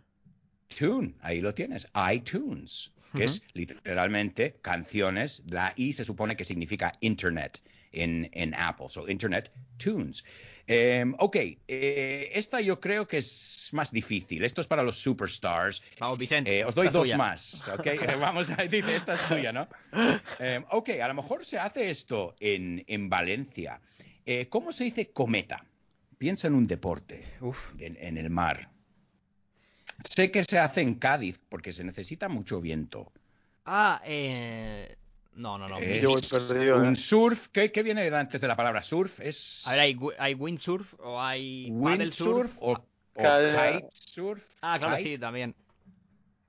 Tune, 0.67 1.15
ahí 1.21 1.41
lo 1.41 1.53
tienes, 1.53 1.87
iTunes, 2.11 2.93
que 3.13 3.25
es 3.25 3.43
literalmente 3.53 4.57
canciones. 4.61 5.43
La 5.45 5.73
I 5.75 5.91
se 5.91 6.05
supone 6.05 6.37
que 6.37 6.45
significa 6.45 6.93
Internet 7.01 7.61
en, 7.91 8.29
en 8.33 8.53
Apple, 8.53 8.87
so 8.89 9.07
Internet 9.07 9.51
Tunes. 9.77 10.23
Em, 10.67 11.13
ok, 11.17 11.35
eh, 11.67 12.31
esta 12.33 12.61
yo 12.61 12.79
creo 12.79 13.07
que 13.07 13.17
es 13.17 13.69
más 13.71 13.91
difícil. 13.91 14.43
Esto 14.43 14.61
es 14.61 14.67
para 14.67 14.83
los 14.83 14.97
superstars. 14.97 15.83
Vamos, 15.99 16.17
Vicente. 16.17 16.59
Eh, 16.59 16.65
os 16.65 16.75
doy 16.75 16.87
dos 16.87 17.03
tuya. 17.03 17.17
más, 17.17 17.67
¿ok? 17.67 17.85
Eh, 17.87 18.15
Vamos 18.19 18.49
a 18.51 18.63
dice, 18.63 18.95
esta 18.95 19.15
es 19.15 19.27
tuya, 19.27 19.51
¿no? 19.51 19.67
Eh, 20.39 20.63
ok, 20.71 20.89
a 21.01 21.07
lo 21.07 21.13
mejor 21.15 21.43
se 21.43 21.59
hace 21.59 21.89
esto 21.89 22.35
en, 22.39 22.83
en 22.87 23.09
Valencia. 23.09 23.81
Eh, 24.25 24.47
¿Cómo 24.49 24.71
se 24.71 24.85
dice 24.85 25.11
cometa? 25.11 25.65
Piensa 26.17 26.47
en 26.47 26.53
un 26.53 26.67
deporte 26.67 27.25
Uf. 27.41 27.71
en, 27.79 27.97
en 27.99 28.17
el 28.17 28.29
mar. 28.29 28.69
Sé 30.03 30.31
que 30.31 30.43
se 30.43 30.59
hace 30.59 30.81
en 30.81 30.95
Cádiz 30.95 31.39
porque 31.49 31.71
se 31.71 31.83
necesita 31.83 32.29
mucho 32.29 32.61
viento. 32.61 33.11
Ah, 33.65 34.01
eh... 34.05 34.95
No, 35.33 35.57
no, 35.57 35.69
no. 35.69 35.77
Es 35.79 36.01
Yo 36.03 36.09
voy 36.09 36.21
perdido, 36.21 36.77
un 36.77 36.91
eh. 36.91 36.95
surf, 36.95 37.47
¿qué, 37.49 37.71
qué 37.71 37.83
viene 37.83 38.07
antes 38.13 38.41
de 38.41 38.47
la 38.47 38.55
palabra 38.55 38.81
surf? 38.81 39.19
Es 39.21 39.65
A 39.67 39.71
ver, 39.71 39.79
hay, 39.79 39.97
hay 40.19 40.33
windsurf 40.33 40.93
o 40.99 41.21
hay 41.21 41.69
windsurf 41.71 42.51
surf. 42.53 42.57
o, 42.59 42.71
o 42.73 42.83
kitesurf. 43.15 44.43
Ah, 44.61 44.77
claro, 44.77 44.97
Kite- 44.97 45.15
sí, 45.15 45.19
también. 45.19 45.55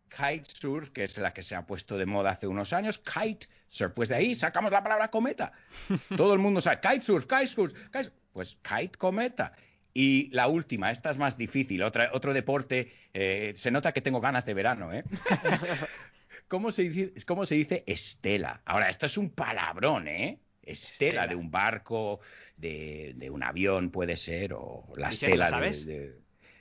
kitesurf, 0.08 0.90
que 0.90 1.04
es 1.04 1.16
la 1.18 1.32
que 1.32 1.42
se 1.42 1.54
ha 1.54 1.64
puesto 1.64 1.96
de 1.96 2.06
moda 2.06 2.30
hace 2.30 2.46
unos 2.46 2.72
años, 2.72 2.98
kitesurf, 2.98 3.92
pues 3.94 4.08
de 4.08 4.16
ahí 4.16 4.34
sacamos 4.34 4.72
la 4.72 4.82
palabra 4.82 5.08
cometa. 5.08 5.52
Todo 6.16 6.32
el 6.34 6.40
mundo 6.40 6.60
sabe 6.60 6.80
kitesurf, 6.80 7.26
kitesurf, 7.26 7.72
kitesurf, 7.72 8.14
pues 8.32 8.56
kite 8.56 8.98
cometa. 8.98 9.52
Y 9.94 10.30
la 10.34 10.48
última, 10.48 10.90
esta 10.90 11.10
es 11.10 11.18
más 11.18 11.36
difícil, 11.36 11.82
otra, 11.82 12.10
otro 12.14 12.32
deporte, 12.32 12.92
eh, 13.12 13.52
se 13.56 13.70
nota 13.70 13.92
que 13.92 14.00
tengo 14.00 14.20
ganas 14.22 14.46
de 14.46 14.54
verano, 14.54 14.90
¿eh? 14.92 15.04
¿Cómo 16.52 16.70
se 16.70 16.82
dice, 16.82 17.14
cómo 17.24 17.46
se 17.46 17.54
dice 17.54 17.82
estela? 17.86 18.60
Ahora, 18.66 18.90
esto 18.90 19.06
es 19.06 19.16
un 19.16 19.30
palabrón, 19.30 20.06
¿eh? 20.06 20.38
Estela, 20.60 21.22
Estela. 21.22 21.26
de 21.28 21.34
un 21.34 21.50
barco, 21.50 22.20
de, 22.58 23.14
de 23.16 23.30
un 23.30 23.42
avión 23.42 23.88
puede 23.90 24.16
ser, 24.16 24.52
o 24.52 24.84
la 24.96 25.08
estela 25.08 25.36
¿lo 25.36 25.44
de- 25.44 25.50
sabes? 25.50 25.86
de, 25.86 26.18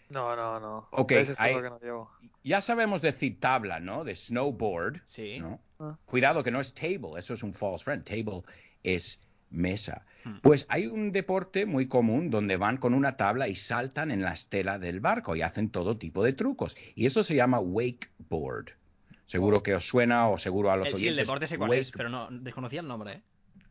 No, 0.08 0.34
no, 0.38 0.62
no. 0.62 0.88
Ok, 0.92 1.12
ya 2.42 2.62
sabemos 2.62 3.02
decir 3.02 3.38
tabla, 3.42 3.82
¿no? 3.82 4.06
De 4.06 4.16
snowboard, 4.16 5.02
Sí. 5.08 5.40
¿no? 5.40 5.60
Ah. 5.78 5.98
Cuidado 6.06 6.42
que 6.42 6.52
no 6.52 6.62
es 6.62 6.74
table, 6.74 7.18
eso 7.20 7.34
es 7.34 7.44
un 7.44 7.54
false 7.54 7.84
friend. 7.84 8.06
Table 8.06 8.44
es 8.84 9.20
mesa. 9.50 10.06
Hmm. 10.24 10.38
Pues 10.42 10.66
hay 10.70 10.88
un 10.88 11.12
deporte 11.12 11.66
muy 11.66 11.90
común 11.90 12.30
donde 12.30 12.56
van 12.56 12.78
con 12.78 12.94
una 12.94 13.18
tabla 13.18 13.50
y 13.50 13.56
saltan 13.56 14.10
en 14.10 14.22
la 14.22 14.32
estela 14.32 14.80
del 14.80 15.02
barco 15.02 15.36
y 15.36 15.42
hacen 15.42 15.70
todo 15.70 15.98
tipo 15.98 16.24
de 16.24 16.32
trucos. 16.32 16.78
Y 16.96 17.06
eso 17.08 17.24
se 17.24 17.36
llama 17.36 17.60
wakeboard. 17.60 18.70
Seguro 19.32 19.64
que 19.64 19.74
os 19.76 19.86
suena 19.88 20.28
o 20.28 20.38
seguro 20.38 20.72
a 20.72 20.76
los 20.76 20.90
El, 20.92 20.98
sí, 20.98 21.04
el 21.08 21.14
oyentes. 21.14 21.28
deporte 21.28 21.48
sé 21.48 21.58
cuál 21.58 21.74
es, 21.74 21.88
wake- 21.90 21.98
pero 21.98 22.10
no 22.10 22.28
desconocía 22.32 22.82
el 22.82 22.88
nombre, 22.88 23.14
¿eh? 23.14 23.22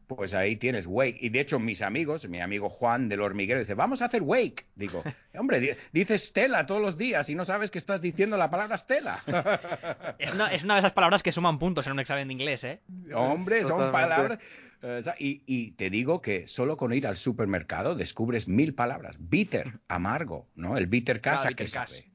Pues 0.07 0.35
ahí 0.35 0.57
tienes 0.57 0.87
wake. 0.89 1.19
Y 1.21 1.29
de 1.29 1.39
hecho 1.41 1.59
mis 1.61 1.83
amigos, 1.83 2.27
mi 2.29 2.41
amigo 2.41 2.69
Juan 2.69 3.09
del 3.09 3.21
hormiguero 3.21 3.61
dice, 3.61 3.75
vamos 3.75 4.01
a 4.03 4.07
hacer 4.07 4.23
wake. 4.23 4.67
Digo, 4.75 5.05
hombre, 5.39 5.61
di- 5.61 5.71
dices 5.93 6.23
Stella 6.29 6.65
todos 6.67 6.81
los 6.81 6.97
días 6.97 7.29
y 7.29 7.35
no 7.35 7.45
sabes 7.45 7.71
que 7.71 7.79
estás 7.79 8.01
diciendo 8.01 8.37
la 8.39 8.51
palabra 8.51 8.77
Stella. 8.79 9.23
Es 10.19 10.33
una, 10.35 10.49
es 10.53 10.65
una 10.65 10.75
de 10.75 10.81
esas 10.81 10.93
palabras 10.93 11.23
que 11.23 11.31
suman 11.31 11.59
puntos 11.59 11.87
en 11.87 11.93
un 11.93 12.01
examen 12.01 12.27
de 12.29 12.35
inglés, 12.35 12.65
¿eh? 12.65 12.81
Hombre, 13.15 13.61
son 13.61 13.79
Totalmente. 13.79 13.93
palabras. 13.93 14.39
eh, 14.83 15.03
y, 15.19 15.43
y 15.47 15.71
te 15.73 15.91
digo 15.91 16.21
que 16.23 16.47
solo 16.49 16.77
con 16.77 16.93
ir 16.95 17.07
al 17.07 17.17
supermercado 17.19 17.95
descubres 17.95 18.49
mil 18.49 18.75
palabras. 18.75 19.17
Bitter, 19.19 19.79
amargo, 19.89 20.49
¿no? 20.57 20.77
El 20.79 20.87
bitter 20.87 21.21
casa 21.21 21.43
Claro, 21.43 21.57
que 21.57 21.65
bitter 21.65 21.87
sabe. 21.89 22.11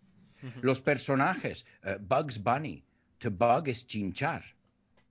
Los 0.61 0.81
personajes, 0.81 1.65
eh, 1.83 1.97
Bugs 2.01 2.43
Bunny. 2.43 2.83
To 3.19 3.31
bug 3.31 3.69
es 3.69 3.87
chinchar, 3.87 4.43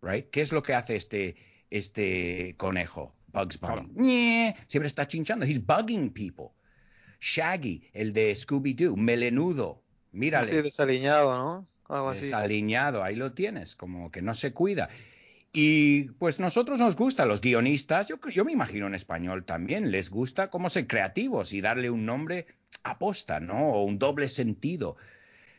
right? 0.02 0.28
¿Qué 0.30 0.40
es 0.40 0.52
lo 0.52 0.62
que 0.62 0.74
hace 0.74 0.96
este, 0.96 1.36
este 1.70 2.54
conejo? 2.56 3.14
Bugs 3.34 3.58
Bunny. 3.58 4.54
Siempre 4.66 4.86
está 4.86 5.06
chinchando. 5.06 5.44
He's 5.44 5.64
bugging 5.64 6.10
people. 6.10 6.50
Shaggy, 7.20 7.82
el 7.92 8.12
de 8.12 8.32
Scooby-Doo, 8.32 8.96
melenudo. 8.96 9.82
Mírale. 10.12 10.52
Así 10.52 10.62
desaliñado, 10.62 11.36
¿no? 11.36 11.66
Algo 11.88 12.10
así. 12.10 12.20
Desaliñado, 12.20 13.02
ahí 13.02 13.16
lo 13.16 13.32
tienes, 13.32 13.74
como 13.74 14.10
que 14.10 14.22
no 14.22 14.34
se 14.34 14.52
cuida. 14.52 14.88
Y 15.52 16.04
pues 16.18 16.40
nosotros 16.40 16.78
nos 16.78 16.96
gusta, 16.96 17.26
los 17.26 17.40
guionistas, 17.40 18.08
yo, 18.08 18.16
yo 18.32 18.44
me 18.44 18.52
imagino 18.52 18.86
en 18.86 18.94
español 18.94 19.44
también, 19.44 19.90
les 19.90 20.10
gusta 20.10 20.50
cómo 20.50 20.70
ser 20.70 20.86
creativos 20.86 21.52
y 21.52 21.60
darle 21.60 21.90
un 21.90 22.06
nombre 22.06 22.46
aposta, 22.82 23.40
¿no? 23.40 23.70
O 23.70 23.84
un 23.84 23.98
doble 23.98 24.28
sentido. 24.28 24.96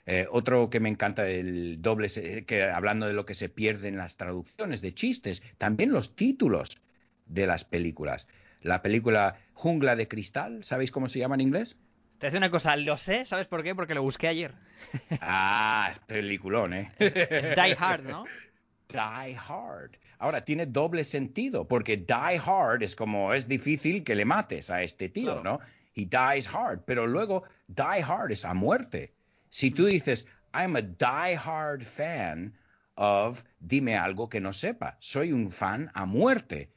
Eh, 0.05 0.27
otro 0.29 0.69
que 0.69 0.79
me 0.79 0.89
encanta, 0.89 1.27
el 1.27 1.81
doble, 1.81 2.07
que 2.45 2.63
hablando 2.63 3.07
de 3.07 3.13
lo 3.13 3.25
que 3.25 3.33
se 3.33 3.49
pierde 3.49 3.87
en 3.87 3.97
las 3.97 4.17
traducciones 4.17 4.81
de 4.81 4.93
chistes, 4.93 5.41
también 5.57 5.91
los 5.91 6.15
títulos 6.15 6.79
de 7.25 7.47
las 7.47 7.63
películas. 7.65 8.27
La 8.61 8.81
película 8.81 9.37
Jungla 9.53 9.95
de 9.95 10.07
Cristal, 10.07 10.63
¿sabéis 10.63 10.91
cómo 10.91 11.07
se 11.09 11.19
llama 11.19 11.35
en 11.35 11.41
inglés? 11.41 11.77
Te 12.19 12.27
decía 12.27 12.37
una 12.37 12.51
cosa, 12.51 12.75
lo 12.77 12.97
sé, 12.97 13.25
¿sabes 13.25 13.47
por 13.47 13.63
qué? 13.63 13.75
Porque 13.75 13.95
lo 13.95 14.01
busqué 14.01 14.27
ayer. 14.27 14.53
Ah, 15.21 15.89
es 15.91 15.99
peliculón, 15.99 16.73
¿eh? 16.73 16.91
Es 16.99 17.13
Die 17.55 17.75
Hard, 17.77 18.03
¿no? 18.03 18.25
Die 18.89 19.37
Hard. 19.37 19.97
Ahora, 20.19 20.45
tiene 20.45 20.65
doble 20.65 21.03
sentido, 21.03 21.67
porque 21.67 21.97
die 21.97 22.39
hard 22.39 22.83
es 22.83 22.95
como 22.95 23.33
es 23.33 23.47
difícil 23.47 24.03
que 24.03 24.15
le 24.15 24.23
mates 24.25 24.69
a 24.69 24.81
este 24.81 25.09
tío, 25.09 25.41
Claro. 25.41 25.43
¿no? 25.43 25.59
He 25.93 26.05
dies 26.05 26.47
hard, 26.47 26.81
pero 26.85 27.05
luego 27.05 27.43
die 27.67 28.01
hard 28.03 28.31
es 28.31 28.45
a 28.45 28.53
muerte. 28.53 29.13
Si 29.55 29.71
tú 29.71 29.85
dices, 29.85 30.27
I'm 30.53 30.75
a 30.75 30.81
die 30.81 31.37
hard 31.37 31.81
fan 31.83 32.57
of, 32.95 33.45
dime 33.61 33.95
algo 33.95 34.27
que 34.27 34.41
no 34.41 34.51
sepa, 34.51 34.97
soy 34.99 35.31
un 35.31 35.49
fan 35.49 35.89
a 35.93 36.05
muerte. 36.05 36.71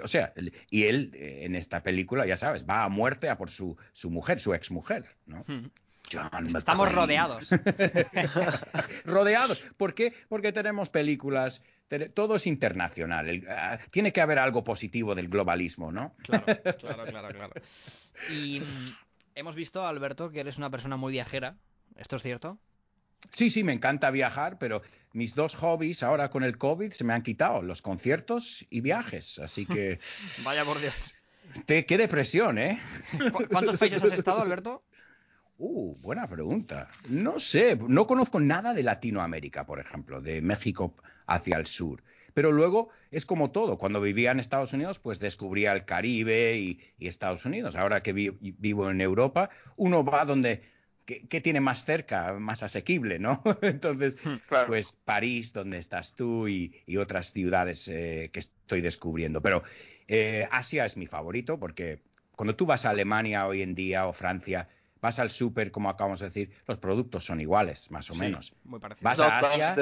O 0.00 0.06
sea, 0.06 0.32
y 0.70 0.84
él 0.84 1.10
eh, 1.14 1.40
en 1.42 1.56
esta 1.56 1.82
película, 1.82 2.24
ya 2.26 2.36
sabes, 2.36 2.64
va 2.68 2.84
a 2.84 2.88
muerte 2.88 3.28
a 3.28 3.36
por 3.36 3.50
su, 3.50 3.76
su 3.92 4.10
mujer, 4.10 4.38
su 4.38 4.54
exmujer, 4.54 5.06
¿no? 5.26 5.44
Hmm. 5.48 5.70
John 6.12 6.56
Estamos 6.56 6.92
rodeados. 6.92 7.48
rodeados. 9.04 9.60
¿Por 9.76 9.94
qué? 9.94 10.12
Porque 10.28 10.52
tenemos 10.52 10.88
películas, 10.88 11.64
todo 12.14 12.36
es 12.36 12.46
internacional. 12.46 13.28
El- 13.28 13.48
ah, 13.48 13.78
tiene 13.90 14.12
que 14.12 14.20
haber 14.20 14.38
algo 14.38 14.62
positivo 14.62 15.16
del 15.16 15.28
globalismo, 15.28 15.90
¿no? 15.90 16.14
Claro, 16.22 16.44
claro, 16.78 17.04
claro, 17.06 17.28
claro. 17.28 17.52
Y 18.30 18.60
mm, 18.60 18.88
hemos 19.34 19.56
visto, 19.56 19.84
Alberto, 19.84 20.30
que 20.30 20.40
eres 20.40 20.58
una 20.58 20.70
persona 20.70 20.96
muy 20.96 21.10
viajera. 21.12 21.56
¿Esto 21.96 22.16
es 22.16 22.22
cierto? 22.22 22.58
Sí, 23.30 23.50
sí, 23.50 23.64
me 23.64 23.72
encanta 23.72 24.10
viajar, 24.10 24.58
pero 24.58 24.82
mis 25.12 25.34
dos 25.34 25.54
hobbies 25.56 26.02
ahora 26.02 26.30
con 26.30 26.42
el 26.42 26.56
COVID 26.58 26.90
se 26.92 27.04
me 27.04 27.12
han 27.12 27.22
quitado, 27.22 27.62
los 27.62 27.82
conciertos 27.82 28.66
y 28.70 28.80
viajes. 28.80 29.38
Así 29.38 29.66
que, 29.66 29.98
Vaya 30.44 30.64
por 30.64 30.80
Dios. 30.80 31.14
te, 31.66 31.84
qué 31.86 31.98
depresión, 31.98 32.58
¿eh? 32.58 32.80
¿Cu- 33.32 33.46
¿Cuántos 33.50 33.76
países 33.78 34.02
has 34.02 34.12
estado, 34.12 34.40
Alberto? 34.40 34.82
Uh, 35.58 35.94
buena 35.96 36.26
pregunta. 36.26 36.88
No 37.10 37.38
sé, 37.38 37.76
no 37.86 38.06
conozco 38.06 38.40
nada 38.40 38.72
de 38.72 38.82
Latinoamérica, 38.82 39.66
por 39.66 39.78
ejemplo, 39.78 40.22
de 40.22 40.40
México 40.40 40.94
hacia 41.26 41.58
el 41.58 41.66
sur. 41.66 42.02
Pero 42.32 42.50
luego 42.52 42.88
es 43.10 43.26
como 43.26 43.50
todo. 43.50 43.76
Cuando 43.76 44.00
vivía 44.00 44.30
en 44.30 44.40
Estados 44.40 44.72
Unidos, 44.72 44.98
pues 44.98 45.18
descubría 45.18 45.72
el 45.74 45.84
Caribe 45.84 46.56
y, 46.56 46.80
y 46.98 47.08
Estados 47.08 47.44
Unidos. 47.44 47.76
Ahora 47.76 48.02
que 48.02 48.14
vi- 48.14 48.30
vivo 48.40 48.88
en 48.90 49.02
Europa, 49.02 49.50
uno 49.76 50.02
va 50.02 50.24
donde 50.24 50.62
que 51.18 51.40
tiene 51.40 51.60
más 51.60 51.84
cerca, 51.84 52.32
más 52.34 52.62
asequible, 52.62 53.18
¿no? 53.18 53.42
Entonces, 53.62 54.16
Claro. 54.48 54.66
pues 54.68 54.92
París, 54.92 55.52
donde 55.52 55.78
estás 55.78 56.14
tú, 56.14 56.48
y, 56.48 56.74
y 56.86 56.96
otras 56.96 57.32
ciudades 57.32 57.88
eh, 57.88 58.30
que 58.32 58.40
estoy 58.40 58.80
descubriendo. 58.80 59.42
Pero 59.42 59.62
eh, 60.08 60.46
Asia 60.50 60.84
es 60.84 60.96
mi 60.96 61.06
favorito 61.06 61.58
porque 61.58 62.02
cuando 62.36 62.56
tú 62.56 62.66
vas 62.66 62.84
a 62.84 62.90
Alemania 62.90 63.46
hoy 63.46 63.62
en 63.62 63.74
día 63.74 64.06
o 64.06 64.12
Francia, 64.12 64.68
vas 65.00 65.18
al 65.18 65.30
súper, 65.30 65.70
como 65.70 65.88
acabamos 65.90 66.20
de 66.20 66.26
decir, 66.26 66.52
los 66.66 66.78
productos 66.78 67.24
son 67.24 67.40
iguales, 67.40 67.90
más 67.90 68.10
o 68.10 68.14
Sí, 68.14 68.20
menos. 68.20 68.52
Muy 68.64 68.80
parecido. 68.80 69.04
Vas 69.04 69.18
No, 69.18 69.24
a 69.24 69.38
Asia 69.38 69.76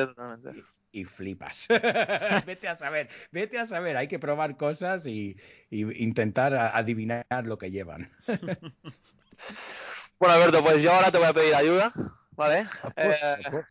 y 0.91 1.05
flipas. 1.05 1.69
vete 2.47 2.67
a 2.69 2.75
saber, 2.75 3.09
vete 3.31 3.59
a 3.59 3.67
saber. 3.67 3.97
Hay 3.97 4.09
que 4.09 4.19
probar 4.19 4.57
cosas 4.57 5.07
y, 5.07 5.37
y 5.71 5.83
intentar 6.03 6.55
adivinar 6.55 7.27
lo 7.45 7.59
que 7.59 7.71
llevan. 7.71 8.11
Bueno, 10.19 10.35
Alberto, 10.35 10.63
pues 10.65 10.83
yo 10.83 10.93
ahora 10.93 11.13
te 11.13 11.19
voy 11.19 11.29
a 11.29 11.33
pedir 11.33 11.55
ayuda, 11.55 11.93
¿vale? 12.33 12.67
Course, 12.97 13.41
Eh. 13.41 13.63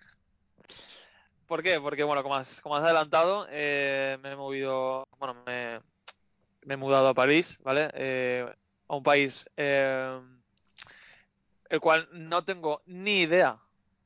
¿Por 1.45 1.61
qué? 1.61 1.79
Porque, 1.79 2.03
bueno, 2.03 2.23
como 2.23 2.35
has, 2.35 2.61
como 2.61 2.75
has 2.75 2.83
adelantado, 2.83 3.47
eh, 3.49 4.17
me 4.21 4.31
he 4.31 4.35
movido, 4.35 5.05
bueno, 5.17 5.35
me, 5.45 5.79
me 6.63 6.73
he 6.73 6.77
mudado 6.77 7.09
a 7.09 7.13
París, 7.13 7.57
¿vale? 7.63 7.89
Eh, 7.93 8.45
a 8.87 8.95
un 8.95 9.03
país 9.03 9.45
eh, 9.57 10.21
el 11.69 11.79
cual 11.81 12.07
no 12.11 12.43
tengo 12.43 12.81
ni 12.85 13.21
idea 13.21 13.57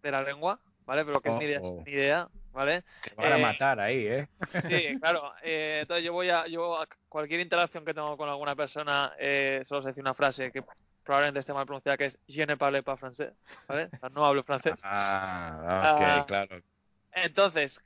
de 0.01 0.11
la 0.11 0.23
lengua, 0.23 0.59
¿vale? 0.85 1.05
Pero 1.05 1.21
que 1.21 1.29
es 1.29 1.37
ni 1.37 1.45
idea, 1.45 1.57
es 1.57 1.67
Ojo. 1.67 1.83
ni 1.85 1.91
idea, 1.91 2.27
¿vale? 2.53 2.83
Te 3.03 3.13
van 3.15 3.33
a 3.33 3.37
eh, 3.37 3.41
matar 3.41 3.79
ahí, 3.79 4.07
¿eh? 4.07 4.27
Sí, 4.67 4.99
claro. 4.99 5.31
eh, 5.43 5.79
entonces 5.81 6.03
yo 6.03 6.13
voy 6.13 6.29
a, 6.29 6.47
yo 6.47 6.79
a 6.79 6.87
cualquier 7.07 7.39
interacción 7.39 7.85
que 7.85 7.93
tengo 7.93 8.17
con 8.17 8.29
alguna 8.29 8.55
persona, 8.55 9.13
eh, 9.19 9.61
solo 9.63 9.83
sé 9.83 9.89
decir 9.89 10.03
una 10.03 10.15
frase 10.15 10.51
que 10.51 10.63
probablemente 11.03 11.39
esté 11.39 11.53
mal 11.53 11.65
pronunciada, 11.65 11.97
que 11.97 12.05
es 12.05 12.17
Je 12.27 12.45
ne 12.45 12.57
parle 12.57 12.83
pas 12.83 12.99
français, 12.99 13.33
¿vale? 13.67 13.89
O 13.93 13.97
sea, 13.99 14.09
no 14.09 14.25
hablo 14.25 14.43
francés. 14.43 14.75
Ah, 14.83 15.93
ok, 15.95 16.01
Ah, 16.01 16.25
claro. 16.27 16.61
Entonces, 17.13 17.81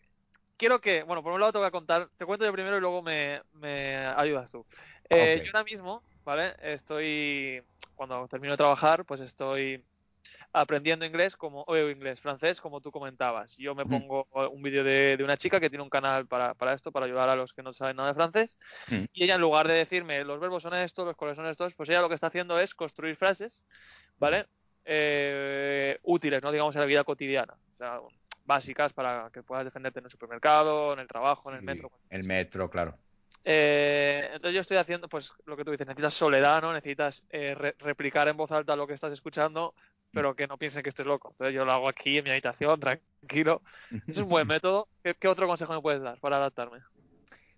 quiero 0.58 0.80
que, 0.80 1.04
bueno, 1.04 1.24
por 1.24 1.34
un 1.34 1.40
lado 1.40 1.52
te 1.52 1.58
voy 1.58 1.68
a 1.68 1.72
contar, 1.72 2.10
te 2.18 2.26
cuento 2.26 2.46
yo 2.46 2.54
primero 2.54 2.78
y 2.78 2.82
luego 2.82 3.02
me, 3.02 3.42
me 3.54 3.98
ayudas 3.98 4.52
tú. 4.52 4.66
Eh. 5.10 5.42
Yo 5.44 5.52
ahora 5.54 5.64
mismo, 5.64 6.04
¿vale? 6.24 6.56
Estoy, 6.62 7.64
cuando 7.96 8.28
termino 8.28 8.54
de 8.54 8.58
trabajar, 8.58 9.06
pues 9.06 9.22
estoy 9.22 9.84
aprendiendo 10.54 11.06
inglés, 11.06 11.36
como, 11.36 11.64
o 11.68 11.78
inglés, 11.78 12.22
francés, 12.22 12.62
como 12.62 12.82
tú 12.82 12.92
comentabas. 12.92 13.56
Yo 13.58 13.76
me 13.76 13.84
Mm. 13.86 13.90
pongo 13.90 14.28
un 14.52 14.62
vídeo 14.62 14.84
de, 14.84 15.18
de 15.18 15.24
una 15.24 15.38
chica 15.38 15.60
que 15.60 15.70
tiene 15.70 15.84
un 15.84 15.90
canal 15.90 16.28
para, 16.28 16.54
para 16.54 16.74
esto, 16.74 16.92
para 16.92 17.06
ayudar 17.06 17.30
a 17.30 17.36
los 17.36 17.54
que 17.54 17.64
no 17.64 17.74
saben 17.74 17.98
nada 17.98 18.10
de 18.10 18.16
francés. 18.16 18.58
Mm. 18.90 19.04
Y 19.14 19.24
ella, 19.24 19.36
en 19.36 19.42
lugar 19.42 19.68
de 19.68 19.74
decirme 19.76 20.24
los 20.24 20.40
verbos 20.40 20.64
son 20.64 20.74
estos, 20.76 21.06
los 21.06 21.16
colores 21.16 21.36
son 21.38 21.48
estos, 21.48 21.74
pues 21.76 21.90
ella 21.90 22.02
lo 22.02 22.10
que 22.10 22.16
está 22.16 22.28
haciendo 22.28 22.60
es 22.60 22.74
construir 22.74 23.16
frases, 23.16 23.64
¿vale? 24.18 24.46
Eh, 24.86 25.98
útiles, 26.04 26.42
¿no? 26.44 26.52
Digamos, 26.52 26.76
en 26.76 26.82
la 26.82 26.88
vida 26.88 27.04
cotidiana. 27.04 27.54
O 27.74 27.78
sea, 27.78 28.00
básicas 28.46 28.94
para 28.94 29.30
que 29.34 29.42
puedas 29.44 29.66
defenderte 29.66 30.00
en 30.00 30.06
el 30.06 30.12
supermercado, 30.12 30.94
en 30.94 31.00
el 31.00 31.08
trabajo, 31.08 31.50
en 31.50 31.58
el 31.58 31.64
metro. 31.64 31.92
El 32.10 32.24
metro, 32.24 32.70
claro. 32.70 32.98
Eh, 33.44 34.30
entonces 34.34 34.56
yo 34.56 34.62
estoy 34.62 34.78
haciendo, 34.78 35.08
pues 35.08 35.34
lo 35.46 35.56
que 35.56 35.64
tú 35.64 35.72
dices, 35.72 35.86
necesitas 35.88 36.14
soledad, 36.14 36.62
¿no? 36.62 36.74
Necesitas 36.74 37.24
eh, 37.30 37.54
re- 37.56 37.76
replicar 37.80 38.28
en 38.28 38.38
voz 38.38 38.52
alta 38.52 38.76
lo 38.76 38.88
que 38.88 38.94
estás 38.94 39.12
escuchando, 39.14 39.76
pero 40.16 40.36
que 40.36 40.48
no 40.48 40.58
piensen 40.58 40.82
que 40.82 40.90
estés 40.90 41.06
loco. 41.06 41.30
Entonces 41.32 41.54
yo 41.54 41.66
lo 41.66 41.72
hago 41.74 41.88
aquí 41.88 42.18
en 42.18 42.24
mi 42.24 42.32
habitación, 42.32 42.80
tranquilo. 42.80 43.62
Es 44.08 44.18
un 44.18 44.30
buen 44.30 44.48
método. 44.48 44.88
¿Qué, 45.04 45.14
qué 45.14 45.28
otro 45.28 45.46
consejo 45.46 45.74
me 45.74 45.82
puedes 45.82 46.02
dar 46.02 46.20
para 46.20 46.38
adaptarme? 46.38 46.80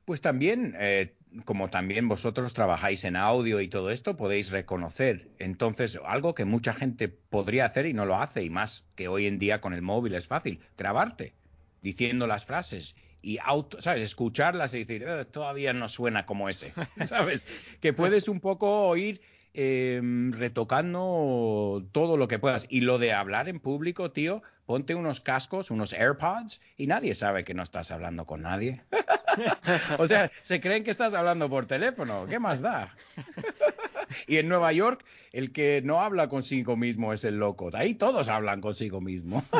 Pues 0.04 0.22
también, 0.22 0.76
eh, 0.80 1.16
como 1.46 1.70
también 1.70 2.08
vosotros 2.08 2.54
trabajáis 2.54 3.04
en 3.04 3.16
audio 3.16 3.60
y 3.62 3.68
todo 3.68 3.92
esto, 3.92 4.18
podéis 4.18 4.52
reconocer. 4.52 5.30
Entonces, 5.38 6.00
algo 6.06 6.34
que 6.34 6.46
mucha 6.46 6.74
gente 6.74 7.10
podría 7.10 7.66
hacer 7.66 7.86
y 7.86 7.94
no 7.94 8.06
lo 8.06 8.16
hace, 8.16 8.44
y 8.44 8.50
más 8.50 8.86
que 8.96 9.08
hoy 9.08 9.28
en 9.28 9.38
día 9.38 9.62
con 9.62 9.74
el 9.74 9.82
móvil 9.82 10.16
es 10.16 10.28
fácil, 10.28 10.62
grabarte 10.78 11.36
diciendo 11.82 12.26
las 12.26 12.46
frases 12.46 12.96
y 13.22 13.38
auto, 13.44 13.82
¿sabes? 13.82 14.02
Escucharlas 14.02 14.74
y 14.74 14.80
decir, 14.80 15.04
"Eh, 15.06 15.26
todavía 15.26 15.74
no 15.74 15.90
suena 15.90 16.26
como 16.26 16.48
ese, 16.50 16.74
¿sabes? 17.06 17.44
Que 17.82 17.92
puedes 17.94 18.30
un 18.30 18.40
poco 18.40 18.88
oír 18.88 19.22
eh, 19.54 20.02
retocando 20.32 21.84
todo 21.92 22.18
lo 22.18 22.28
que 22.28 22.40
puedas. 22.40 22.66
Y 22.70 22.82
lo 22.82 22.98
de 23.00 23.14
hablar 23.14 23.50
en 23.50 23.60
público, 23.60 24.12
tío, 24.12 24.42
ponte 24.66 24.96
unos 24.96 25.22
cascos, 25.22 25.72
unos 25.72 25.94
AirPods 25.94 26.62
y 26.78 26.88
nadie 26.88 27.16
sabe 27.16 27.44
que 27.44 27.54
no 27.54 27.64
estás 27.64 27.92
hablando 27.92 28.26
con 28.26 28.42
nadie. 28.42 28.82
O 30.00 30.08
sea, 30.08 30.32
se 30.42 30.60
creen 30.60 30.84
que 30.84 30.90
estás 30.90 31.14
hablando 31.14 31.48
por 31.48 31.68
teléfono. 31.68 32.26
¿Qué 32.26 32.40
más 32.40 32.60
da? 32.62 32.96
y 34.28 34.38
en 34.38 34.48
Nueva 34.50 34.74
York, 34.74 35.06
el 35.32 35.52
que 35.52 35.82
no 35.84 36.02
habla 36.02 36.28
consigo 36.28 36.76
mismo 36.76 37.14
es 37.14 37.24
el 37.24 37.38
loco. 37.38 37.70
De 37.70 37.78
ahí 37.78 37.94
todos 37.94 38.30
hablan 38.30 38.62
consigo 38.62 39.00
mismo. 39.00 39.44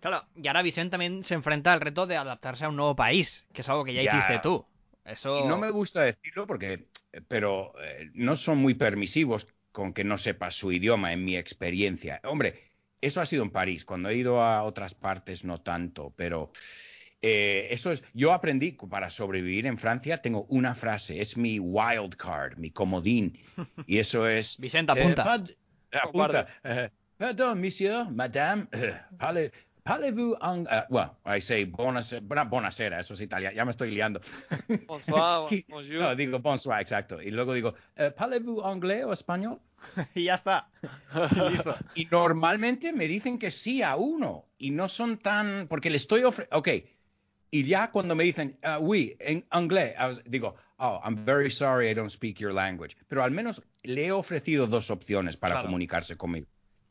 Claro, 0.00 0.22
y 0.36 0.46
ahora 0.48 0.60
Vicente 0.60 0.90
también 0.90 1.24
se 1.24 1.32
enfrenta 1.32 1.72
al 1.72 1.80
reto 1.80 2.06
de 2.06 2.18
adaptarse 2.18 2.66
a 2.66 2.68
un 2.68 2.76
nuevo 2.76 2.94
país, 2.94 3.46
que 3.54 3.62
es 3.62 3.68
algo 3.70 3.84
que 3.86 3.94
ya, 3.94 4.02
Ya. 4.02 4.10
hiciste 4.18 4.38
tú. 4.42 4.66
Eso. 5.02 5.40
Y 5.40 5.48
no 5.48 5.56
me 5.56 5.70
gusta 5.70 6.02
decirlo 6.02 6.46
porque, 6.46 6.88
pero 7.28 7.72
eh, 7.82 8.10
no 8.14 8.36
son 8.36 8.58
muy 8.58 8.74
permisivos 8.74 9.46
con 9.72 9.92
que 9.92 10.04
no 10.04 10.18
sepas 10.18 10.54
su 10.54 10.72
idioma, 10.72 11.12
en 11.12 11.24
mi 11.24 11.36
experiencia. 11.36 12.20
Hombre, 12.24 12.70
eso 13.00 13.20
ha 13.20 13.26
sido 13.26 13.42
en 13.42 13.50
París. 13.50 13.84
Cuando 13.84 14.08
he 14.08 14.16
ido 14.16 14.40
a 14.42 14.62
otras 14.62 14.94
partes, 14.94 15.44
no 15.44 15.60
tanto, 15.60 16.12
pero 16.16 16.52
eh, 17.22 17.68
eso 17.70 17.90
es. 17.90 18.02
Yo 18.12 18.32
aprendí 18.32 18.72
para 18.72 19.10
sobrevivir 19.10 19.66
en 19.66 19.78
Francia. 19.78 20.22
Tengo 20.22 20.44
una 20.48 20.74
frase, 20.74 21.20
es 21.20 21.36
mi 21.36 21.58
wild 21.58 22.16
card, 22.16 22.56
mi 22.58 22.70
comodín, 22.70 23.38
y 23.86 23.98
eso 23.98 24.28
es. 24.28 24.58
Vicente, 24.58 24.92
apunta. 24.92 25.22
Eh, 25.22 25.24
pad- 25.24 25.50
apunta. 26.02 26.46
Eh, 26.62 26.90
pardon, 27.16 27.60
monsieur, 27.60 28.10
madame, 28.10 28.66
eh, 28.72 28.94
parle- 29.18 29.52
parlez-vous 29.84 30.36
en... 30.40 30.66
eh, 30.70 30.82
well, 30.90 31.10
I 31.24 31.40
say 31.40 31.64
buonasera, 31.64 32.44
buonasera, 32.44 32.98
eso 32.98 33.14
es 33.14 33.20
italiano, 33.20 33.54
ya 33.54 33.64
me 33.64 33.70
estoy 33.70 33.90
liando. 33.90 34.20
Bonsoir, 34.86 35.48
bonjour. 35.68 36.00
No, 36.00 36.16
digo 36.16 36.38
bonsoir, 36.40 36.80
exacto. 36.80 37.20
Y 37.22 37.30
luego 37.30 37.52
digo, 37.54 37.74
eh, 37.96 38.10
¿parlez-vous 38.10 38.64
anglais 38.64 39.04
o 39.04 39.12
español? 39.12 39.60
y 40.14 40.24
ya 40.24 40.34
está. 40.34 40.68
Listo. 41.50 41.76
Y 41.94 42.06
normalmente 42.06 42.92
me 42.92 43.06
dicen 43.06 43.38
que 43.38 43.50
sí 43.50 43.82
a 43.82 43.96
uno. 43.96 44.46
Y 44.58 44.70
no 44.70 44.88
son 44.88 45.18
tan... 45.18 45.66
Porque 45.68 45.90
le 45.90 45.98
estoy 45.98 46.22
ofreciendo... 46.24 46.58
Ok. 46.58 46.68
Y 47.50 47.64
ya 47.64 47.90
cuando 47.90 48.14
me 48.16 48.24
dicen, 48.24 48.58
ah, 48.62 48.78
oui, 48.80 49.14
en 49.20 49.46
inglés, 49.52 49.94
digo, 50.24 50.56
oh, 50.78 51.00
I'm 51.04 51.24
very 51.24 51.50
sorry 51.50 51.88
I 51.88 51.94
don't 51.94 52.10
speak 52.10 52.38
your 52.38 52.52
language. 52.52 52.96
Pero 53.06 53.22
al 53.22 53.30
menos 53.30 53.62
le 53.82 54.06
he 54.06 54.12
ofrecido 54.12 54.66
dos 54.66 54.90
opciones 54.90 55.36
para 55.36 55.54
Claro. 55.54 55.66
comunicarse 55.68 56.16
conmigo. 56.16 56.46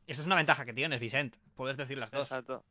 Eso 0.07 0.21
es 0.21 0.27
una 0.27 0.35
ventaja 0.35 0.63
que 0.63 0.73
tienes, 0.73 0.99
Vicente. 0.99 1.37
Puedes 1.55 1.75
decir 1.75 1.97
las 1.97 2.11
dos. 2.11 2.27
Exacto. 2.31 2.63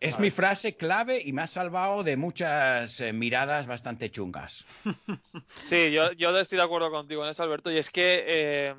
Es 0.00 0.18
mi 0.18 0.30
frase 0.30 0.76
clave 0.76 1.20
y 1.24 1.32
me 1.32 1.42
ha 1.42 1.46
salvado 1.46 2.02
de 2.02 2.16
muchas 2.16 3.00
eh, 3.00 3.12
miradas 3.12 3.66
bastante 3.66 4.10
chungas. 4.10 4.66
Sí, 5.52 5.90
yo, 5.92 6.12
yo 6.12 6.36
estoy 6.38 6.58
de 6.58 6.64
acuerdo 6.64 6.90
contigo 6.90 7.24
en 7.24 7.30
eso, 7.30 7.42
Alberto, 7.42 7.70
y 7.70 7.78
es 7.78 7.90
que, 7.90 8.24
eh, 8.26 8.74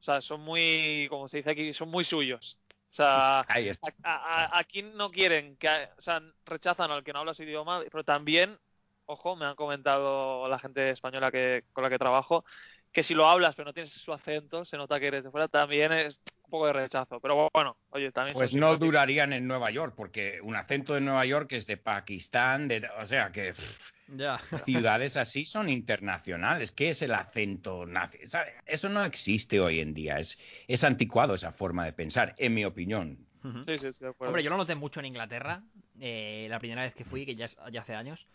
o 0.00 0.02
sea, 0.02 0.20
son 0.20 0.40
muy, 0.42 1.06
como 1.10 1.28
se 1.28 1.38
dice 1.38 1.50
aquí, 1.50 1.72
son 1.72 1.88
muy 1.88 2.04
suyos. 2.04 2.58
O 2.90 2.94
sea, 2.96 3.40
Ahí 3.48 3.68
está. 3.68 3.92
a- 4.02 4.44
a- 4.44 4.58
aquí 4.58 4.82
no 4.82 5.10
quieren, 5.10 5.56
que, 5.56 5.68
o 5.96 6.00
sea, 6.00 6.20
rechazan 6.44 6.90
al 6.90 7.02
que 7.02 7.12
no 7.12 7.20
habla 7.20 7.34
su 7.34 7.42
idioma, 7.42 7.82
pero 7.90 8.04
también, 8.04 8.58
ojo, 9.06 9.34
me 9.36 9.46
han 9.46 9.56
comentado 9.56 10.48
la 10.48 10.58
gente 10.58 10.90
española 10.90 11.30
que, 11.32 11.64
con 11.72 11.82
la 11.84 11.90
que 11.90 11.98
trabajo, 11.98 12.44
que 12.92 13.02
si 13.02 13.14
lo 13.14 13.28
hablas 13.28 13.54
pero 13.54 13.66
no 13.66 13.72
tienes 13.74 13.92
su 13.92 14.12
acento, 14.12 14.64
se 14.64 14.76
nota 14.76 15.00
que 15.00 15.08
eres 15.08 15.24
de 15.24 15.30
fuera, 15.30 15.48
también 15.48 15.92
es 15.92 16.20
un 16.46 16.50
poco 16.50 16.66
de 16.66 16.72
rechazo. 16.72 17.20
Pero 17.20 17.48
bueno, 17.52 17.76
oye, 17.90 18.10
también 18.12 18.34
Pues 18.34 18.54
no 18.54 18.76
durarían 18.76 19.32
en 19.32 19.46
Nueva 19.46 19.70
York, 19.70 19.94
porque 19.96 20.40
un 20.42 20.56
acento 20.56 20.94
de 20.94 21.00
Nueva 21.00 21.24
York 21.26 21.52
es 21.52 21.66
de 21.66 21.76
Pakistán, 21.76 22.68
de, 22.68 22.88
o 23.00 23.04
sea 23.06 23.30
que 23.32 23.52
pff, 23.52 23.92
Ya. 24.16 24.38
ciudades 24.64 25.16
así 25.16 25.44
son 25.44 25.68
internacionales. 25.68 26.72
¿Qué 26.72 26.90
es 26.90 27.02
el 27.02 27.12
acento 27.14 27.84
nazi? 27.86 28.26
¿Sabe? 28.26 28.54
Eso 28.64 28.88
no 28.88 29.04
existe 29.04 29.60
hoy 29.60 29.80
en 29.80 29.92
día. 29.94 30.18
Es, 30.18 30.38
es 30.68 30.84
anticuado 30.84 31.34
esa 31.34 31.52
forma 31.52 31.84
de 31.84 31.92
pensar, 31.92 32.34
en 32.38 32.54
mi 32.54 32.64
opinión. 32.64 33.18
Sí, 33.64 33.78
sí, 33.78 33.92
sí. 33.92 34.04
Hombre, 34.18 34.42
yo 34.42 34.50
lo 34.50 34.56
noté 34.56 34.74
mucho 34.74 34.98
en 34.98 35.06
Inglaterra, 35.06 35.62
eh, 36.00 36.48
la 36.50 36.58
primera 36.58 36.82
vez 36.82 36.94
que 36.96 37.04
fui, 37.04 37.24
que 37.24 37.36
ya, 37.36 37.46
hace 37.78 37.94
años. 37.94 38.26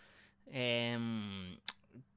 em, 0.54 1.58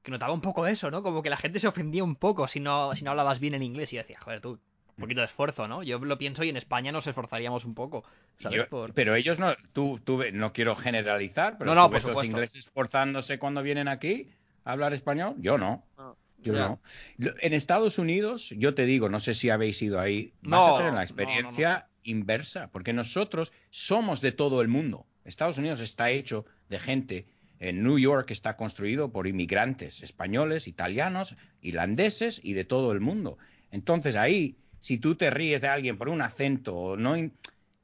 que 0.01 0.11
notaba 0.11 0.33
un 0.33 0.39
poco 0.41 0.65
eso, 0.67 0.89
¿no? 0.91 1.01
Como 1.03 1.21
que 1.23 1.29
la 1.29 1.35
gente 1.37 1.59
se 1.59 1.67
ofendía 1.67 2.03
un 2.03 2.15
poco 2.15 2.47
si 2.47 2.59
no, 2.59 2.95
si 2.95 3.03
no 3.03 3.11
hablabas 3.11 3.39
bien 3.39 3.53
en 3.55 3.63
inglés 3.63 3.91
y 3.91 3.97
decía, 3.97 4.19
joder, 4.19 4.39
tú, 4.39 4.59
un 4.97 5.01
poquito 5.01 5.21
de 5.21 5.25
esfuerzo, 5.25 5.67
¿no? 5.67 5.83
Yo 5.83 5.99
lo 5.99 6.17
pienso 6.17 6.43
y 6.43 6.49
en 6.49 6.57
España 6.57 6.91
nos 6.91 7.05
esforzaríamos 7.07 7.65
un 7.65 7.73
poco, 7.75 8.03
¿sabes? 8.39 8.57
Yo- 8.59 8.69
Por- 8.69 8.93
Pero 8.93 9.15
ellos 9.15 9.39
no, 9.39 9.53
tú, 9.73 9.99
tú 10.03 10.17
ve- 10.17 10.31
no 10.31 10.53
quiero 10.53 10.75
generalizar, 10.75 11.57
pero 11.57 11.69
No, 11.69 11.75
no, 11.75 11.81
tú 11.87 11.91
por 11.91 11.95
ves 11.95 12.05
los 12.15 12.25
ingleses 12.25 12.65
esforzándose 12.65 13.37
cuando 13.37 13.61
vienen 13.61 13.87
aquí 13.87 14.29
a 14.63 14.71
hablar 14.71 14.93
español. 14.93 15.35
Yo 15.37 15.57
no. 15.57 15.85
No. 15.97 16.17
Yo 16.37 16.53
no. 16.53 16.79
En 17.17 17.53
Estados 17.53 17.97
Unidos, 17.97 18.49
yo 18.57 18.75
te 18.75 18.85
digo, 18.85 19.09
no 19.09 19.19
sé 19.19 19.33
si 19.33 19.49
habéis 19.49 19.81
ido 19.81 19.99
ahí, 19.99 20.33
vas 20.41 20.61
No, 20.67 20.75
a 20.75 20.77
tener 20.77 20.91
no, 20.91 20.95
la 20.97 21.01
no, 21.01 21.05
experiencia 21.05 21.87
inversa, 22.03 22.69
porque 22.71 22.93
nosotros 22.93 23.51
somos 23.71 24.21
de 24.21 24.31
todo 24.31 24.61
el 24.61 24.67
mundo. 24.67 25.07
Estados 25.23 25.57
Unidos 25.57 25.79
está 25.79 26.11
hecho 26.11 26.45
de 26.69 26.77
gente. 26.79 27.25
En 27.57 27.81
New 27.83 27.97
York 27.97 28.29
está 28.29 28.55
construido 28.57 29.11
por 29.11 29.25
inmigrantes 29.27 30.03
españoles, 30.03 30.67
italianos, 30.67 31.35
irlandeses 31.61 32.39
y 32.43 32.53
de 32.53 32.63
todo 32.65 32.91
el 32.91 32.99
mundo. 32.99 33.37
Entonces 33.71 34.15
ahí, 34.15 34.57
si 34.85 34.99
tú 34.99 35.15
te 35.15 35.29
ríes 35.31 35.61
de 35.61 35.67
alguien 35.67 35.97
por 35.97 36.09
un 36.09 36.21
acento, 36.21 36.95
no, 36.95 37.15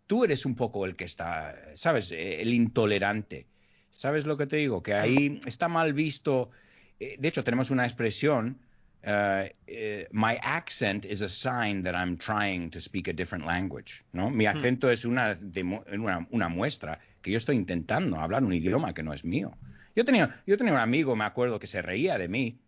tú 0.06 0.24
eres 0.24 0.46
un 0.46 0.56
poco 0.56 0.86
el 0.86 0.96
que 0.96 1.06
está, 1.06 1.56
¿sabes? 1.74 2.12
Eh, 2.12 2.42
El 2.44 2.54
intolerante. 2.54 3.48
¿Sabes 3.90 4.28
lo 4.28 4.36
que 4.38 4.46
te 4.46 4.58
digo? 4.58 4.84
Que 4.84 4.94
ahí 4.94 5.40
está 5.48 5.68
mal 5.68 5.94
visto. 5.94 6.52
eh, 7.00 7.16
De 7.18 7.28
hecho, 7.28 7.44
tenemos 7.44 7.72
una 7.72 7.86
expresión 7.86 8.60
uh, 9.04 9.50
eh, 9.66 10.08
my 10.12 10.38
accent 10.44 11.06
is 11.06 11.22
a 11.24 11.30
sign 11.30 11.82
that 11.84 11.96
I'm 11.96 12.18
trying 12.18 12.70
to 12.70 12.80
speak 12.80 13.08
a 13.08 13.14
different 13.14 13.46
language, 13.48 14.04
¿no? 14.14 14.30
Mi 14.30 14.46
acento 14.46 14.92
es 14.92 15.04
una, 15.04 15.34
demo- 15.36 15.84
una, 15.92 16.28
una 16.30 16.50
muestra 16.50 17.00
que 17.24 17.32
yo 17.32 17.38
estoy 17.38 17.56
intentando 17.56 18.18
hablar 18.20 18.44
un 18.44 18.54
idioma 18.54 18.94
que 18.94 19.02
no 19.02 19.12
es 19.14 19.26
mío. 19.26 19.58
Yo 19.96 20.06
tenía, 20.06 20.44
yo 20.46 20.56
tenía 20.56 20.74
un 20.74 20.80
amigo, 20.80 21.16
me 21.16 21.26
acuerdo, 21.26 21.58
que 21.60 21.68
se 21.68 21.82
reía 21.82 22.18
de 22.20 22.28
mí 22.28 22.60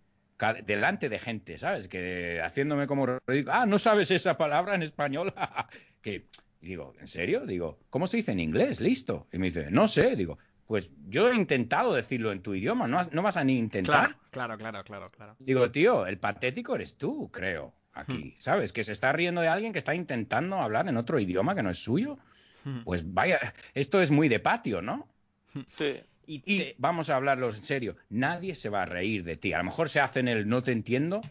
delante 0.66 1.10
de 1.10 1.20
gente, 1.20 1.58
¿sabes? 1.58 1.88
Que 1.88 2.42
haciéndome 2.42 2.88
como 2.88 3.06
ridículo, 3.26 3.54
ah, 3.54 3.66
no 3.66 3.80
sabes 3.80 4.12
esa 4.12 4.38
palabra 4.38 4.76
en 4.76 4.84
español, 4.84 5.34
que 6.02 6.28
y 6.62 6.68
digo, 6.68 6.94
¿en 7.00 7.08
serio? 7.08 7.46
Digo, 7.46 7.80
¿cómo 7.90 8.08
se 8.08 8.18
dice 8.18 8.32
en 8.32 8.40
inglés? 8.40 8.80
Listo. 8.80 9.28
Y 9.34 9.38
me 9.38 9.48
dice, 9.52 9.68
no 9.70 9.88
sé, 9.90 10.16
digo, 10.16 10.38
pues 10.66 10.94
yo 11.10 11.30
he 11.30 11.36
intentado 11.36 11.94
decirlo 11.94 12.32
en 12.32 12.42
tu 12.42 12.54
idioma, 12.54 12.88
no, 12.88 13.00
has- 13.00 13.12
no 13.12 13.22
vas 13.22 13.36
a 13.36 13.44
ni 13.44 13.58
intentar. 13.58 14.16
Claro, 14.32 14.58
claro, 14.58 14.58
claro, 14.58 14.84
claro, 14.86 15.12
claro. 15.12 15.36
Digo, 15.40 15.70
tío, 15.72 16.08
el 16.08 16.18
patético 16.20 16.76
eres 16.76 16.98
tú, 16.98 17.30
creo, 17.32 17.74
aquí, 17.92 18.36
¿sabes? 18.40 18.72
Que 18.72 18.86
se 18.86 18.94
está 18.94 19.12
riendo 19.12 19.42
de 19.42 19.50
alguien 19.50 19.74
que 19.74 19.80
está 19.80 19.94
intentando 19.94 20.56
hablar 20.56 20.88
en 20.88 20.96
otro 20.96 21.20
idioma 21.20 21.54
que 21.54 21.64
no 21.64 21.70
es 21.70 21.80
suyo. 21.84 22.18
Hmm. 22.64 22.84
Pues 22.86 23.14
vaya, 23.14 23.54
esto 23.74 24.02
es 24.02 24.10
muy 24.10 24.30
de 24.30 24.40
patio, 24.40 24.82
¿no? 24.82 25.10
Sí. 25.76 26.00
Y, 26.26 26.40
te- 26.40 26.76
vamos 26.78 27.10
a 27.10 27.16
hablarlo 27.16 27.48
en 27.50 27.64
serio, 27.64 27.96
nadie 28.10 28.56
se 28.56 28.70
va 28.70 28.84
a 28.84 28.86
reír 28.86 29.24
de 29.24 29.38
ti. 29.38 29.54
A 29.54 29.58
lo 29.60 29.66
mejor 29.66 29.90
se 29.90 30.00
hace 30.00 30.20
en 30.22 30.28
el 30.28 30.48
no 30.48 30.64
te 30.64 30.72
entiendo, 30.72 31.22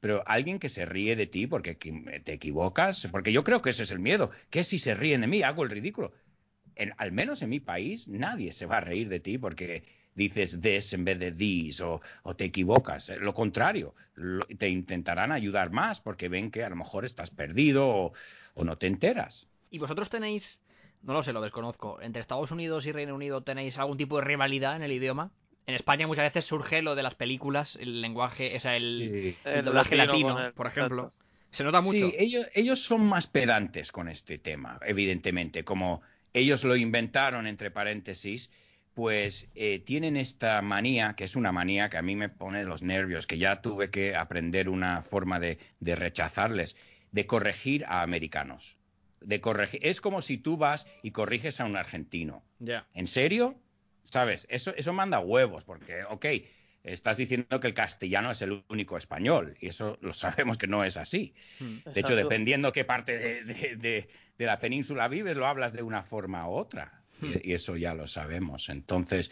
pero 0.00 0.22
alguien 0.26 0.58
que 0.58 0.68
se 0.68 0.86
ríe 0.86 1.14
de 1.16 1.26
ti 1.26 1.46
porque 1.46 1.74
te 1.74 2.32
equivocas, 2.32 3.08
porque 3.12 3.32
yo 3.32 3.44
creo 3.44 3.62
que 3.62 3.70
ese 3.70 3.82
es 3.84 3.90
el 3.90 4.00
miedo, 4.00 4.30
que 4.50 4.64
si 4.64 4.78
se 4.78 4.94
ríen 4.94 5.20
de 5.20 5.26
mí, 5.26 5.42
hago 5.42 5.62
el 5.62 5.70
ridículo. 5.70 6.12
En- 6.76 6.94
al 6.98 7.12
menos 7.12 7.42
en 7.42 7.50
mi 7.50 7.60
país, 7.60 8.08
nadie 8.08 8.52
se 8.52 8.66
va 8.66 8.78
a 8.78 8.80
reír 8.80 9.08
de 9.08 9.20
ti 9.20 9.38
porque 9.38 9.84
dices 10.14 10.60
this 10.60 10.92
en 10.92 11.04
vez 11.04 11.18
de 11.18 11.30
these 11.32 11.82
o, 11.84 12.00
o 12.22 12.34
te 12.34 12.44
equivocas. 12.46 13.08
Eh, 13.10 13.16
Lo 13.18 13.34
contrario, 13.34 13.94
lo- 14.14 14.46
te 14.46 14.68
intentarán 14.68 15.30
ayudar 15.32 15.70
más 15.70 16.00
porque 16.00 16.28
ven 16.28 16.50
que 16.50 16.64
a 16.64 16.68
lo 16.70 16.76
mejor 16.76 17.04
estás 17.04 17.30
perdido 17.30 17.88
o, 17.88 18.12
o 18.54 18.64
no 18.64 18.76
te 18.78 18.86
enteras. 18.86 19.46
¿Y 19.70 19.78
vosotros 19.78 20.08
tenéis, 20.10 20.60
no 21.02 21.12
lo 21.12 21.22
sé, 21.22 21.32
lo 21.32 21.40
desconozco, 21.40 22.00
entre 22.02 22.20
Estados 22.20 22.50
Unidos 22.50 22.86
y 22.86 22.92
Reino 22.92 23.14
Unido 23.14 23.42
tenéis 23.42 23.78
algún 23.78 23.96
tipo 23.96 24.18
de 24.18 24.24
rivalidad 24.24 24.76
en 24.76 24.82
el 24.82 24.92
idioma? 24.92 25.30
En 25.66 25.74
España 25.74 26.06
muchas 26.06 26.24
veces 26.24 26.44
surge 26.46 26.82
lo 26.82 26.94
de 26.94 27.02
las 27.02 27.14
películas, 27.14 27.76
el 27.76 28.00
lenguaje, 28.02 28.44
o 28.44 28.58
sea, 28.58 28.76
el, 28.76 28.82
Sí. 28.82 29.36
el 29.44 29.58
El 29.58 29.64
doblaje 29.66 29.96
latino 29.96 30.12
latino, 30.12 30.34
con 30.34 30.44
el- 30.44 30.52
por 30.52 30.66
ejemplo. 30.66 31.02
exacto. 31.04 31.20
Se 31.52 31.64
nota 31.64 31.80
mucho. 31.80 32.10
Sí, 32.10 32.14
ellos, 32.18 32.46
ellos 32.54 32.80
son 32.84 33.04
más 33.06 33.26
pedantes 33.26 33.90
con 33.92 34.08
este 34.08 34.38
tema, 34.38 34.78
evidentemente. 34.86 35.64
Como 35.64 36.00
ellos 36.32 36.62
lo 36.64 36.76
inventaron, 36.76 37.46
entre 37.48 37.70
paréntesis, 37.72 38.50
pues 38.94 39.48
eh, 39.54 39.80
tienen 39.80 40.16
esta 40.16 40.60
manía, 40.62 41.14
que 41.14 41.24
es 41.24 41.34
una 41.36 41.50
manía 41.52 41.88
que 41.90 41.96
a 41.98 42.02
mí 42.02 42.14
me 42.16 42.28
pone 42.28 42.64
los 42.64 42.82
nervios, 42.82 43.26
que 43.26 43.38
ya 43.38 43.62
tuve 43.62 43.90
que 43.90 44.14
aprender 44.14 44.68
una 44.68 45.02
forma 45.02 45.40
de, 45.40 45.58
de 45.80 45.96
rechazarles, 45.96 46.76
de 47.12 47.26
corregir 47.26 47.84
a 47.86 48.02
americanos. 48.02 48.76
De 49.20 49.40
corregir. 49.40 49.80
Es 49.82 50.00
como 50.00 50.22
si 50.22 50.38
tú 50.38 50.56
vas 50.56 50.86
y 51.02 51.10
corriges 51.10 51.60
a 51.60 51.64
un 51.66 51.76
argentino. 51.76 52.42
Ya. 52.58 52.86
¿En 52.94 53.06
serio? 53.06 53.56
¿Sabes? 54.04 54.46
Eso, 54.48 54.72
eso 54.76 54.92
manda 54.92 55.20
huevos, 55.20 55.64
porque, 55.64 56.04
ok, 56.04 56.26
estás 56.82 57.16
diciendo 57.18 57.60
que 57.60 57.66
el 57.66 57.74
castellano 57.74 58.30
es 58.30 58.40
el 58.42 58.64
único 58.68 58.96
español, 58.96 59.54
y 59.60 59.68
eso 59.68 59.98
lo 60.00 60.12
sabemos 60.14 60.56
que 60.56 60.66
no 60.66 60.82
es 60.84 60.96
así. 60.96 61.34
Hmm. 61.60 61.76
De 61.92 62.00
hecho, 62.00 62.16
dependiendo 62.16 62.72
qué 62.72 62.84
parte 62.84 63.18
de, 63.18 63.44
de- 63.44 63.76
de- 63.76 64.08
de 64.38 64.46
la 64.46 64.58
península 64.58 65.06
vives, 65.08 65.36
lo 65.36 65.46
hablas 65.46 65.74
de 65.74 65.82
una 65.82 66.02
forma 66.02 66.48
u 66.48 66.52
otra. 66.52 67.02
Y, 67.20 67.50
y 67.50 67.52
eso 67.52 67.76
ya 67.76 67.92
lo 67.92 68.06
sabemos. 68.06 68.70
Entonces, 68.70 69.30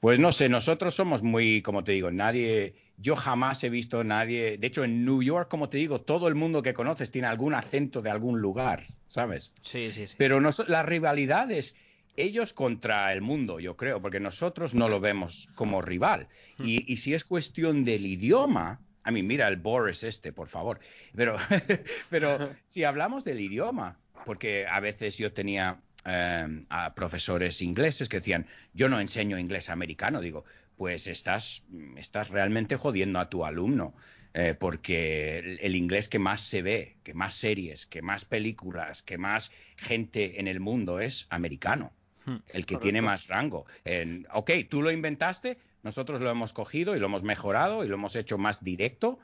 pues 0.00 0.18
no 0.18 0.32
sé, 0.32 0.48
nosotros 0.48 0.94
somos 0.94 1.22
muy, 1.22 1.62
como 1.62 1.84
te 1.84 1.92
digo, 1.92 2.10
nadie, 2.10 2.74
yo 2.96 3.16
jamás 3.16 3.62
he 3.64 3.70
visto 3.70 4.02
nadie, 4.02 4.56
de 4.58 4.66
hecho 4.66 4.82
en 4.84 5.04
New 5.04 5.22
York, 5.22 5.48
como 5.50 5.68
te 5.68 5.78
digo, 5.78 6.00
todo 6.00 6.26
el 6.28 6.34
mundo 6.34 6.62
que 6.62 6.74
conoces 6.74 7.10
tiene 7.10 7.28
algún 7.28 7.54
acento 7.54 8.00
de 8.02 8.10
algún 8.10 8.40
lugar, 8.40 8.84
¿sabes? 9.08 9.52
Sí, 9.62 9.88
sí, 9.88 10.06
sí. 10.06 10.14
Pero 10.18 10.40
nos- 10.40 10.66
la 10.68 10.82
rivalidad 10.82 11.50
es 11.50 11.74
ellos 12.16 12.52
contra 12.52 13.12
el 13.12 13.20
mundo, 13.20 13.60
yo 13.60 13.76
creo, 13.76 14.00
porque 14.02 14.20
nosotros 14.20 14.74
no 14.74 14.88
lo 14.88 15.00
vemos 15.00 15.48
como 15.54 15.80
rival. 15.82 16.28
Y, 16.58 16.90
y 16.92 16.96
si 16.96 17.14
es 17.14 17.24
cuestión 17.24 17.84
del 17.84 18.04
idioma, 18.06 18.80
a 19.04 19.10
mí 19.10 19.22
mira 19.22 19.48
el 19.48 19.56
Boris 19.56 20.02
este, 20.04 20.32
por 20.32 20.48
favor. 20.48 20.80
Pero, 21.14 21.36
pero 22.10 22.50
si 22.68 22.84
hablamos 22.84 23.24
del 23.24 23.40
idioma, 23.40 23.98
porque 24.26 24.66
a 24.66 24.80
veces 24.80 25.16
yo 25.18 25.32
tenía 25.32 25.80
eh, 26.04 26.64
a 26.68 26.94
profesores 26.94 27.62
ingleses 27.62 28.08
que 28.08 28.18
decían, 28.18 28.46
yo 28.72 28.88
no 28.88 29.00
enseño 29.00 29.38
inglés 29.38 29.70
americano, 29.70 30.20
digo, 30.20 30.44
pues 30.76 31.06
estás, 31.06 31.64
estás 31.96 32.30
realmente 32.30 32.76
jodiendo 32.76 33.18
a 33.18 33.28
tu 33.28 33.44
alumno, 33.44 33.94
eh, 34.32 34.54
porque 34.58 35.38
el, 35.38 35.58
el 35.60 35.76
inglés 35.76 36.08
que 36.08 36.18
más 36.18 36.40
se 36.40 36.62
ve, 36.62 36.96
que 37.02 37.12
más 37.12 37.34
series, 37.34 37.86
que 37.86 38.00
más 38.00 38.24
películas, 38.24 39.02
que 39.02 39.18
más 39.18 39.50
gente 39.76 40.40
en 40.40 40.48
el 40.48 40.60
mundo 40.60 41.00
es 41.00 41.26
americano, 41.30 41.92
Hmm. 42.26 42.36
el 42.48 42.66
que 42.66 42.74
Correcto. 42.74 42.80
tiene 42.80 43.00
más 43.00 43.28
rango. 43.28 43.64
En- 43.82 44.26
ok, 44.34 44.50
tú 44.68 44.82
lo 44.82 44.90
inventaste, 44.90 45.56
nosotros 45.82 46.20
lo 46.20 46.30
hemos 46.30 46.52
cogido 46.52 46.94
y 46.94 47.00
lo 47.00 47.06
hemos 47.06 47.22
mejorado 47.22 47.82
y 47.82 47.88
lo 47.88 47.94
hemos 47.94 48.14
hecho 48.14 48.36
más 48.36 48.62
directo. 48.62 49.18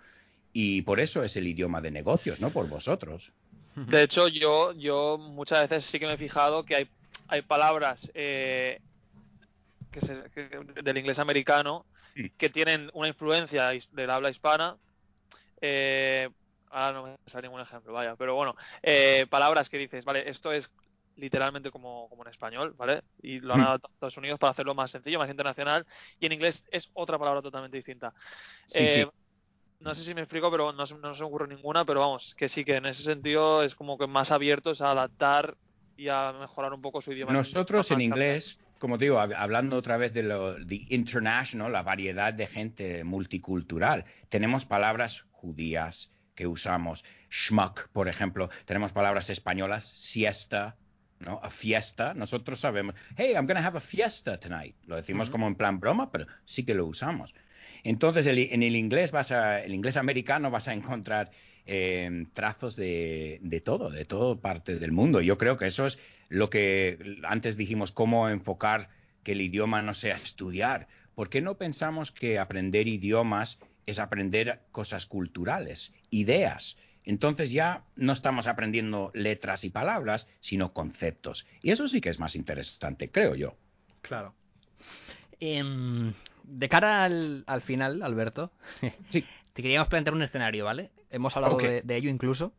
Y 0.54 0.80
por 0.80 1.00
eso 1.00 1.22
es 1.22 1.36
el 1.36 1.46
idioma 1.46 1.82
de 1.82 1.90
negocios, 1.90 2.40
¿no? 2.40 2.48
Por 2.50 2.68
vosotros. 2.70 3.34
De 3.84 4.02
hecho, 4.02 4.28
yo, 4.28 4.72
yo 4.72 5.18
muchas 5.18 5.68
veces 5.68 5.84
sí 5.88 5.98
que 6.00 6.06
me 6.06 6.14
he 6.14 6.18
fijado 6.18 6.64
que 6.64 6.76
hay, 6.76 6.90
hay 7.28 7.42
palabras 7.42 8.10
eh, 8.14 8.80
que 9.90 10.00
se- 10.00 10.30
que- 10.30 10.48
del 10.82 10.98
inglés 10.98 11.18
americano 11.18 11.86
Sí. 12.14 12.32
que 12.36 12.50
tienen 12.50 12.90
una 12.94 13.08
influencia 13.08 13.70
del 13.92 14.10
habla 14.10 14.30
hispana. 14.30 14.78
Eh, 15.60 16.30
ahora 16.70 16.92
no 16.92 17.04
me 17.06 17.16
sale 17.26 17.48
ningún 17.48 17.62
ejemplo, 17.62 17.92
vaya, 17.92 18.16
pero 18.16 18.34
bueno, 18.36 18.56
eh, 18.82 19.26
palabras 19.30 19.70
que 19.70 19.78
dices, 19.78 20.04
vale, 20.04 20.28
esto 20.30 20.52
es 20.52 20.70
literalmente 21.16 21.70
como, 21.70 22.08
como 22.10 22.24
en 22.24 22.30
español, 22.30 22.74
¿vale? 22.76 23.02
Y 23.18 23.40
lo 23.40 23.54
han 23.54 23.60
Mm. 23.60 23.64
adaptado 23.64 23.92
a 23.92 23.96
Estados 23.96 24.16
Unidos 24.18 24.38
para 24.38 24.52
hacerlo 24.52 24.74
más 24.74 24.90
sencillo, 24.92 25.18
más 25.20 25.30
internacional, 25.30 25.86
y 26.20 26.26
en 26.26 26.32
inglés 26.32 26.64
es 26.70 26.90
otra 26.94 27.18
palabra 27.18 27.42
totalmente 27.42 27.76
distinta. 27.78 28.14
Sí, 28.66 28.86
Eh, 28.86 28.88
sí. 28.88 29.10
No 29.80 29.94
sé 29.94 30.02
si 30.02 30.14
me 30.14 30.22
explico, 30.22 30.50
pero 30.50 30.72
no, 30.72 30.86
se- 30.86 30.96
no 30.98 31.14
se 31.14 31.22
me 31.22 31.26
ocurre 31.28 31.48
ninguna, 31.48 31.84
pero 31.84 32.00
vamos, 32.00 32.34
que 32.36 32.48
sí 32.48 32.64
que 32.64 32.76
en 32.76 32.86
ese 32.86 33.02
sentido 33.02 33.62
es 33.62 33.74
como 33.74 33.98
que 33.98 34.06
más 34.06 34.30
abiertos 34.30 34.80
a 34.80 34.90
adaptar 34.90 35.56
y 35.96 36.08
a 36.08 36.32
mejorar 36.32 36.72
un 36.72 36.82
poco 36.82 37.00
su 37.00 37.12
idioma. 37.12 37.32
Nosotros 37.32 37.90
en 37.90 38.00
inglés, 38.00 38.58
como 38.78 38.98
te 38.98 39.06
digo, 39.06 39.18
hab- 39.18 39.34
hablando 39.36 39.76
otra 39.76 39.96
vez 39.96 40.12
de 40.12 40.22
lo 40.22 40.54
de 40.54 40.86
international, 40.90 41.72
la 41.72 41.82
variedad 41.82 42.32
de 42.34 42.46
gente 42.46 43.04
multicultural, 43.04 44.04
tenemos 44.28 44.64
palabras 44.64 45.26
judías 45.30 46.12
que 46.34 46.46
usamos, 46.46 47.02
schmuck, 47.30 47.88
por 47.92 48.08
ejemplo, 48.08 48.50
tenemos 48.66 48.92
palabras 48.92 49.30
españolas, 49.30 49.88
siesta, 49.88 50.78
¿no? 51.18 51.40
A 51.42 51.48
fiesta, 51.48 52.12
nosotros 52.12 52.60
sabemos, 52.60 52.94
hey, 53.16 53.32
I'm 53.34 53.46
going 53.46 53.56
to 53.56 53.62
have 53.66 53.76
a 53.78 53.80
fiesta 53.80 54.38
tonight. 54.38 54.76
Lo 54.84 54.96
decimos 54.96 55.30
como 55.30 55.46
en 55.46 55.56
plan 55.56 55.80
broma, 55.80 56.10
pero 56.10 56.26
sí 56.44 56.64
que 56.66 56.74
lo 56.74 56.84
usamos. 56.86 57.32
Entonces, 57.88 58.26
el- 58.26 58.38
en 58.38 58.62
el 58.62 58.74
inglés 58.74 59.12
vas 59.12 59.30
a, 59.30 59.62
el 59.62 59.72
inglés 59.72 59.96
americano 59.96 60.50
vas 60.50 60.66
a 60.68 60.74
encontrar 60.74 61.30
eh, 61.66 62.26
trazos 62.32 62.74
de, 62.76 63.38
de 63.42 63.60
todo, 63.60 63.90
de 63.90 64.04
toda 64.04 64.36
parte 64.40 64.78
del 64.78 64.92
mundo. 64.92 65.20
Yo 65.20 65.38
creo 65.38 65.56
que 65.56 65.66
eso 65.66 65.86
es 65.86 65.98
lo 66.28 66.50
que 66.50 67.16
antes 67.24 67.56
dijimos, 67.56 67.92
cómo 67.92 68.28
enfocar 68.28 68.88
que 69.22 69.32
el 69.32 69.40
idioma 69.40 69.82
no 69.82 69.94
sea 69.94 70.16
estudiar. 70.16 70.88
¿Por 71.14 71.28
qué 71.28 71.40
no 71.40 71.56
pensamos 71.58 72.10
que 72.12 72.38
aprender 72.38 72.88
idiomas 72.88 73.58
es 73.86 73.98
aprender 74.00 74.62
cosas 74.72 75.06
culturales, 75.06 75.92
ideas? 76.10 76.76
Entonces 77.04 77.52
ya 77.52 77.84
no 77.94 78.12
estamos 78.12 78.48
aprendiendo 78.48 79.12
letras 79.14 79.62
y 79.64 79.70
palabras, 79.70 80.28
sino 80.40 80.72
conceptos. 80.72 81.46
Y 81.62 81.70
eso 81.70 81.86
sí 81.86 82.00
que 82.00 82.10
es 82.10 82.18
más 82.18 82.34
interesante, 82.34 83.10
creo 83.10 83.36
yo. 83.36 83.56
Claro. 84.02 84.34
Em, 85.38 86.12
de 86.46 86.68
cara 86.68 87.04
al, 87.04 87.44
al 87.46 87.60
final, 87.62 88.02
Alberto, 88.02 88.52
Sí. 89.10 89.24
te 89.52 89.62
queríamos 89.62 89.88
plantear 89.88 90.14
un 90.14 90.22
escenario, 90.22 90.64
¿vale? 90.64 90.90
Hemos 91.10 91.36
hablado 91.36 91.56
de, 91.58 91.82
de 91.82 91.96
ello 91.96 92.10
incluso. 92.10 92.52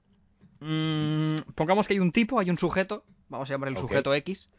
Mm, 0.60 1.36
pongamos 1.56 1.88
que 1.88 1.94
hay 1.94 2.00
un 2.00 2.12
tipo, 2.12 2.40
hay 2.40 2.50
un 2.50 2.58
sujeto, 2.58 3.04
vamos 3.30 3.50
a 3.50 3.54
llamar 3.54 3.70
el 3.70 3.78
sujeto 3.78 4.14
X, 4.14 4.50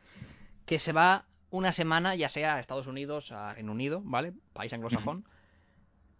que 0.66 0.78
se 0.78 0.92
va 0.92 1.24
una 1.50 1.72
semana, 1.72 2.14
ya 2.14 2.28
sea 2.28 2.56
a 2.56 2.60
Estados 2.60 2.86
Unidos, 2.86 3.32
a 3.32 3.54
Reino 3.54 3.72
Unido, 3.72 4.02
¿vale? 4.04 4.32
País 4.52 4.72
anglosajón, 4.72 5.24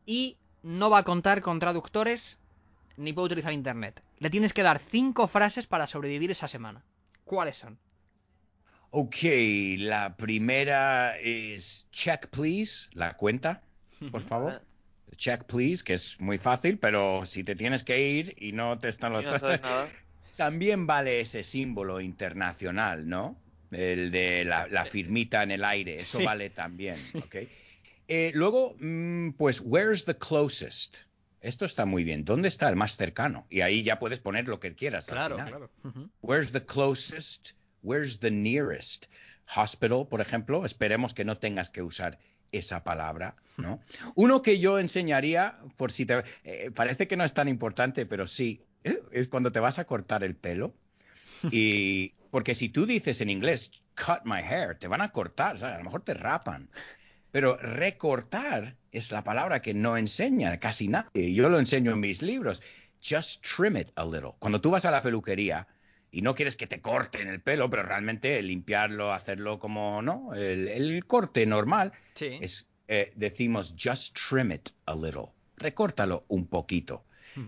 y 0.07 0.39
no 0.63 0.91
va 0.91 0.99
a 0.99 1.03
contar 1.05 1.43
con 1.43 1.59
traductores 1.59 2.41
ni 2.97 3.13
puede 3.13 3.27
utilizar 3.27 3.53
internet. 3.53 4.03
Le 4.19 4.31
tienes 4.31 4.53
que 4.53 4.63
dar 4.65 4.81
cinco 4.81 5.29
frases 5.29 5.67
para 5.69 5.87
sobrevivir 5.87 6.31
esa 6.33 6.49
semana. 6.49 6.83
¿Cuáles 7.25 7.59
son? 7.59 7.79
Ok, 8.91 9.17
la 9.79 10.17
primera 10.17 11.19
es 11.19 11.87
check 11.93 12.29
please, 12.29 12.89
la 12.93 13.17
cuenta, 13.17 13.63
por 14.11 14.23
favor. 14.23 14.63
Check 15.17 15.45
please, 15.45 15.83
que 15.85 15.95
es 15.95 16.19
muy 16.21 16.39
fácil, 16.39 16.79
pero 16.79 17.25
si 17.27 17.45
te 17.45 17.55
tienes 17.57 17.83
que 17.85 18.01
ir 18.09 18.35
y 18.39 18.53
no 18.53 18.79
te 18.79 18.89
están 18.89 19.13
los... 19.13 19.25
no 19.25 19.33
nada. 19.41 19.91
También 20.37 20.87
vale 20.87 21.21
ese 21.21 21.43
símbolo 21.43 22.01
internacional, 22.01 23.09
¿no? 23.09 23.37
El 23.73 24.11
de 24.11 24.45
la, 24.45 24.67
la 24.69 24.85
firmita 24.85 25.43
en 25.43 25.51
el 25.51 25.65
aire, 25.65 25.97
eso 25.97 26.19
Sí. 26.19 26.25
vale 26.25 26.51
también, 26.51 26.97
¿ok? 27.15 27.37
Eh, 28.07 28.31
luego, 28.35 28.75
mm, 28.81 29.33
pues, 29.33 29.61
where's 29.65 30.05
the 30.05 30.17
closest? 30.17 30.99
esto 31.41 31.65
está 31.67 31.85
muy 31.87 32.03
bien. 32.05 32.25
¿Dónde 32.25 32.49
está 32.49 32.69
el 32.69 32.75
más 32.77 32.97
cercano? 32.97 33.47
Y 33.49 33.61
ahí 33.61 33.83
ya 33.85 33.99
puedes 34.01 34.19
poner 34.19 34.49
lo 34.49 34.59
que 34.59 34.75
quieras. 34.75 35.09
al 35.09 35.15
Claro, 35.15 35.37
final. 35.37 35.49
claro. 35.51 35.71
Where's 36.21 36.51
the 36.53 36.65
closest? 36.65 37.51
Where's 37.89 38.19
the 38.19 38.31
nearest? 38.31 39.07
Hospital, 39.57 40.07
por 40.07 40.21
ejemplo. 40.21 40.67
Esperemos 40.67 41.15
que 41.15 41.25
no 41.25 41.39
tengas 41.39 41.71
que 41.71 41.81
usar 41.83 42.19
esa 42.53 42.85
palabra, 42.85 43.35
¿no? 43.57 43.81
Uno 44.15 44.43
que 44.43 44.59
yo 44.59 44.79
enseñaría, 44.79 45.59
por 45.77 45.91
si 45.91 46.05
te... 46.05 46.23
eh, 46.45 46.71
parece 46.75 47.09
que 47.09 47.17
no 47.17 47.25
es 47.25 47.33
tan 47.33 47.49
importante, 47.49 48.05
pero 48.05 48.27
sí, 48.27 48.61
es 49.11 49.29
cuando 49.29 49.53
te 49.53 49.61
vas 49.61 49.79
a 49.79 49.85
cortar 49.85 50.23
el 50.23 50.35
pelo. 50.35 50.75
Y 51.51 52.11
porque 52.31 52.55
si 52.55 52.69
tú 52.69 52.85
dices 52.85 53.21
en 53.21 53.31
inglés, 53.31 53.71
cut 53.97 54.25
my 54.25 54.43
hair, 54.43 54.75
te 54.75 54.89
van 54.89 55.01
a 55.01 55.13
cortar, 55.13 55.57
¿sabes? 55.57 55.77
A 55.77 55.79
lo 55.79 55.85
mejor 55.85 56.03
te 56.03 56.13
rapan. 56.13 56.69
Pero 57.31 57.57
recortar 57.57 58.77
es 58.93 59.13
la 59.13 59.23
palabra 59.23 59.63
que 59.63 59.73
no 59.73 59.97
enseña 59.97 60.59
casi 60.59 60.89
nadie. 60.89 61.33
Yo 61.33 61.49
lo 61.49 61.59
enseño 61.59 61.93
en 61.93 62.01
mis 62.01 62.23
libros. 62.23 62.61
Just 63.03 63.43
trim 63.47 63.77
it 63.77 63.91
a 63.95 64.05
little. 64.05 64.33
Cuando 64.41 64.61
tú 64.61 64.71
vas 64.73 64.85
a 64.85 64.91
la 64.91 65.01
peluquería 65.01 65.67
y 66.11 66.23
no 66.23 66.35
quieres 66.35 66.57
que 66.57 66.67
te 66.67 66.81
corten 66.81 67.29
el 67.29 67.41
pelo, 67.41 67.69
pero 67.71 67.83
realmente 67.83 68.41
limpiarlo, 68.43 69.13
hacerlo 69.13 69.59
como, 69.59 70.01
¿no? 70.03 70.35
El, 70.35 70.69
el 70.69 71.05
corte 71.07 71.45
normal, 71.47 71.93
Sí. 72.15 72.39
es, 72.41 72.69
eh, 72.89 73.13
decimos 73.17 73.75
just 73.79 74.17
trim 74.19 74.53
it 74.53 74.71
a 74.87 74.95
little. 74.95 75.27
Recórtalo 75.57 76.25
un 76.29 76.47
poquito. 76.47 77.05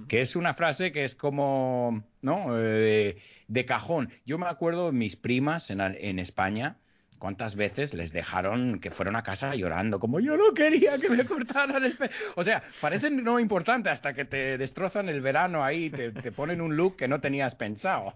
Que 0.09 0.21
es 0.21 0.37
una 0.37 0.55
frase 0.55 0.93
que 0.93 1.03
es 1.05 1.17
como, 1.17 2.05
¿no? 2.23 2.49
Eh, 2.59 3.17
de 3.49 3.65
cajón. 3.65 4.11
Yo 4.25 4.39
me 4.39 4.47
acuerdo 4.47 4.93
mis 4.93 5.17
primas 5.17 5.71
en, 5.71 5.81
en 5.81 6.19
España, 6.21 6.77
cuántas 7.21 7.55
veces 7.55 7.95
les 7.95 8.13
dejaron 8.13 8.81
que 8.81 8.91
fueron 8.91 9.15
a 9.15 9.23
casa 9.23 9.55
llorando, 9.55 10.01
como 10.01 10.19
yo 10.19 10.37
no 10.37 10.53
quería 10.55 10.99
que 10.99 11.09
me 11.09 11.25
cortaran 11.25 11.85
el 11.85 11.93
pelo. 11.93 12.11
O 12.35 12.43
sea, 12.43 12.65
parece 12.81 13.11
no 13.11 13.39
importante 13.39 13.91
hasta 13.91 14.13
que 14.15 14.25
te 14.25 14.59
destrozan 14.59 15.09
el 15.09 15.21
verano 15.21 15.63
ahí, 15.63 15.91
te, 15.91 16.11
te 16.11 16.33
ponen 16.33 16.61
un 16.61 16.77
look 16.77 16.97
que 16.97 17.07
no 17.07 17.21
tenías 17.21 17.55
pensado. 17.55 18.15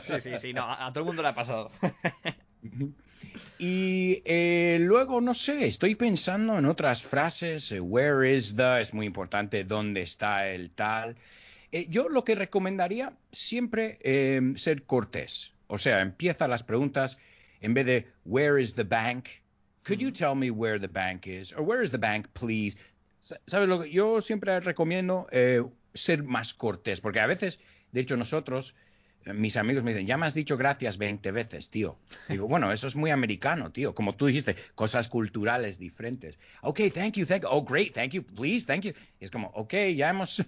Sí, 0.00 0.20
sí, 0.20 0.30
sí. 0.38 0.54
No, 0.54 0.62
a, 0.62 0.86
a 0.86 0.92
todo 0.92 1.00
el 1.00 1.06
mundo 1.08 1.22
le 1.22 1.28
ha 1.28 1.34
pasado. 1.34 1.70
Y 3.58 4.22
eh, 4.24 4.78
luego, 4.80 5.20
no 5.20 5.34
sé, 5.34 5.66
estoy 5.66 5.94
pensando 5.96 6.58
en 6.58 6.66
otras 6.66 7.02
frases. 7.02 7.72
eh, 7.72 7.80
where 7.80 8.34
is 8.34 8.56
the? 8.56 8.80
Es 8.80 8.94
muy 8.94 9.06
importante. 9.06 9.64
¿Dónde 9.64 10.02
está 10.02 10.48
el 10.48 10.70
tal? 10.70 11.16
Eh, 11.72 11.86
yo 11.88 12.08
lo 12.08 12.24
que 12.24 12.36
recomendaría 12.36 13.12
siempre 13.32 13.98
ser 14.56 14.84
cortés. 14.84 15.52
O 15.66 15.78
sea, 15.78 16.00
empieza 16.02 16.46
las 16.46 16.62
preguntas 16.62 17.18
en 17.64 17.74
vez 17.74 17.86
de 17.86 18.06
where 18.24 18.60
is 18.60 18.74
the 18.74 18.84
bank? 18.84 19.28
Could 19.84 20.00
you 20.00 20.10
tell 20.10 20.34
me 20.34 20.50
where 20.50 20.78
the 20.78 20.88
bank 20.88 21.26
is? 21.26 21.52
Or 21.52 21.62
where 21.62 21.82
is 21.82 21.90
the 21.90 21.98
bank, 21.98 22.28
please? 22.32 22.76
Sa- 23.20 23.36
¿Sabes 23.46 23.68
lo 23.68 23.80
que 23.82 23.90
yo 23.90 24.20
siempre 24.20 24.58
recomiendo? 24.60 25.26
Eh, 25.32 25.62
ser 25.94 26.22
más 26.22 26.54
cortés, 26.54 27.00
porque 27.00 27.20
a 27.20 27.26
veces, 27.26 27.58
de 27.92 28.00
hecho, 28.00 28.16
nosotros, 28.16 28.74
eh, 29.26 29.32
mis 29.32 29.56
amigos 29.56 29.84
me 29.84 29.92
dicen, 29.92 30.06
ya 30.06 30.16
me 30.16 30.26
has 30.26 30.34
dicho 30.34 30.56
gracias 30.56 30.96
20 30.98 31.30
veces, 31.32 31.70
tío. 31.70 31.98
Digo, 32.28 32.48
bueno, 32.48 32.72
eso 32.72 32.86
es 32.86 32.96
muy 32.96 33.10
americano, 33.10 33.70
tío. 33.72 33.94
Como 33.94 34.14
tú 34.14 34.26
dijiste, 34.26 34.56
cosas 34.74 35.08
culturales 35.08 35.78
diferentes. 35.78 36.38
Ok, 36.62 36.80
thank 36.92 37.14
you, 37.14 37.26
thank 37.26 37.42
you. 37.42 37.48
Oh, 37.50 37.62
great, 37.62 37.92
thank 37.94 38.12
you, 38.12 38.22
please, 38.22 38.66
thank 38.66 38.82
you. 38.84 38.92
Y 39.20 39.24
es 39.26 39.30
como, 39.30 39.48
ok, 39.54 39.74
ya 39.94 40.10
hemos... 40.10 40.42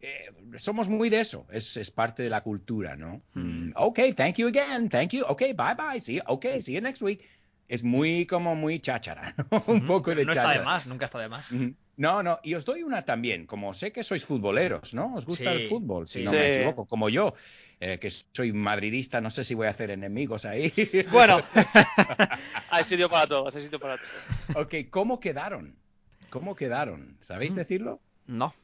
eh, 0.00 0.30
somos 0.56 0.88
muy 0.88 1.08
de 1.10 1.20
eso, 1.20 1.46
es, 1.50 1.76
es 1.76 1.90
parte 1.90 2.22
de 2.22 2.30
la 2.30 2.42
cultura, 2.42 2.96
¿no? 2.96 3.22
Mm, 3.34 3.72
ok, 3.74 3.98
thank 4.16 4.36
you 4.36 4.48
again, 4.48 4.88
thank 4.88 5.10
you, 5.10 5.24
ok, 5.26 5.40
bye 5.56 5.74
bye, 5.76 6.00
see 6.00 6.16
you, 6.16 6.22
ok, 6.26 6.46
see 6.60 6.74
you 6.74 6.80
next 6.80 7.02
week. 7.02 7.28
Es 7.68 7.82
muy 7.84 8.24
como 8.24 8.54
muy 8.54 8.78
cháchara, 8.80 9.34
¿no? 9.50 9.62
Un 9.66 9.84
poco 9.84 10.14
de 10.14 10.24
no 10.24 10.32
está 10.32 10.42
cháchara. 10.44 10.60
de 10.60 10.64
más, 10.64 10.86
nunca 10.86 11.04
está 11.04 11.18
de 11.18 11.28
más. 11.28 11.52
No, 11.98 12.22
no, 12.22 12.38
y 12.44 12.54
os 12.54 12.64
doy 12.64 12.82
una 12.82 13.04
también, 13.04 13.44
como 13.44 13.74
sé 13.74 13.90
que 13.92 14.04
sois 14.04 14.24
futboleros, 14.24 14.94
¿no? 14.94 15.14
¿Os 15.16 15.26
gusta 15.26 15.50
el 15.52 15.68
fútbol? 15.68 16.06
Si 16.06 16.20
sí. 16.20 16.24
no 16.24 16.30
Sí. 16.30 16.36
me 16.38 16.54
equivoco, 16.54 16.86
como 16.86 17.08
yo, 17.10 17.34
eh, 17.80 17.98
que 17.98 18.08
soy 18.08 18.52
madridista, 18.52 19.20
no 19.20 19.30
sé 19.30 19.42
si 19.44 19.54
voy 19.54 19.66
a 19.66 19.70
hacer 19.70 19.90
enemigos 19.90 20.44
ahí. 20.46 20.72
Bueno, 21.12 21.42
Hay 22.70 22.84
sitio 22.84 23.10
para 23.10 23.26
todos, 23.26 23.54
hay 23.56 23.62
sitio 23.64 23.78
para 23.80 23.96
todos. 23.98 24.64
ok, 24.66 24.74
¿cómo 24.90 25.18
quedaron? 25.20 25.76
¿Cómo 26.30 26.54
quedaron? 26.54 27.16
¿Sabéis 27.20 27.52
Mm. 27.52 27.56
decirlo? 27.56 28.00
no. 28.26 28.54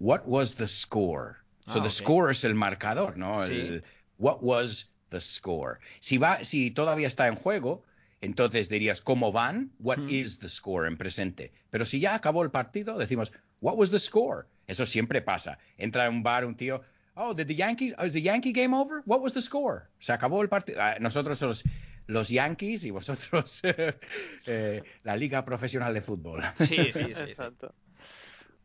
What 0.00 0.26
was 0.26 0.56
the 0.56 0.66
score? 0.66 1.36
So 1.66 1.78
Ah, 1.78 1.82
the 1.82 1.90
score 1.90 2.30
es 2.32 2.42
el 2.44 2.54
marcador, 2.54 3.16
¿no? 3.16 3.46
Sí. 3.46 3.60
El, 3.60 3.84
what 4.18 4.38
was 4.42 4.90
the 5.10 5.20
score? 5.20 5.78
Si 6.00 6.18
va, 6.18 6.42
si 6.42 6.70
todavía 6.72 7.06
está 7.06 7.28
en 7.28 7.36
juego, 7.36 7.84
entonces 8.22 8.68
dirías 8.68 9.00
cómo 9.02 9.30
van, 9.30 9.70
what 9.78 9.98
Hmm. 9.98 10.08
is 10.08 10.38
the 10.40 10.48
score 10.48 10.86
en 10.86 10.96
presente. 10.96 11.52
Pero 11.70 11.84
si 11.84 12.00
ya 12.00 12.14
acabó 12.14 12.42
el 12.42 12.50
partido, 12.50 12.98
decimos 12.98 13.30
what 13.60 13.76
was 13.76 13.90
the 13.90 14.00
score. 14.00 14.46
Eso 14.66 14.86
siempre 14.86 15.20
pasa. 15.22 15.58
Entra 15.78 16.06
a 16.06 16.08
un 16.08 16.22
bar 16.22 16.44
un 16.44 16.54
tío, 16.56 16.80
oh, 17.14 17.34
did 17.34 17.46
the 17.46 17.54
Yankees, 17.54 17.94
oh, 17.98 18.04
is 18.06 18.12
the 18.14 18.22
Yankee 18.22 18.52
game 18.52 18.74
over? 18.74 19.02
What 19.04 19.20
was 19.20 19.32
the 19.34 19.42
score? 19.42 19.88
Se 19.98 20.12
acabó 20.12 20.42
el 20.42 20.48
partido. 20.48 20.80
Ah, 20.80 20.96
Nosotros 20.98 21.40
los 21.42 21.62
los 22.06 22.28
Yankees 22.28 22.84
y 22.84 22.90
vosotros 22.90 23.60
eh, 24.46 24.82
la 25.04 25.16
liga 25.16 25.44
profesional 25.44 25.94
de 25.94 26.00
fútbol. 26.00 26.42
Sí, 26.56 26.66
sí, 26.66 26.92
sí. 26.92 27.14
sí. 27.14 27.22
Exacto. 27.28 27.74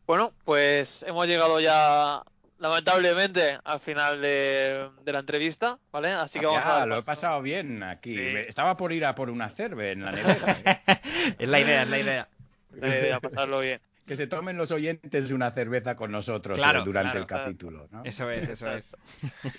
Bueno, 0.08 0.34
pues 0.44 1.04
hemos 1.04 1.26
llegado 1.28 1.60
ya, 1.60 2.22
lamentablemente, 2.60 3.58
al 3.64 3.80
final 3.80 4.22
de, 4.22 4.90
de 5.04 5.12
la 5.12 5.20
entrevista, 5.20 5.80
¿vale? 5.92 6.10
Así 6.12 6.40
que 6.40 6.46
vamos 6.46 6.64
Ya, 6.64 6.76
a 6.76 6.80
dar 6.80 6.88
lo 6.88 6.98
he 7.00 7.04
pasado 7.04 7.42
bien 7.42 7.82
aquí. 7.84 8.12
Sí. 8.12 8.18
Estaba 8.48 8.78
por 8.78 8.92
ir 8.94 9.06
a 9.06 9.16
por 9.16 9.30
una 9.30 9.50
cerve 9.50 9.92
en 9.92 10.06
la 10.06 10.12
nevera. 10.12 10.60
¿eh? 10.64 11.36
Es 11.40 11.50
la 11.50 11.60
idea, 11.60 11.82
es 11.84 11.90
la 11.90 12.00
idea. 12.00 12.28
La 12.76 12.90
idea, 12.90 13.22
pasarlo 13.22 13.62
bien. 13.62 13.80
que 14.06 14.18
se 14.18 14.28
tomen 14.28 14.58
los 14.58 14.70
oyentes 14.72 15.32
una 15.32 15.50
cerveza 15.52 15.96
con 15.96 16.12
nosotros 16.12 16.58
Claro, 16.58 16.82
eh, 16.82 16.84
durante 16.84 17.12
claro, 17.12 17.22
el 17.22 17.26
claro. 17.28 17.44
capítulo. 17.46 17.88
¿no? 17.90 18.04
Eso 18.04 18.30
es, 18.30 18.50
eso 18.50 18.70
es. 18.72 18.98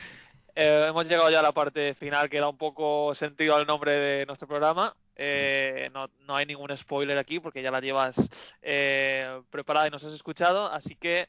Eh, 0.58 0.86
hemos 0.88 1.06
llegado 1.06 1.28
ya 1.30 1.40
a 1.40 1.42
la 1.42 1.52
parte 1.52 1.94
final 1.94 2.30
que 2.30 2.40
da 2.40 2.48
un 2.48 2.56
poco 2.56 3.14
sentido 3.14 3.54
al 3.56 3.66
nombre 3.66 3.92
de 3.92 4.24
nuestro 4.26 4.48
programa. 4.48 4.96
Eh, 5.16 5.90
no, 5.94 6.10
no 6.26 6.36
hay 6.36 6.46
ningún 6.46 6.76
spoiler 6.76 7.16
aquí 7.18 7.40
porque 7.40 7.62
ya 7.62 7.70
la 7.70 7.80
llevas 7.80 8.16
eh, 8.62 9.40
preparada 9.50 9.88
y 9.88 9.90
nos 9.90 10.04
has 10.04 10.12
escuchado. 10.12 10.66
Así 10.70 10.94
que, 10.94 11.28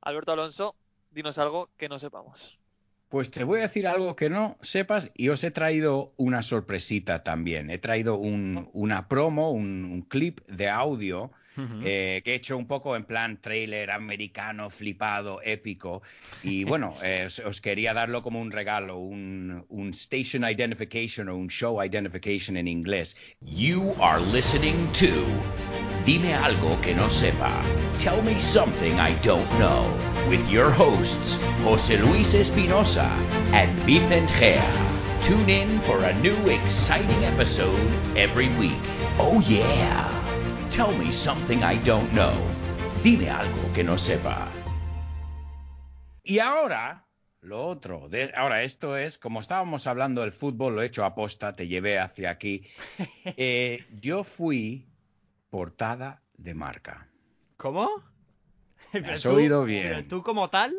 Alberto 0.00 0.32
Alonso, 0.32 0.76
dinos 1.10 1.38
algo 1.38 1.70
que 1.76 1.88
no 1.88 1.98
sepamos. 1.98 2.58
Pues 3.08 3.30
te 3.30 3.44
voy 3.44 3.58
a 3.58 3.62
decir 3.62 3.86
algo 3.86 4.16
que 4.16 4.30
no 4.30 4.56
sepas 4.62 5.10
y 5.14 5.28
os 5.28 5.44
he 5.44 5.50
traído 5.50 6.14
una 6.16 6.40
sorpresita 6.40 7.22
también. 7.22 7.68
He 7.70 7.76
traído 7.78 8.16
un- 8.16 8.70
una 8.72 9.06
promo, 9.08 9.50
un, 9.50 9.84
un 9.84 10.02
clip 10.02 10.40
de 10.46 10.70
audio 10.70 11.30
Ujú. 11.56 11.82
eh, 11.84 12.22
que 12.24 12.32
he 12.32 12.34
hecho 12.36 12.56
un 12.56 12.66
poco 12.66 12.96
en 12.96 13.04
plan 13.04 13.38
trailer 13.40 13.90
americano, 13.90 14.70
flipado, 14.70 15.40
épico. 15.44 16.02
Y 16.42 16.64
bueno, 16.70 16.94
eh, 17.02 17.24
os, 17.26 17.38
os 17.40 17.60
quería 17.60 17.94
darlo 17.94 18.22
como 18.22 18.40
un 18.40 18.50
regalo, 18.50 18.98
un, 18.98 19.64
un 19.68 19.90
station 19.90 20.44
identification 20.44 21.28
o 21.28 21.36
un 21.36 21.48
show 21.48 21.82
identification 21.82 22.56
en 22.56 22.68
inglés. 22.68 23.16
You 23.40 23.94
are 24.00 24.20
listening 24.32 24.76
to 24.94 25.06
Dime 26.04 26.34
algo 26.34 26.80
que 26.82 26.94
no 26.94 27.08
sepa. 27.08 27.62
Tell 27.98 28.22
me 28.22 28.40
something 28.40 28.98
I 28.98 29.14
don't 29.22 29.48
know. 29.60 29.86
With 30.28 30.50
your 30.50 30.68
hosts, 30.70 31.36
José 31.62 31.96
Luis 31.96 32.34
Espinosa 32.34 33.06
and 33.52 33.70
Vicent 33.86 34.28
Gea. 34.30 34.60
Tune 35.22 35.48
in 35.48 35.78
for 35.80 36.02
a 36.02 36.12
new 36.20 36.34
exciting 36.48 37.24
episode 37.24 37.78
every 38.16 38.48
week. 38.58 38.82
Oh 39.20 39.40
yeah. 39.46 40.21
Tell 40.74 40.96
me 40.96 41.12
something 41.12 41.58
I 41.58 41.78
don't 41.84 42.10
know. 42.12 42.32
Dime 43.02 43.28
algo 43.30 43.72
que 43.74 43.84
no 43.84 43.98
sepa. 43.98 44.48
Y 46.24 46.38
ahora, 46.38 47.06
lo 47.40 47.66
otro. 47.66 48.08
de- 48.08 48.32
ahora, 48.34 48.62
esto 48.62 48.96
es, 48.96 49.18
como 49.18 49.40
estábamos 49.40 49.86
hablando 49.86 50.20
del 50.22 50.32
fútbol, 50.32 50.74
lo 50.76 50.82
he 50.82 50.86
hecho 50.86 51.04
aposta, 51.04 51.54
te 51.54 51.66
llevé 51.68 51.98
hacia 51.98 52.30
aquí. 52.30 52.64
Eh, 53.36 53.84
yo 54.00 54.24
fui 54.24 54.86
portada 55.50 56.22
de 56.36 56.54
marca. 56.54 57.08
¿Cómo? 57.56 57.88
Has 59.10 59.22
tú- 59.22 59.30
oído 59.30 59.64
bien. 59.64 60.08
¿Tú 60.08 60.22
como 60.22 60.48
tal? 60.50 60.74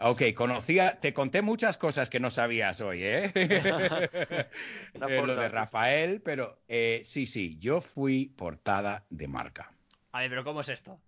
Ok, 0.00 0.22
conocía, 0.34 1.00
te 1.00 1.12
conté 1.12 1.42
muchas 1.42 1.76
cosas 1.76 2.08
que 2.08 2.20
no 2.20 2.30
sabías 2.30 2.80
hoy, 2.80 3.00
¿eh? 3.02 3.32
Eh, 4.94 5.22
lo 5.26 5.34
de. 5.36 5.48
Rafael, 5.48 6.20
pero 6.20 6.60
eh, 6.68 7.00
sí, 7.02 7.26
sí, 7.26 7.56
yo 7.58 7.80
fui 7.80 8.26
portada 8.26 9.04
de 9.10 9.26
marca. 9.28 9.72
A 10.12 10.20
ver, 10.20 10.30
pero 10.30 10.44
¿cómo 10.44 10.60
es 10.60 10.68
esto? 10.68 11.00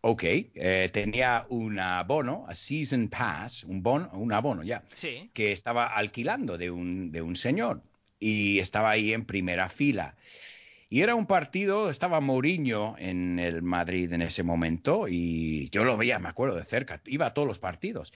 Ok, 0.00 0.22
eh, 0.24 0.90
tenía 0.92 1.44
un 1.48 1.78
abono, 1.80 2.44
a 2.48 2.54
season 2.54 3.08
pass, 3.08 3.64
un 3.64 3.82
bono, 3.82 4.10
un 4.12 4.32
abono 4.32 4.62
ya, 4.62 4.84
Sí. 4.94 5.30
que 5.34 5.50
estaba 5.52 5.86
alquilando 5.86 6.56
de 6.56 6.70
un, 6.70 7.10
de 7.10 7.20
un 7.20 7.34
señor 7.34 7.82
y 8.20 8.60
estaba 8.60 8.90
ahí 8.90 9.12
en 9.12 9.24
primera 9.24 9.68
fila. 9.68 10.14
Y 10.90 11.02
era 11.02 11.14
un 11.14 11.26
partido, 11.26 11.90
estaba 11.90 12.20
Mourinho 12.20 12.96
en 12.98 13.38
el 13.38 13.62
Madrid 13.62 14.10
en 14.12 14.22
ese 14.22 14.42
momento 14.42 15.06
y 15.08 15.68
yo 15.70 15.84
lo 15.84 15.96
veía, 15.98 16.18
me 16.18 16.28
acuerdo 16.30 16.56
de 16.56 16.64
cerca, 16.64 17.02
iba 17.04 17.26
a 17.26 17.34
todos 17.34 17.46
los 17.46 17.58
partidos. 17.58 18.12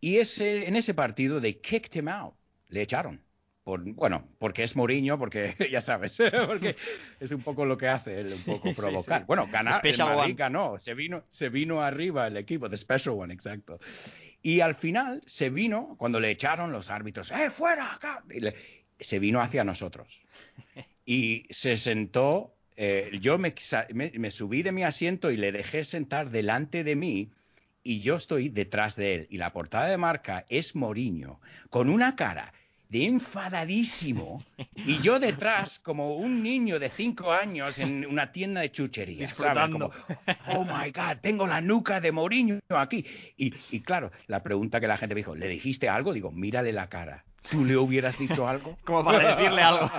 Y 0.00 0.16
ese, 0.16 0.66
en 0.68 0.76
ese 0.76 0.94
partido, 0.94 1.40
they 1.40 1.54
kicked 1.54 1.94
him 1.98 2.08
out, 2.08 2.34
le 2.68 2.82
echaron 2.82 3.20
por, 3.62 3.82
bueno, 3.82 4.26
porque 4.38 4.62
es 4.62 4.74
Mourinho, 4.76 5.18
porque 5.18 5.54
ya 5.70 5.82
sabes, 5.82 6.16
porque 6.46 6.76
es 7.20 7.30
un 7.32 7.42
poco 7.42 7.66
lo 7.66 7.76
que 7.76 7.88
hace 7.88 8.18
él, 8.20 8.32
un 8.32 8.42
poco 8.42 8.68
Sí, 8.70 8.80
provocar. 8.80 9.20
sí. 9.20 9.24
Bueno, 9.26 9.46
ganar, 9.52 9.86
el 9.86 9.98
Madrid 9.98 10.24
one. 10.24 10.34
ganó, 10.34 10.78
se 10.78 10.94
vino, 10.94 11.24
se 11.28 11.50
vino 11.50 11.82
arriba 11.82 12.26
el 12.28 12.38
equipo, 12.38 12.70
The 12.70 12.78
Special 12.78 13.16
One, 13.18 13.34
exacto. 13.34 13.78
Y 14.40 14.60
al 14.60 14.74
final 14.74 15.20
se 15.26 15.50
vino, 15.50 15.96
cuando 15.98 16.20
le 16.20 16.30
echaron 16.30 16.72
los 16.72 16.88
árbitros, 16.88 17.30
¡eh, 17.32 17.50
fuera! 17.50 17.92
acá", 17.92 18.24
y 18.30 18.40
le- 18.40 18.54
se 18.98 19.18
vino 19.18 19.42
hacia 19.42 19.64
nosotros. 19.64 20.22
Y 21.10 21.46
se 21.48 21.78
sentó, 21.78 22.54
eh, 22.76 23.10
yo 23.22 23.38
me, 23.38 23.54
sa- 23.56 23.86
me- 23.94 24.12
me 24.14 24.30
subí 24.30 24.62
de 24.62 24.72
mi 24.72 24.84
asiento 24.84 25.30
y 25.30 25.38
le 25.38 25.52
dejé 25.52 25.84
sentar 25.84 26.28
delante 26.28 26.84
de 26.84 26.96
mí 26.96 27.30
y 27.82 28.00
yo 28.00 28.16
estoy 28.16 28.50
detrás 28.50 28.94
de 28.96 29.14
él. 29.14 29.26
Y 29.30 29.38
la 29.38 29.54
portada 29.54 29.86
de 29.86 29.96
marca 29.96 30.44
es 30.50 30.76
Moriño, 30.76 31.40
con 31.70 31.88
una 31.88 32.14
cara 32.14 32.52
de 32.90 33.06
enfadadísimo 33.06 34.44
y 34.76 35.00
yo 35.00 35.18
detrás 35.18 35.78
como 35.78 36.16
un 36.16 36.42
niño 36.42 36.78
de 36.78 36.90
cinco 36.90 37.32
años 37.32 37.78
en 37.78 38.04
una 38.06 38.30
tienda 38.30 38.60
de 38.60 38.70
chucherías. 38.70 39.30
¿sabes? 39.34 39.70
Disfrutando. 39.70 39.90
Como, 40.46 40.60
oh 40.60 40.64
my 40.64 40.90
God, 40.90 41.18
tengo 41.22 41.46
la 41.46 41.62
nuca 41.62 42.00
de 42.02 42.12
Moriño 42.12 42.58
aquí. 42.68 43.04
Y, 43.38 43.54
y 43.70 43.80
claro, 43.80 44.10
la 44.26 44.42
pregunta 44.42 44.78
que 44.80 44.88
la 44.88 44.98
gente 44.98 45.14
me 45.14 45.20
dijo, 45.20 45.34
¿le 45.34 45.48
dijiste 45.48 45.88
algo? 45.88 46.12
Digo, 46.12 46.32
mírale 46.32 46.72
la 46.72 46.88
cara. 46.90 47.24
¿Tú 47.50 47.64
le 47.64 47.76
hubieras 47.76 48.18
dicho 48.18 48.46
algo? 48.46 48.76
Como 48.84 49.04
para 49.04 49.36
decirle 49.36 49.62
algo. 49.62 49.90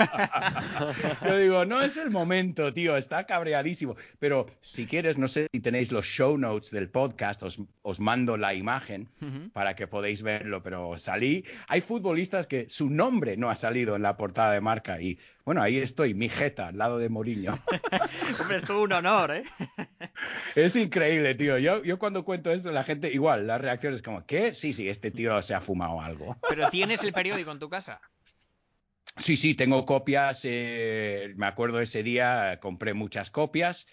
Yo 1.25 1.37
digo, 1.37 1.65
no 1.65 1.81
es 1.81 1.97
el 1.97 2.11
momento, 2.11 2.71
tío, 2.73 2.95
está 2.95 3.25
cabreadísimo. 3.25 3.95
Pero 4.19 4.45
si 4.59 4.85
quieres, 4.85 5.17
no 5.17 5.27
sé 5.27 5.47
si 5.51 5.59
tenéis 5.59 5.91
los 5.91 6.05
show 6.05 6.37
notes 6.37 6.71
del 6.71 6.89
podcast, 6.89 7.41
os, 7.43 7.59
os 7.81 7.99
mando 7.99 8.37
la 8.37 8.53
imagen 8.53 9.07
para 9.53 9.75
que 9.75 9.87
podáis 9.87 10.21
verlo. 10.21 10.61
Pero 10.61 10.97
salí, 10.97 11.43
hay 11.67 11.81
futbolistas 11.81 12.47
que 12.47 12.69
su 12.69 12.89
nombre 12.89 13.37
no 13.37 13.49
ha 13.49 13.55
salido 13.55 13.95
en 13.95 14.03
la 14.03 14.17
portada 14.17 14.53
de 14.53 14.61
marca 14.61 15.01
y 15.01 15.17
bueno, 15.49 15.63
ahí 15.63 15.77
estoy, 15.77 16.13
mi 16.13 16.29
jeta, 16.29 16.67
al 16.67 16.77
lado 16.77 16.99
de 16.99 17.09
Mourinho. 17.09 17.57
Hombre, 18.39 18.57
es 18.57 18.63
todo 18.65 18.83
un 18.83 18.93
honor, 18.93 19.31
¿eh? 19.31 19.43
Es 20.61 20.75
increíble, 20.75 21.35
tío. 21.35 21.57
Yo, 21.57 21.83
yo 21.83 21.99
cuando 21.99 22.23
cuento 22.23 22.51
esto, 22.51 22.71
la 22.71 22.83
gente, 22.83 23.11
igual, 23.11 23.47
la 23.47 23.57
reacción 23.57 23.93
es 23.93 24.01
como, 24.01 24.25
¿qué? 24.25 24.53
Sí, 24.53 24.73
sí, 24.73 24.89
este 24.89 25.11
tío 25.11 25.41
se 25.41 25.53
ha 25.53 25.61
fumado 25.61 26.01
algo. 26.01 26.37
Pero 26.47 26.69
tienes 26.69 27.03
el 27.03 27.13
periódico 27.13 27.51
en 27.51 27.59
tu 27.59 27.69
casa. 27.69 28.01
Sí, 29.17 29.35
sí, 29.35 29.53
tengo 29.55 29.85
copias. 29.85 30.41
eh, 30.45 31.33
me 31.35 31.45
acuerdo 31.47 31.81
ese 31.81 32.03
día, 32.03 32.59
compré 32.61 32.93
muchas 32.93 33.31
copias 33.31 33.87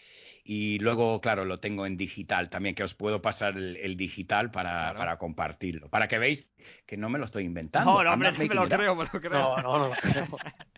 y 0.44 0.78
luego, 0.78 1.20
claro, 1.20 1.44
lo 1.44 1.58
tengo 1.58 1.86
en 1.86 1.96
digital 1.96 2.48
también, 2.50 2.74
que 2.76 2.84
os 2.84 2.94
puedo 2.94 3.20
pasar 3.20 3.56
el, 3.56 3.76
el 3.78 3.96
digital 3.96 4.50
para, 4.52 4.70
Claro. 4.82 4.98
para 4.98 5.18
compartirlo, 5.18 5.88
para 5.88 6.06
que 6.06 6.18
veáis 6.18 6.52
que 6.86 6.96
no 6.96 7.08
me 7.08 7.18
lo 7.18 7.24
estoy 7.24 7.44
inventando. 7.44 7.90
No, 7.92 8.04
no, 8.04 8.12
hombre, 8.12 8.30
not 8.30 8.38
me 8.38 8.54
lo 8.54 8.68
creo, 8.68 8.94
me 8.94 9.04
lo 9.04 9.10
creo. 9.20 9.30
No, 9.32 9.56
no, 9.62 9.78
no 9.78 9.88
lo 9.88 9.94
creo. 9.94 10.26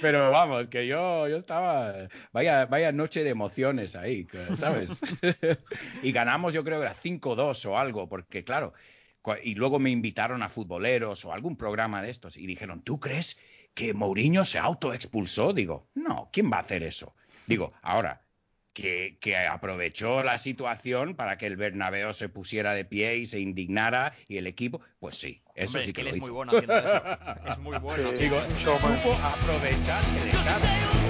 Pero 0.00 0.30
vamos, 0.30 0.68
que 0.68 0.86
yo, 0.86 1.28
yo 1.28 1.36
estaba, 1.36 2.08
vaya, 2.32 2.66
vaya 2.66 2.92
noche 2.92 3.24
de 3.24 3.30
emociones 3.30 3.96
ahí, 3.96 4.26
¿sabes? 4.56 4.90
y 6.02 6.12
ganamos, 6.12 6.52
yo 6.52 6.64
creo 6.64 6.78
que 6.80 6.86
era 6.86 6.94
5-2 6.94 7.66
o 7.66 7.78
algo, 7.78 8.08
porque 8.08 8.44
claro, 8.44 8.74
y 9.42 9.54
luego 9.54 9.78
me 9.78 9.90
invitaron 9.90 10.42
a 10.42 10.48
futboleros 10.48 11.24
o 11.24 11.32
algún 11.32 11.56
programa 11.56 12.02
de 12.02 12.10
estos 12.10 12.36
y 12.36 12.46
dijeron, 12.46 12.82
¿tú 12.82 13.00
crees 13.00 13.38
que 13.72 13.94
Mourinho 13.94 14.44
se 14.44 14.58
autoexpulsó? 14.58 15.52
Digo, 15.52 15.88
no, 15.94 16.28
¿quién 16.32 16.50
va 16.52 16.58
a 16.58 16.60
hacer 16.60 16.82
eso? 16.82 17.14
Digo, 17.46 17.72
ahora, 17.82 18.23
que, 18.74 19.18
que 19.20 19.36
aprovechó 19.38 20.22
la 20.22 20.36
situación 20.38 21.14
para 21.14 21.38
que 21.38 21.46
el 21.46 21.56
Bernabéu 21.56 22.12
se 22.12 22.28
pusiera 22.28 22.74
de 22.74 22.84
pie 22.84 23.16
y 23.16 23.26
se 23.26 23.40
indignara 23.40 24.12
y 24.28 24.36
el 24.36 24.46
equipo, 24.46 24.80
pues 24.98 25.16
sí, 25.16 25.42
eso 25.54 25.78
Hombre, 25.78 25.82
sí 25.84 25.90
es 25.90 25.94
que, 25.94 26.02
que 26.02 26.02
lo 26.02 26.08
él 26.10 26.16
es 26.16 26.16
hizo. 26.18 26.26
muy 26.26 26.30
bueno 26.32 26.52
haciendo 26.52 26.78
eso. 26.78 27.02
Es 27.46 27.58
muy 27.58 27.78
bueno. 27.78 28.10
Sí. 28.10 28.16
Digo, 28.18 28.42
supo 28.58 29.14
aprovechar 29.22 30.02
el 30.16 30.28
estado. 30.28 31.03